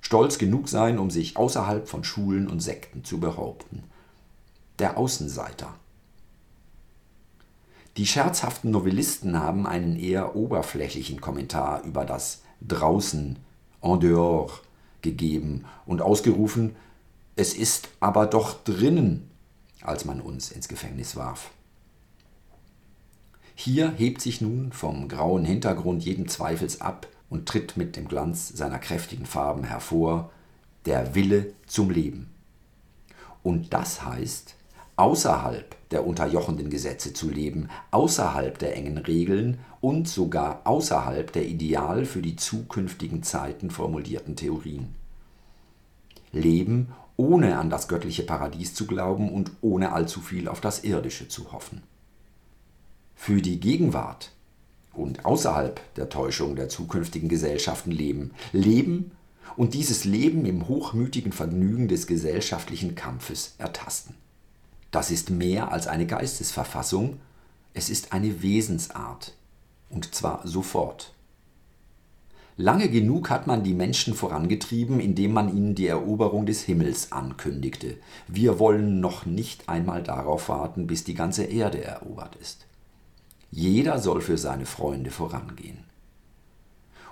Stolz 0.00 0.38
genug 0.38 0.68
sein, 0.68 0.98
um 0.98 1.10
sich 1.10 1.36
außerhalb 1.36 1.88
von 1.88 2.04
Schulen 2.04 2.48
und 2.48 2.60
Sekten 2.60 3.04
zu 3.04 3.18
behaupten. 3.20 3.84
Der 4.78 4.96
Außenseiter. 4.96 5.74
Die 7.96 8.06
scherzhaften 8.06 8.70
Novellisten 8.70 9.40
haben 9.40 9.66
einen 9.66 9.96
eher 9.96 10.36
oberflächlichen 10.36 11.20
Kommentar 11.20 11.82
über 11.82 12.04
das 12.04 12.42
draußen, 12.60 13.38
en 13.82 14.00
dehors, 14.00 14.62
gegeben 15.02 15.64
und 15.86 16.02
ausgerufen, 16.02 16.76
es 17.36 17.54
ist 17.54 17.88
aber 18.00 18.26
doch 18.26 18.62
drinnen, 18.64 19.30
als 19.82 20.04
man 20.04 20.20
uns 20.20 20.50
ins 20.50 20.68
Gefängnis 20.68 21.16
warf. 21.16 21.50
Hier 23.54 23.92
hebt 23.96 24.20
sich 24.20 24.40
nun 24.40 24.72
vom 24.72 25.08
grauen 25.08 25.44
Hintergrund 25.44 26.04
jeden 26.04 26.28
Zweifels 26.28 26.80
ab 26.80 27.08
und 27.30 27.46
tritt 27.46 27.76
mit 27.76 27.96
dem 27.96 28.08
Glanz 28.08 28.48
seiner 28.48 28.78
kräftigen 28.78 29.26
Farben 29.26 29.64
hervor 29.64 30.30
der 30.86 31.14
Wille 31.14 31.52
zum 31.66 31.90
Leben. 31.90 32.30
Und 33.42 33.72
das 33.72 34.04
heißt, 34.04 34.54
außerhalb 34.96 35.76
der 35.90 36.06
unterjochenden 36.06 36.70
Gesetze 36.70 37.12
zu 37.12 37.30
leben, 37.30 37.68
außerhalb 37.90 38.58
der 38.58 38.76
engen 38.76 38.98
Regeln 38.98 39.58
und 39.80 40.08
sogar 40.08 40.62
außerhalb 40.64 41.32
der 41.32 41.46
ideal 41.46 42.04
für 42.04 42.22
die 42.22 42.36
zukünftigen 42.36 43.22
Zeiten 43.22 43.70
formulierten 43.70 44.36
Theorien. 44.36 44.94
Leben 46.32 46.88
ohne 47.16 47.58
an 47.58 47.70
das 47.70 47.88
göttliche 47.88 48.22
Paradies 48.22 48.74
zu 48.74 48.86
glauben 48.86 49.32
und 49.32 49.50
ohne 49.60 49.92
allzu 49.92 50.20
viel 50.20 50.46
auf 50.46 50.60
das 50.60 50.84
Irdische 50.84 51.28
zu 51.28 51.52
hoffen 51.52 51.82
für 53.18 53.42
die 53.42 53.58
Gegenwart 53.58 54.30
und 54.94 55.26
außerhalb 55.26 55.80
der 55.96 56.08
Täuschung 56.08 56.54
der 56.54 56.68
zukünftigen 56.68 57.28
Gesellschaften 57.28 57.90
leben. 57.90 58.30
Leben 58.52 59.10
und 59.56 59.74
dieses 59.74 60.04
Leben 60.04 60.46
im 60.46 60.68
hochmütigen 60.68 61.32
Vergnügen 61.32 61.88
des 61.88 62.06
gesellschaftlichen 62.06 62.94
Kampfes 62.94 63.56
ertasten. 63.58 64.14
Das 64.90 65.10
ist 65.10 65.30
mehr 65.30 65.70
als 65.72 65.86
eine 65.86 66.06
Geistesverfassung, 66.06 67.20
es 67.74 67.90
ist 67.90 68.12
eine 68.12 68.42
Wesensart, 68.42 69.34
und 69.90 70.14
zwar 70.14 70.46
sofort. 70.46 71.12
Lange 72.56 72.88
genug 72.88 73.30
hat 73.30 73.46
man 73.46 73.62
die 73.62 73.74
Menschen 73.74 74.14
vorangetrieben, 74.14 74.98
indem 74.98 75.32
man 75.32 75.56
ihnen 75.56 75.76
die 75.76 75.86
Eroberung 75.86 76.44
des 76.44 76.62
Himmels 76.62 77.12
ankündigte. 77.12 77.98
Wir 78.26 78.58
wollen 78.58 78.98
noch 78.98 79.26
nicht 79.26 79.68
einmal 79.68 80.02
darauf 80.02 80.48
warten, 80.48 80.88
bis 80.88 81.04
die 81.04 81.14
ganze 81.14 81.44
Erde 81.44 81.84
erobert 81.84 82.34
ist. 82.34 82.66
Jeder 83.52 84.00
soll 84.00 84.20
für 84.20 84.36
seine 84.38 84.66
Freunde 84.66 85.12
vorangehen. 85.12 85.78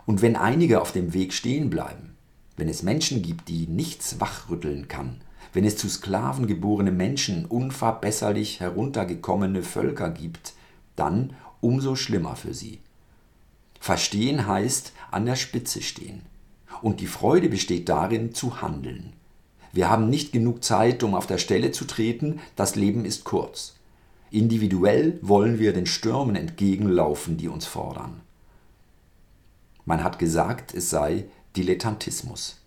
Und 0.05 0.21
wenn 0.21 0.35
einige 0.35 0.83
auf 0.83 0.91
dem 0.91 1.15
Weg 1.15 1.33
stehen 1.33 1.71
bleiben, 1.71 2.17
wenn 2.57 2.69
es 2.69 2.83
Menschen 2.83 3.23
gibt, 3.23 3.49
die 3.49 3.69
nichts 3.69 4.21
wachrütteln 4.21 4.89
kann, 4.89 5.21
wenn 5.57 5.65
es 5.65 5.79
zu 5.79 5.89
Sklaven 5.89 6.47
geborene 6.47 6.93
Menschen 6.93 7.47
unverbesserlich 7.47 8.61
heruntergekommene 8.61 9.63
Völker 9.63 10.11
gibt, 10.11 10.53
dann 10.97 11.33
umso 11.63 11.97
schlimmer 11.97 12.37
für 12.37 12.53
sie. 12.53 12.81
Verstehen 13.81 14.47
heißt 14.47 14.93
an 15.11 15.25
der 15.25 15.37
Spitze 15.37 15.81
stehen. 15.81 16.21
Und 16.83 17.01
die 17.01 17.07
Freude 17.07 17.49
besteht 17.49 17.89
darin, 17.89 18.35
zu 18.35 18.61
handeln. 18.61 19.15
Wir 19.73 19.89
haben 19.89 20.11
nicht 20.11 20.31
genug 20.31 20.63
Zeit, 20.63 21.03
um 21.03 21.15
auf 21.15 21.27
der 21.27 21.39
Stelle 21.39 21.71
zu 21.71 21.87
treten, 21.87 22.39
das 22.55 22.77
Leben 22.77 23.07
ist 23.07 23.25
kurz. 23.25 23.77
Individuell 24.31 25.19
wollen 25.23 25.59
wir 25.59 25.73
den 25.73 25.87
Stürmen 25.87 26.37
entgegenlaufen, 26.37 27.39
die 27.39 27.49
uns 27.49 27.65
fordern. 27.65 28.21
Man 29.87 30.05
hat 30.05 30.19
gesagt, 30.19 30.75
es 30.75 30.91
sei 30.91 31.25
Dilettantismus. 31.57 32.61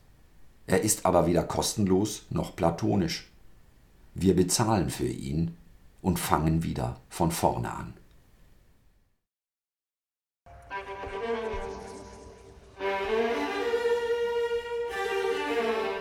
Er 0.69 0.83
ist 0.83 1.07
aber 1.07 1.25
weder 1.25 1.41
kostenlos 1.41 2.27
noch 2.29 2.55
platonisch. 2.55 3.27
Wir 4.13 4.35
bezahlen 4.35 4.91
für 4.91 5.07
ihn 5.07 5.57
und 6.03 6.19
fangen 6.19 6.61
wieder 6.61 6.97
von 7.09 7.31
vorne 7.31 7.71
an. 7.71 7.93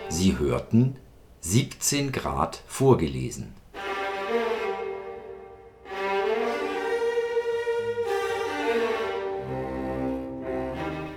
Sie 0.09 0.37
hörten 0.37 0.97
17 1.41 2.11
Grad 2.11 2.61
vorgelesen. 2.67 3.55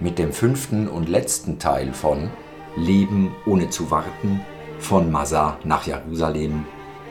mit 0.01 0.19
dem 0.19 0.33
fünften 0.33 0.89
und 0.89 1.09
letzten 1.09 1.61
Teil 1.61 1.93
von 1.93 2.33
Leben 2.77 3.35
ohne 3.47 3.69
zu 3.69 3.91
warten 3.91 4.41
von 4.79 5.11
Masa 5.11 5.59
nach 5.65 5.87
Jerusalem 5.87 6.65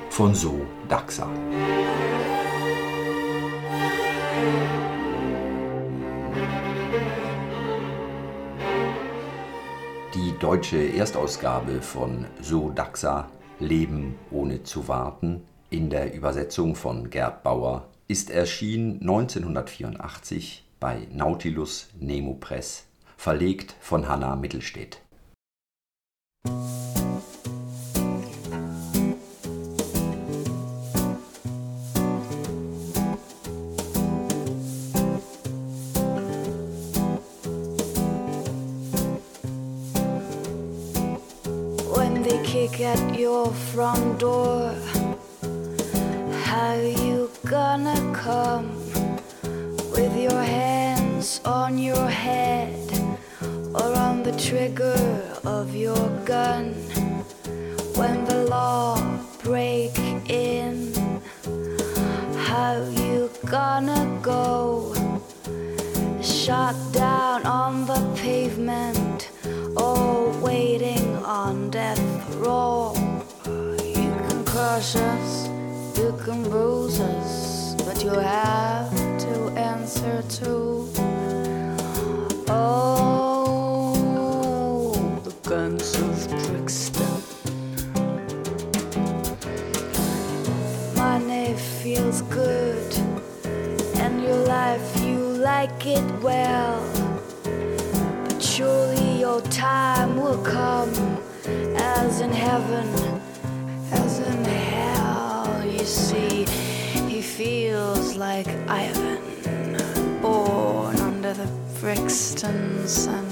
von 0.10 0.34
So 0.34 0.62
Daxa. 0.90 1.28
Die 10.14 10.38
deutsche 10.40 10.78
Erstausgabe 10.78 11.82
von 11.82 12.26
So 12.42 12.70
Daxa 12.70 13.30
Leben 13.60 14.16
ohne 14.32 14.64
zu 14.64 14.88
warten 14.88 15.44
in 15.70 15.90
der 15.90 16.14
Übersetzung 16.14 16.76
von 16.76 17.10
Gerd 17.10 17.44
Bauer 17.44 17.88
ist 18.08 18.30
erschienen 18.30 19.00
1984 19.02 20.66
bei 20.82 21.08
Nautilus 21.14 21.90
Nemo 22.00 22.34
Press, 22.34 22.88
verlegt 23.16 23.76
von 23.80 24.10
Hanna 24.10 24.36
Mittelstädt. 24.36 25.01
When 41.96 42.24
they 42.24 42.42
kick 42.44 42.82
at 42.82 43.20
your 43.20 43.52
front 43.52 44.20
door, 44.20 44.74
how 46.46 46.74
you 46.74 47.30
gonna 47.46 47.96
come 48.16 48.76
with 49.92 50.18
your 50.18 50.42
hands 50.42 51.40
on 51.46 51.78
your 51.78 52.08
head 52.08 52.76
or 53.76 53.94
on 53.94 54.24
the 54.24 54.32
trigger 54.40 55.31
of 55.46 55.76
your 55.76 56.10
gun? 56.26 56.74
When 57.96 58.26
the 58.26 58.46
law 58.46 59.02
break 59.44 59.98
in, 60.30 60.94
how 62.38 62.84
you 62.98 63.30
gonna 63.46 64.20
go? 64.22 64.94
Shot 66.22 66.76
down 66.92 67.46
on 67.46 67.86
the 67.86 68.02
pavement 68.16 69.30
or 69.76 70.30
waiting 70.42 71.16
on 71.26 71.70
death 71.70 72.02
row. 72.36 72.94
You 73.46 74.12
can 74.28 74.44
crush 74.46 74.96
us, 74.96 75.48
you 75.98 76.18
can 76.24 76.44
bruise 76.44 77.00
us, 77.00 77.76
but 77.84 78.04
you 78.04 78.12
have 78.12 78.92
to 79.20 79.50
answer 79.56 80.24
to. 80.40 80.81
Like 95.62 95.86
it 95.86 96.24
well. 96.24 96.82
But 98.24 98.42
surely 98.42 99.20
your 99.20 99.42
time 99.42 100.16
will 100.16 100.42
come, 100.42 100.92
as 101.76 102.20
in 102.20 102.32
heaven, 102.32 102.88
as 103.92 104.14
in 104.30 104.44
hell. 104.44 105.64
You 105.64 105.86
see, 105.86 106.46
he 107.12 107.22
feels 107.22 108.16
like 108.16 108.48
Ivan, 108.68 109.22
born 110.20 110.96
under 110.96 111.34
the 111.34 111.50
Brixton 111.80 112.88
sun. 112.88 113.28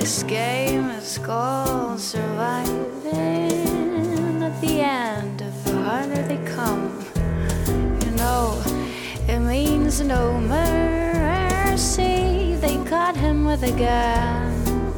His 0.00 0.24
game 0.24 0.90
is 1.00 1.16
called 1.16 1.98
surviving. 1.98 2.82
At 4.48 4.60
the 4.60 4.80
end, 4.82 5.40
of 5.40 5.54
the 5.64 5.76
harder 5.86 6.22
they 6.30 6.42
come, 6.56 6.84
you 8.04 8.10
know, 8.20 8.62
it 9.26 9.40
means 9.40 10.02
no 10.02 10.38
mercy. 10.38 11.01
They 11.72 12.76
caught 12.84 13.16
him 13.16 13.46
with 13.46 13.62
a 13.62 13.70
gun. 13.70 14.92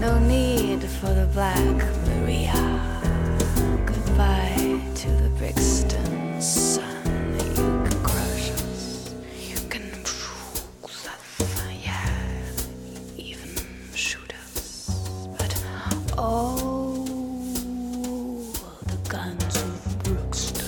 No 0.00 0.18
need 0.18 0.82
for 0.82 1.06
the 1.14 1.26
Black 1.32 1.76
Maria. 2.08 2.52
Goodbye 3.86 4.80
to 4.96 5.08
the 5.08 5.28
Brixton 5.38 6.42
sun. 6.42 6.82
You 7.38 7.54
can 7.54 8.02
crush 8.02 8.50
us. 8.50 9.14
You 9.48 9.56
can. 9.68 10.04
Yeah, 11.84 12.10
even 13.16 13.54
shoot 13.94 14.32
us. 14.42 14.90
But 15.38 15.64
oh, 16.18 17.04
the 18.86 18.98
guns 19.08 19.56
of 19.62 20.02
Brixton. 20.02 20.66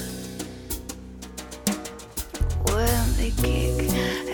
When 2.73 3.17
they 3.17 3.33
kick 3.33 3.91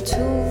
too 0.00 0.47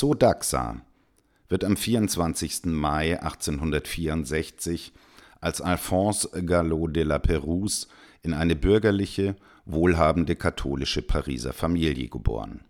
Sodaxa 0.00 0.80
wird 1.50 1.62
am 1.62 1.76
24. 1.76 2.64
Mai 2.64 3.20
1864 3.20 4.94
als 5.42 5.60
Alphonse 5.60 6.42
Gallo 6.46 6.88
de 6.88 7.02
la 7.02 7.18
Pérouse 7.18 7.86
in 8.22 8.32
eine 8.32 8.56
bürgerliche, 8.56 9.36
wohlhabende 9.66 10.36
katholische 10.36 11.02
Pariser 11.02 11.52
Familie 11.52 12.08
geboren. 12.08 12.64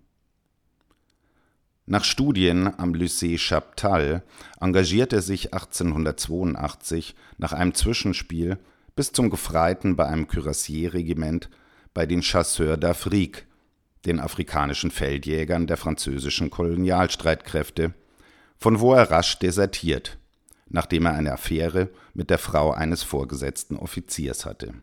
Nach 1.86 2.02
Studien 2.02 2.66
am 2.66 2.94
Lycée 2.94 3.38
Chaptal 3.38 4.24
engagiert 4.60 5.12
er 5.12 5.22
sich 5.22 5.54
1882 5.54 7.14
nach 7.38 7.52
einem 7.52 7.74
Zwischenspiel 7.74 8.58
bis 8.96 9.12
zum 9.12 9.30
Gefreiten 9.30 9.94
bei 9.94 10.06
einem 10.06 10.26
Kürassierregiment 10.26 11.48
bei 11.94 12.06
den 12.06 12.22
Chasseurs 12.22 12.80
d'Afrique, 12.80 13.44
den 14.06 14.20
afrikanischen 14.20 14.90
Feldjägern 14.90 15.66
der 15.66 15.76
französischen 15.76 16.50
Kolonialstreitkräfte, 16.50 17.94
von 18.56 18.80
wo 18.80 18.94
er 18.94 19.10
rasch 19.10 19.38
desertiert, 19.38 20.18
nachdem 20.68 21.06
er 21.06 21.14
eine 21.14 21.32
Affäre 21.32 21.90
mit 22.14 22.30
der 22.30 22.38
Frau 22.38 22.72
eines 22.72 23.02
vorgesetzten 23.02 23.76
Offiziers 23.76 24.46
hatte. 24.46 24.74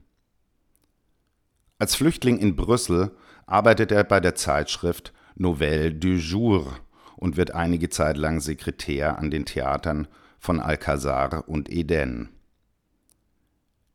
Als 1.80 1.96
Flüchtling 1.96 2.40
in 2.40 2.56
Brüssel 2.56 3.12
arbeitet 3.46 3.92
er 3.92 4.04
bei 4.04 4.20
der 4.20 4.36
Zeitschrift 4.36 5.14
Nouvelle 5.36 5.94
du 5.94 6.14
Jour 6.14 6.80
und 7.16 7.38
wird 7.38 7.52
einige 7.52 7.90
Zeit 7.90 8.18
lang 8.18 8.40
Sekretär 8.40 9.20
an 9.20 9.30
den 9.30 9.46
Theatern 9.46 10.08
von 10.40 10.60
Alcazar 10.60 11.48
und 11.48 11.70
Eden. 11.72 12.30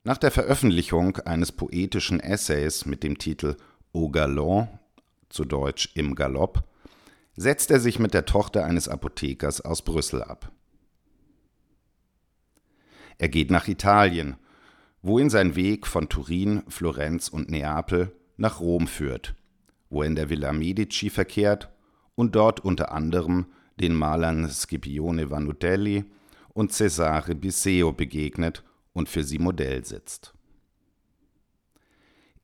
Nach 0.04 0.18
der 0.18 0.30
Veröffentlichung 0.30 1.18
eines 1.18 1.52
poetischen 1.52 2.18
Essays 2.20 2.86
mit 2.86 3.02
dem 3.02 3.18
Titel 3.18 3.56
Au 3.92 4.08
Galon, 4.08 4.68
zu 5.32 5.44
Deutsch 5.44 5.90
Im 5.94 6.14
Galopp, 6.14 6.64
setzt 7.34 7.70
er 7.70 7.80
sich 7.80 7.98
mit 7.98 8.14
der 8.14 8.26
Tochter 8.26 8.64
eines 8.64 8.88
Apothekers 8.88 9.60
aus 9.60 9.82
Brüssel 9.82 10.22
ab. 10.22 10.52
Er 13.18 13.28
geht 13.28 13.50
nach 13.50 13.68
Italien, 13.68 14.36
wohin 15.00 15.30
sein 15.30 15.56
Weg 15.56 15.86
von 15.86 16.08
Turin, 16.08 16.62
Florenz 16.68 17.28
und 17.28 17.50
Neapel 17.50 18.12
nach 18.36 18.60
Rom 18.60 18.86
führt, 18.86 19.34
wo 19.90 20.02
er 20.02 20.08
in 20.08 20.14
der 20.14 20.30
Villa 20.30 20.52
Medici 20.52 21.10
verkehrt 21.10 21.70
und 22.14 22.34
dort 22.34 22.60
unter 22.60 22.92
anderem 22.92 23.46
den 23.80 23.94
Malern 23.94 24.48
Scipione 24.48 25.30
Vanutelli 25.30 26.04
und 26.48 26.72
Cesare 26.72 27.34
Biseo 27.34 27.92
begegnet 27.92 28.62
und 28.92 29.08
für 29.08 29.24
sie 29.24 29.38
Modell 29.38 29.84
sitzt. 29.84 30.34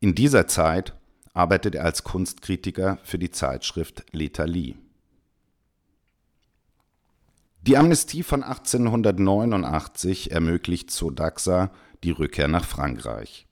In 0.00 0.14
dieser 0.14 0.46
Zeit 0.46 0.97
arbeitet 1.38 1.76
er 1.76 1.84
als 1.84 2.02
Kunstkritiker 2.02 2.98
für 3.04 3.16
die 3.16 3.30
Zeitschrift 3.30 4.04
L'Italie. 4.12 4.74
Die 7.62 7.76
Amnestie 7.76 8.24
von 8.24 8.42
1889 8.42 10.32
ermöglicht 10.32 10.90
Sodaxa 10.90 11.70
die 12.02 12.10
Rückkehr 12.10 12.48
nach 12.48 12.64
Frankreich. 12.64 13.46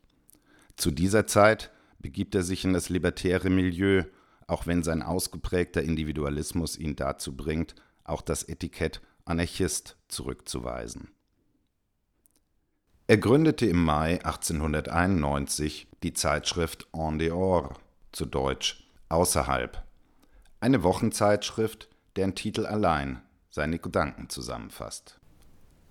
Zu 0.77 0.91
dieser 0.91 1.29
Zeit 1.29 1.71
begibt 2.01 2.35
er 2.35 2.43
sich 2.43 2.65
in 2.65 2.73
das 2.73 2.89
libertäre 2.89 3.51
Milieu, 3.51 4.03
auch 4.49 4.67
wenn 4.67 4.83
sein 4.83 5.03
ausgeprägter 5.03 5.83
Individualismus 5.83 6.77
ihn 6.77 6.97
dazu 6.97 7.37
bringt, 7.37 7.77
auch 8.03 8.21
das 8.21 8.43
Etikett 8.43 9.01
Anarchist 9.25 9.97
zurückzuweisen. 10.09 11.16
Er 13.09 13.19
gründete 13.19 13.67
im 13.67 13.85
Mai 13.85 14.15
1891 14.25 15.87
die 16.03 16.13
Zeitschrift 16.13 16.89
En 16.93 17.21
dehors, 17.21 17.69
zu 18.11 18.27
Deutsch 18.27 18.85
Außerhalb, 19.09 19.81
eine 20.59 20.83
Wochenzeitschrift, 20.83 21.89
deren 22.17 22.35
Titel 22.35 22.67
allein 22.67 23.23
seine 23.49 23.79
Gedanken 23.79 24.29
zusammenfasst. 24.29 25.21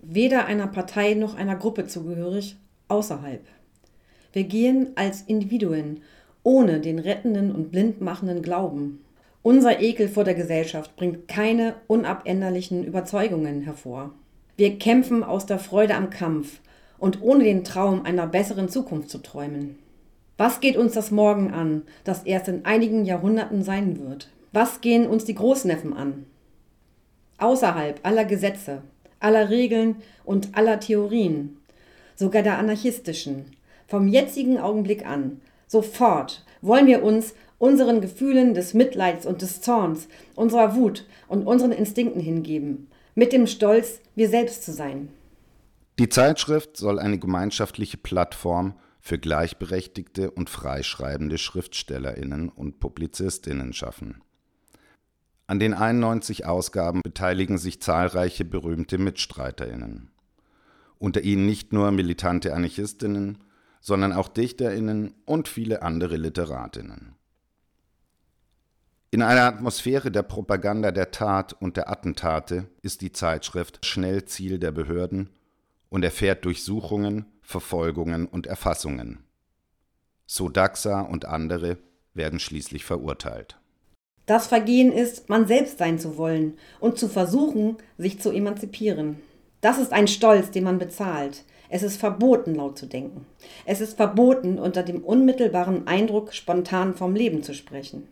Weder 0.00 0.44
einer 0.44 0.66
Partei 0.66 1.14
noch 1.14 1.36
einer 1.36 1.56
Gruppe 1.56 1.86
zugehörig, 1.86 2.58
außerhalb. 2.88 3.46
Wir 4.34 4.44
gehen 4.44 4.90
als 4.96 5.22
Individuen, 5.22 6.02
ohne 6.42 6.80
den 6.80 6.98
rettenden 6.98 7.50
und 7.50 7.70
blindmachenden 7.70 8.42
Glauben. 8.42 9.02
Unser 9.40 9.80
Ekel 9.80 10.10
vor 10.10 10.24
der 10.24 10.34
Gesellschaft 10.34 10.94
bringt 10.96 11.28
keine 11.28 11.76
unabänderlichen 11.86 12.84
Überzeugungen 12.84 13.62
hervor. 13.62 14.12
Wir 14.58 14.78
kämpfen 14.78 15.24
aus 15.24 15.46
der 15.46 15.58
Freude 15.58 15.94
am 15.94 16.10
Kampf, 16.10 16.60
und 16.98 17.22
ohne 17.22 17.44
den 17.44 17.64
Traum 17.64 18.02
einer 18.02 18.26
besseren 18.26 18.68
Zukunft 18.68 19.10
zu 19.10 19.18
träumen. 19.18 19.78
Was 20.38 20.60
geht 20.60 20.76
uns 20.76 20.92
das 20.92 21.10
Morgen 21.10 21.52
an, 21.52 21.82
das 22.04 22.24
erst 22.24 22.48
in 22.48 22.64
einigen 22.64 23.04
Jahrhunderten 23.04 23.62
sein 23.62 23.98
wird? 23.98 24.28
Was 24.52 24.80
gehen 24.80 25.06
uns 25.06 25.24
die 25.24 25.34
Großneffen 25.34 25.94
an? 25.94 26.26
Außerhalb 27.38 28.00
aller 28.02 28.24
Gesetze, 28.24 28.82
aller 29.20 29.50
Regeln 29.50 29.96
und 30.24 30.56
aller 30.56 30.80
Theorien, 30.80 31.56
sogar 32.14 32.42
der 32.42 32.58
anarchistischen, 32.58 33.46
vom 33.86 34.08
jetzigen 34.08 34.58
Augenblick 34.58 35.06
an, 35.06 35.40
sofort 35.66 36.44
wollen 36.60 36.86
wir 36.86 37.02
uns 37.02 37.34
unseren 37.58 38.00
Gefühlen 38.00 38.54
des 38.54 38.74
Mitleids 38.74 39.24
und 39.24 39.42
des 39.42 39.60
Zorns, 39.60 40.08
unserer 40.34 40.76
Wut 40.76 41.06
und 41.28 41.46
unseren 41.46 41.72
Instinkten 41.72 42.20
hingeben, 42.20 42.88
mit 43.14 43.32
dem 43.32 43.46
Stolz, 43.46 44.00
wir 44.14 44.28
selbst 44.28 44.64
zu 44.64 44.72
sein. 44.72 45.08
Die 45.98 46.10
Zeitschrift 46.10 46.76
soll 46.76 46.98
eine 46.98 47.18
gemeinschaftliche 47.18 47.96
Plattform 47.96 48.74
für 49.00 49.18
gleichberechtigte 49.18 50.30
und 50.30 50.50
freischreibende 50.50 51.38
Schriftstellerinnen 51.38 52.50
und 52.50 52.80
Publizistinnen 52.80 53.72
schaffen. 53.72 54.22
An 55.46 55.58
den 55.58 55.72
91 55.72 56.44
Ausgaben 56.44 57.00
beteiligen 57.02 57.56
sich 57.56 57.80
zahlreiche 57.80 58.44
berühmte 58.44 58.98
Mitstreiterinnen. 58.98 60.10
Unter 60.98 61.22
ihnen 61.22 61.46
nicht 61.46 61.72
nur 61.72 61.90
militante 61.92 62.52
Anarchistinnen, 62.52 63.38
sondern 63.80 64.12
auch 64.12 64.28
Dichterinnen 64.28 65.14
und 65.24 65.48
viele 65.48 65.82
andere 65.82 66.16
Literatinnen. 66.16 67.14
In 69.12 69.22
einer 69.22 69.44
Atmosphäre 69.44 70.10
der 70.10 70.24
Propaganda 70.24 70.90
der 70.90 71.10
Tat 71.10 71.54
und 71.54 71.78
der 71.78 71.88
Attentate 71.88 72.68
ist 72.82 73.00
die 73.00 73.12
Zeitschrift 73.12 73.86
schnell 73.86 74.24
Ziel 74.26 74.58
der 74.58 74.72
Behörden 74.72 75.30
und 75.88 76.04
erfährt 76.04 76.44
Durchsuchungen, 76.44 77.26
Verfolgungen 77.42 78.26
und 78.26 78.46
Erfassungen. 78.46 79.18
Sodaxa 80.26 81.02
und 81.02 81.26
andere 81.26 81.78
werden 82.14 82.40
schließlich 82.40 82.84
verurteilt. 82.84 83.58
Das 84.26 84.48
Vergehen 84.48 84.90
ist, 84.92 85.28
man 85.28 85.46
selbst 85.46 85.78
sein 85.78 86.00
zu 86.00 86.16
wollen 86.16 86.58
und 86.80 86.98
zu 86.98 87.08
versuchen, 87.08 87.76
sich 87.96 88.20
zu 88.20 88.32
emanzipieren. 88.32 89.20
Das 89.60 89.78
ist 89.78 89.92
ein 89.92 90.08
Stolz, 90.08 90.50
den 90.50 90.64
man 90.64 90.78
bezahlt. 90.78 91.44
Es 91.68 91.82
ist 91.82 91.98
verboten, 91.98 92.54
laut 92.54 92.78
zu 92.78 92.86
denken. 92.86 93.26
Es 93.64 93.80
ist 93.80 93.96
verboten, 93.96 94.58
unter 94.58 94.82
dem 94.82 95.02
unmittelbaren 95.02 95.86
Eindruck 95.86 96.34
spontan 96.34 96.94
vom 96.94 97.14
Leben 97.14 97.42
zu 97.42 97.54
sprechen. 97.54 98.08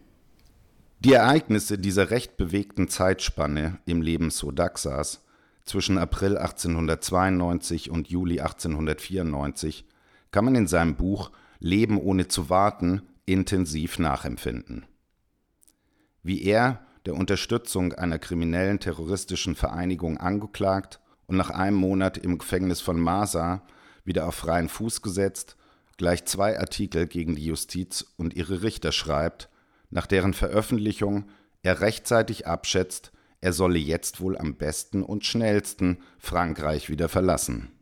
Die 1.01 1.13
Ereignisse 1.13 1.79
dieser 1.79 2.11
recht 2.11 2.37
bewegten 2.37 2.89
Zeitspanne 2.89 3.79
im 3.85 4.01
Leben 4.01 4.31
Sodaxas 4.31 5.24
zwischen 5.65 5.99
April 5.99 6.37
1892 6.37 7.91
und 7.91 8.09
Juli 8.09 8.41
1894 8.41 9.85
kann 10.31 10.45
man 10.45 10.55
in 10.55 10.67
seinem 10.67 10.97
Buch 10.97 11.31
Leben 11.59 11.99
ohne 11.99 12.29
zu 12.29 12.51
warten 12.51 13.03
intensiv 13.27 13.99
nachempfinden. 13.99 14.87
Wie 16.23 16.43
er 16.43 16.85
der 17.07 17.15
Unterstützung 17.15 17.93
einer 17.93 18.19
kriminellen 18.19 18.81
terroristischen 18.81 19.55
Vereinigung 19.55 20.19
angeklagt 20.19 21.01
und 21.27 21.37
nach 21.37 21.51
einem 21.51 21.77
Monat 21.77 22.19
im 22.19 22.39
Gefängnis 22.39 22.81
von 22.81 22.99
Masa 22.99 23.63
wieder 24.05 24.27
auf 24.27 24.35
freien 24.35 24.69
Fuß 24.69 25.03
gesetzt, 25.03 25.57
gleich 25.97 26.25
zwei 26.25 26.59
Artikel 26.59 27.07
gegen 27.07 27.37
die 27.37 27.47
Justiz 27.47 28.05
und 28.17 28.35
ihre 28.35 28.63
Richter 28.63 28.93
schreibt, 28.93 29.49
nach 29.91 30.07
deren 30.07 30.35
Veröffentlichung 30.35 31.27
er 31.63 31.81
rechtzeitig 31.81 32.47
abschätzt, 32.47 33.13
er 33.45 33.53
solle 33.53 33.79
jetzt 33.79 34.23
wohl 34.23 34.39
am 34.39 34.55
besten 34.55 35.03
und 35.03 35.27
schnellsten 35.27 35.99
Frankreich 36.17 36.89
wieder 36.89 37.11
verlassen. 37.11 37.73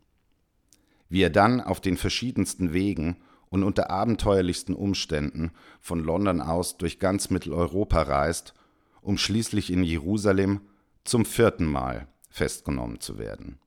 Wie 1.07 1.21
er 1.21 1.29
dann 1.29 1.61
auf 1.61 1.79
den 1.79 1.95
verschiedensten 1.95 2.73
Wegen 2.73 3.15
und 3.47 3.63
unter 3.63 3.89
abenteuerlichsten 3.89 4.75
Umständen 4.75 5.53
von 5.79 6.03
London 6.03 6.41
aus 6.41 6.75
durch 6.75 6.99
ganz 6.99 7.29
Mitteleuropa 7.29 8.01
reist, 8.01 8.53
um 9.01 9.17
schließlich 9.17 9.71
in 9.71 9.85
Jerusalem 9.85 10.59
zum 11.05 11.23
vierten 11.23 11.65
Mal 11.65 12.09
festgenommen 12.29 12.99
zu 12.99 13.17
werden. 13.17 13.57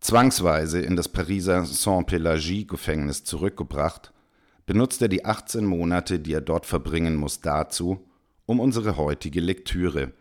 Zwangsweise 0.00 0.80
in 0.80 0.94
das 0.94 1.08
Pariser 1.08 1.64
Saint-Pélagie-Gefängnis 1.64 3.24
zurückgebracht, 3.24 4.12
benutzt 4.66 5.00
er 5.00 5.08
die 5.08 5.24
18 5.24 5.64
Monate, 5.64 6.18
die 6.18 6.34
er 6.34 6.42
dort 6.42 6.66
verbringen 6.66 7.16
muss, 7.16 7.40
dazu, 7.40 8.06
um 8.44 8.60
unsere 8.60 8.98
heutige 8.98 9.40
Lektüre 9.40 10.12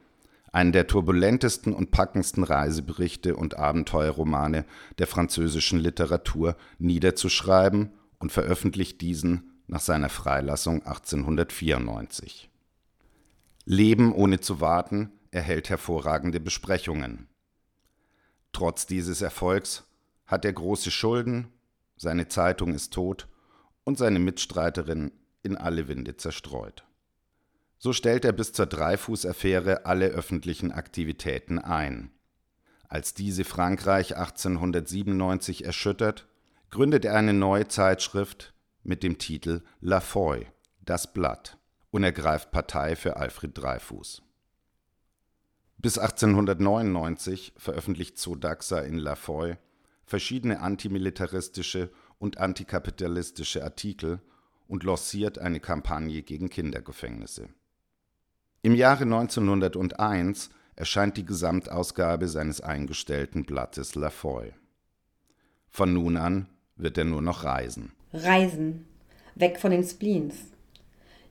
einen 0.54 0.72
der 0.72 0.88
turbulentesten 0.88 1.74
und 1.74 1.92
packendsten 1.92 2.44
Reiseberichte 2.44 3.36
und 3.36 3.58
Abenteuerromane 3.58 4.66
der 5.00 5.08
französischen 5.08 5.80
Literatur, 5.80 6.56
niederzuschreiben 6.78 7.92
und 8.20 8.32
veröffentlicht 8.32 9.02
diesen 9.02 9.52
nach 9.68 9.82
seiner 9.82 10.10
Freilassung 10.10 10.86
1894. 10.86 12.52
Leben 13.66 14.14
ohne 14.14 14.40
zu 14.40 14.62
warten 14.62 15.12
erhält 15.32 15.70
hervorragende 15.70 16.40
Besprechungen. 16.40 17.28
Trotz 18.52 18.86
dieses 18.86 19.24
Erfolgs 19.24 19.88
hat 20.28 20.46
er 20.46 20.54
große 20.54 20.92
Schulden, 20.92 21.48
seine 21.98 22.28
Zeitung 22.28 22.76
ist 22.76 22.94
tot 22.94 23.28
und 23.84 23.98
seine 23.98 24.20
Mitstreiterin 24.20 25.12
in 25.42 25.58
alle 25.58 25.88
Winde 25.88 26.16
zerstreut. 26.16 26.86
So 27.84 27.92
stellt 27.92 28.24
er 28.24 28.32
bis 28.32 28.54
zur 28.54 28.66
Dreyfus-Affäre 28.66 29.86
alle 29.86 30.06
öffentlichen 30.06 30.72
Aktivitäten 30.72 31.60
ein. 31.60 32.12
Als 32.88 33.14
diese 33.14 33.44
Frankreich 33.44 34.16
1897 34.16 35.66
erschüttert, 35.66 36.26
gründet 36.70 37.04
er 37.04 37.16
eine 37.16 37.34
neue 37.34 37.68
Zeitschrift 37.68 38.54
mit 38.84 39.04
dem 39.04 39.18
Titel 39.18 39.64
La 39.82 40.00
Foy, 40.00 40.48
das 40.80 41.12
Blatt, 41.12 41.58
und 41.92 42.06
ergreift 42.06 42.52
Partei 42.52 42.96
für 42.96 43.18
Alfred 43.18 43.58
Dreyfus. 43.58 44.22
Bis 45.78 45.98
1899 45.98 47.52
veröffentlicht 47.58 48.18
Zodaxa 48.18 48.80
in 48.80 48.98
La 48.98 49.16
Foy 49.16 49.58
verschiedene 50.06 50.62
antimilitaristische 50.62 51.92
und 52.18 52.38
antikapitalistische 52.38 53.62
Artikel 53.62 54.22
und 54.70 54.86
lanciert 54.86 55.38
eine 55.38 55.60
Kampagne 55.60 56.22
gegen 56.22 56.50
Kindergefängnisse. 56.50 57.50
Im 58.66 58.76
Jahre 58.76 59.04
1901 59.04 60.50
erscheint 60.78 61.18
die 61.18 61.26
Gesamtausgabe 61.26 62.30
seines 62.30 62.62
eingestellten 62.62 63.44
Blattes 63.44 63.94
La 63.96 64.10
Foy. 64.10 64.54
Von 65.68 65.94
nun 65.94 66.16
an 66.16 66.48
wird 66.78 66.98
er 66.98 67.04
nur 67.04 67.22
noch 67.22 67.44
reisen. 67.44 67.92
Reisen. 68.14 68.86
Weg 69.36 69.60
von 69.60 69.72
den 69.72 69.84
Spleens. 69.84 70.36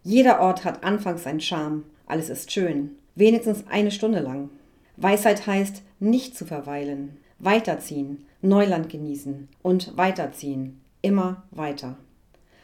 Jeder 0.03 0.41
Ort 0.41 0.66
hat 0.66 0.85
anfangs 0.85 1.26
einen 1.26 1.41
Charme. 1.41 1.85
Alles 2.05 2.28
ist 2.28 2.53
schön. 2.53 2.99
Wenigstens 3.14 3.64
eine 3.66 3.93
Stunde 3.93 4.20
lang. 4.20 4.51
Weisheit 4.99 5.47
heißt, 5.47 5.83
nicht 6.01 6.37
zu 6.37 6.45
verweilen. 6.45 7.16
Weiterziehen. 7.39 8.26
Neuland 8.43 8.91
genießen. 8.91 9.49
Und 9.62 9.97
weiterziehen. 9.97 10.83
Immer 11.01 11.45
weiter. 11.51 11.97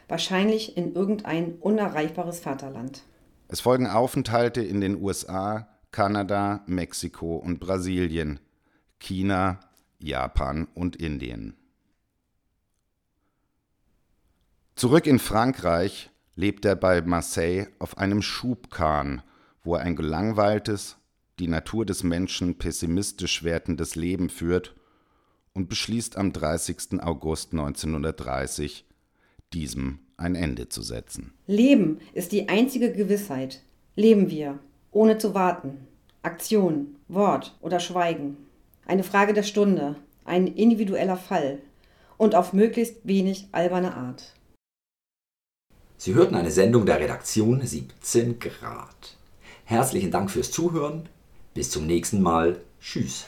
Wahrscheinlich 0.07 0.77
in 0.77 0.93
irgendein 0.93 1.55
unerreichbares 1.59 2.39
Vaterland. 2.39 3.01
Es 3.51 3.61
folgen 3.61 3.87
Aufenthalte 3.87 4.61
in 4.61 4.79
den 4.79 5.01
USA, 5.01 5.67
Kanada, 5.89 6.63
Mexiko 6.67 7.35
und 7.35 7.59
Brasilien, 7.59 8.39
China, 8.99 9.59
Japan 9.97 10.67
und 10.75 10.95
Indien. 10.95 11.57
Zurück 14.75 15.07
in 15.07 15.17
Frankreich 15.17 16.11
lebt 16.35 16.63
er 16.63 16.75
bei 16.75 17.01
Marseille 17.01 17.69
auf 17.79 17.97
einem 17.97 18.21
Schubkahn, 18.21 19.23
wo 19.63 19.73
er 19.73 19.81
ein 19.81 19.95
gelangweiltes, 19.95 20.97
die 21.39 21.47
Natur 21.47 21.87
des 21.87 22.03
Menschen 22.03 22.59
pessimistisch 22.59 23.43
wertendes 23.43 23.95
Leben 23.95 24.29
führt 24.29 24.75
und 25.53 25.69
beschließt 25.69 26.17
am 26.17 26.33
30. 26.33 27.01
August 27.01 27.53
1930, 27.53 28.85
diesem 29.53 30.05
ein 30.19 30.35
Ende 30.35 30.69
zu 30.69 30.81
setzen. 30.81 31.33
Leben 31.47 31.99
ist 32.13 32.31
die 32.31 32.49
einzige 32.49 32.91
Gewissheit. 32.91 33.61
Leben 33.95 34.29
wir, 34.29 34.59
ohne 34.91 35.17
zu 35.17 35.33
warten. 35.33 35.87
Aktion, 36.21 36.95
Wort 37.07 37.57
oder 37.61 37.79
Schweigen. 37.79 38.37
Eine 38.85 39.03
Frage 39.03 39.33
der 39.33 39.43
Stunde, 39.43 39.95
ein 40.25 40.47
individueller 40.47 41.17
Fall 41.17 41.59
und 42.17 42.35
auf 42.35 42.53
möglichst 42.53 42.97
wenig 43.03 43.47
alberne 43.51 43.95
Art. 43.95 44.33
Sie 45.97 46.13
hörten 46.13 46.35
eine 46.35 46.51
Sendung 46.51 46.85
der 46.85 46.99
Redaktion 46.99 47.65
17 47.65 48.39
Grad. 48.39 49.17
Herzlichen 49.65 50.11
Dank 50.11 50.31
fürs 50.31 50.51
Zuhören. 50.51 51.09
Bis 51.53 51.71
zum 51.71 51.87
nächsten 51.87 52.21
Mal. 52.21 52.59
Tschüss. 52.79 53.25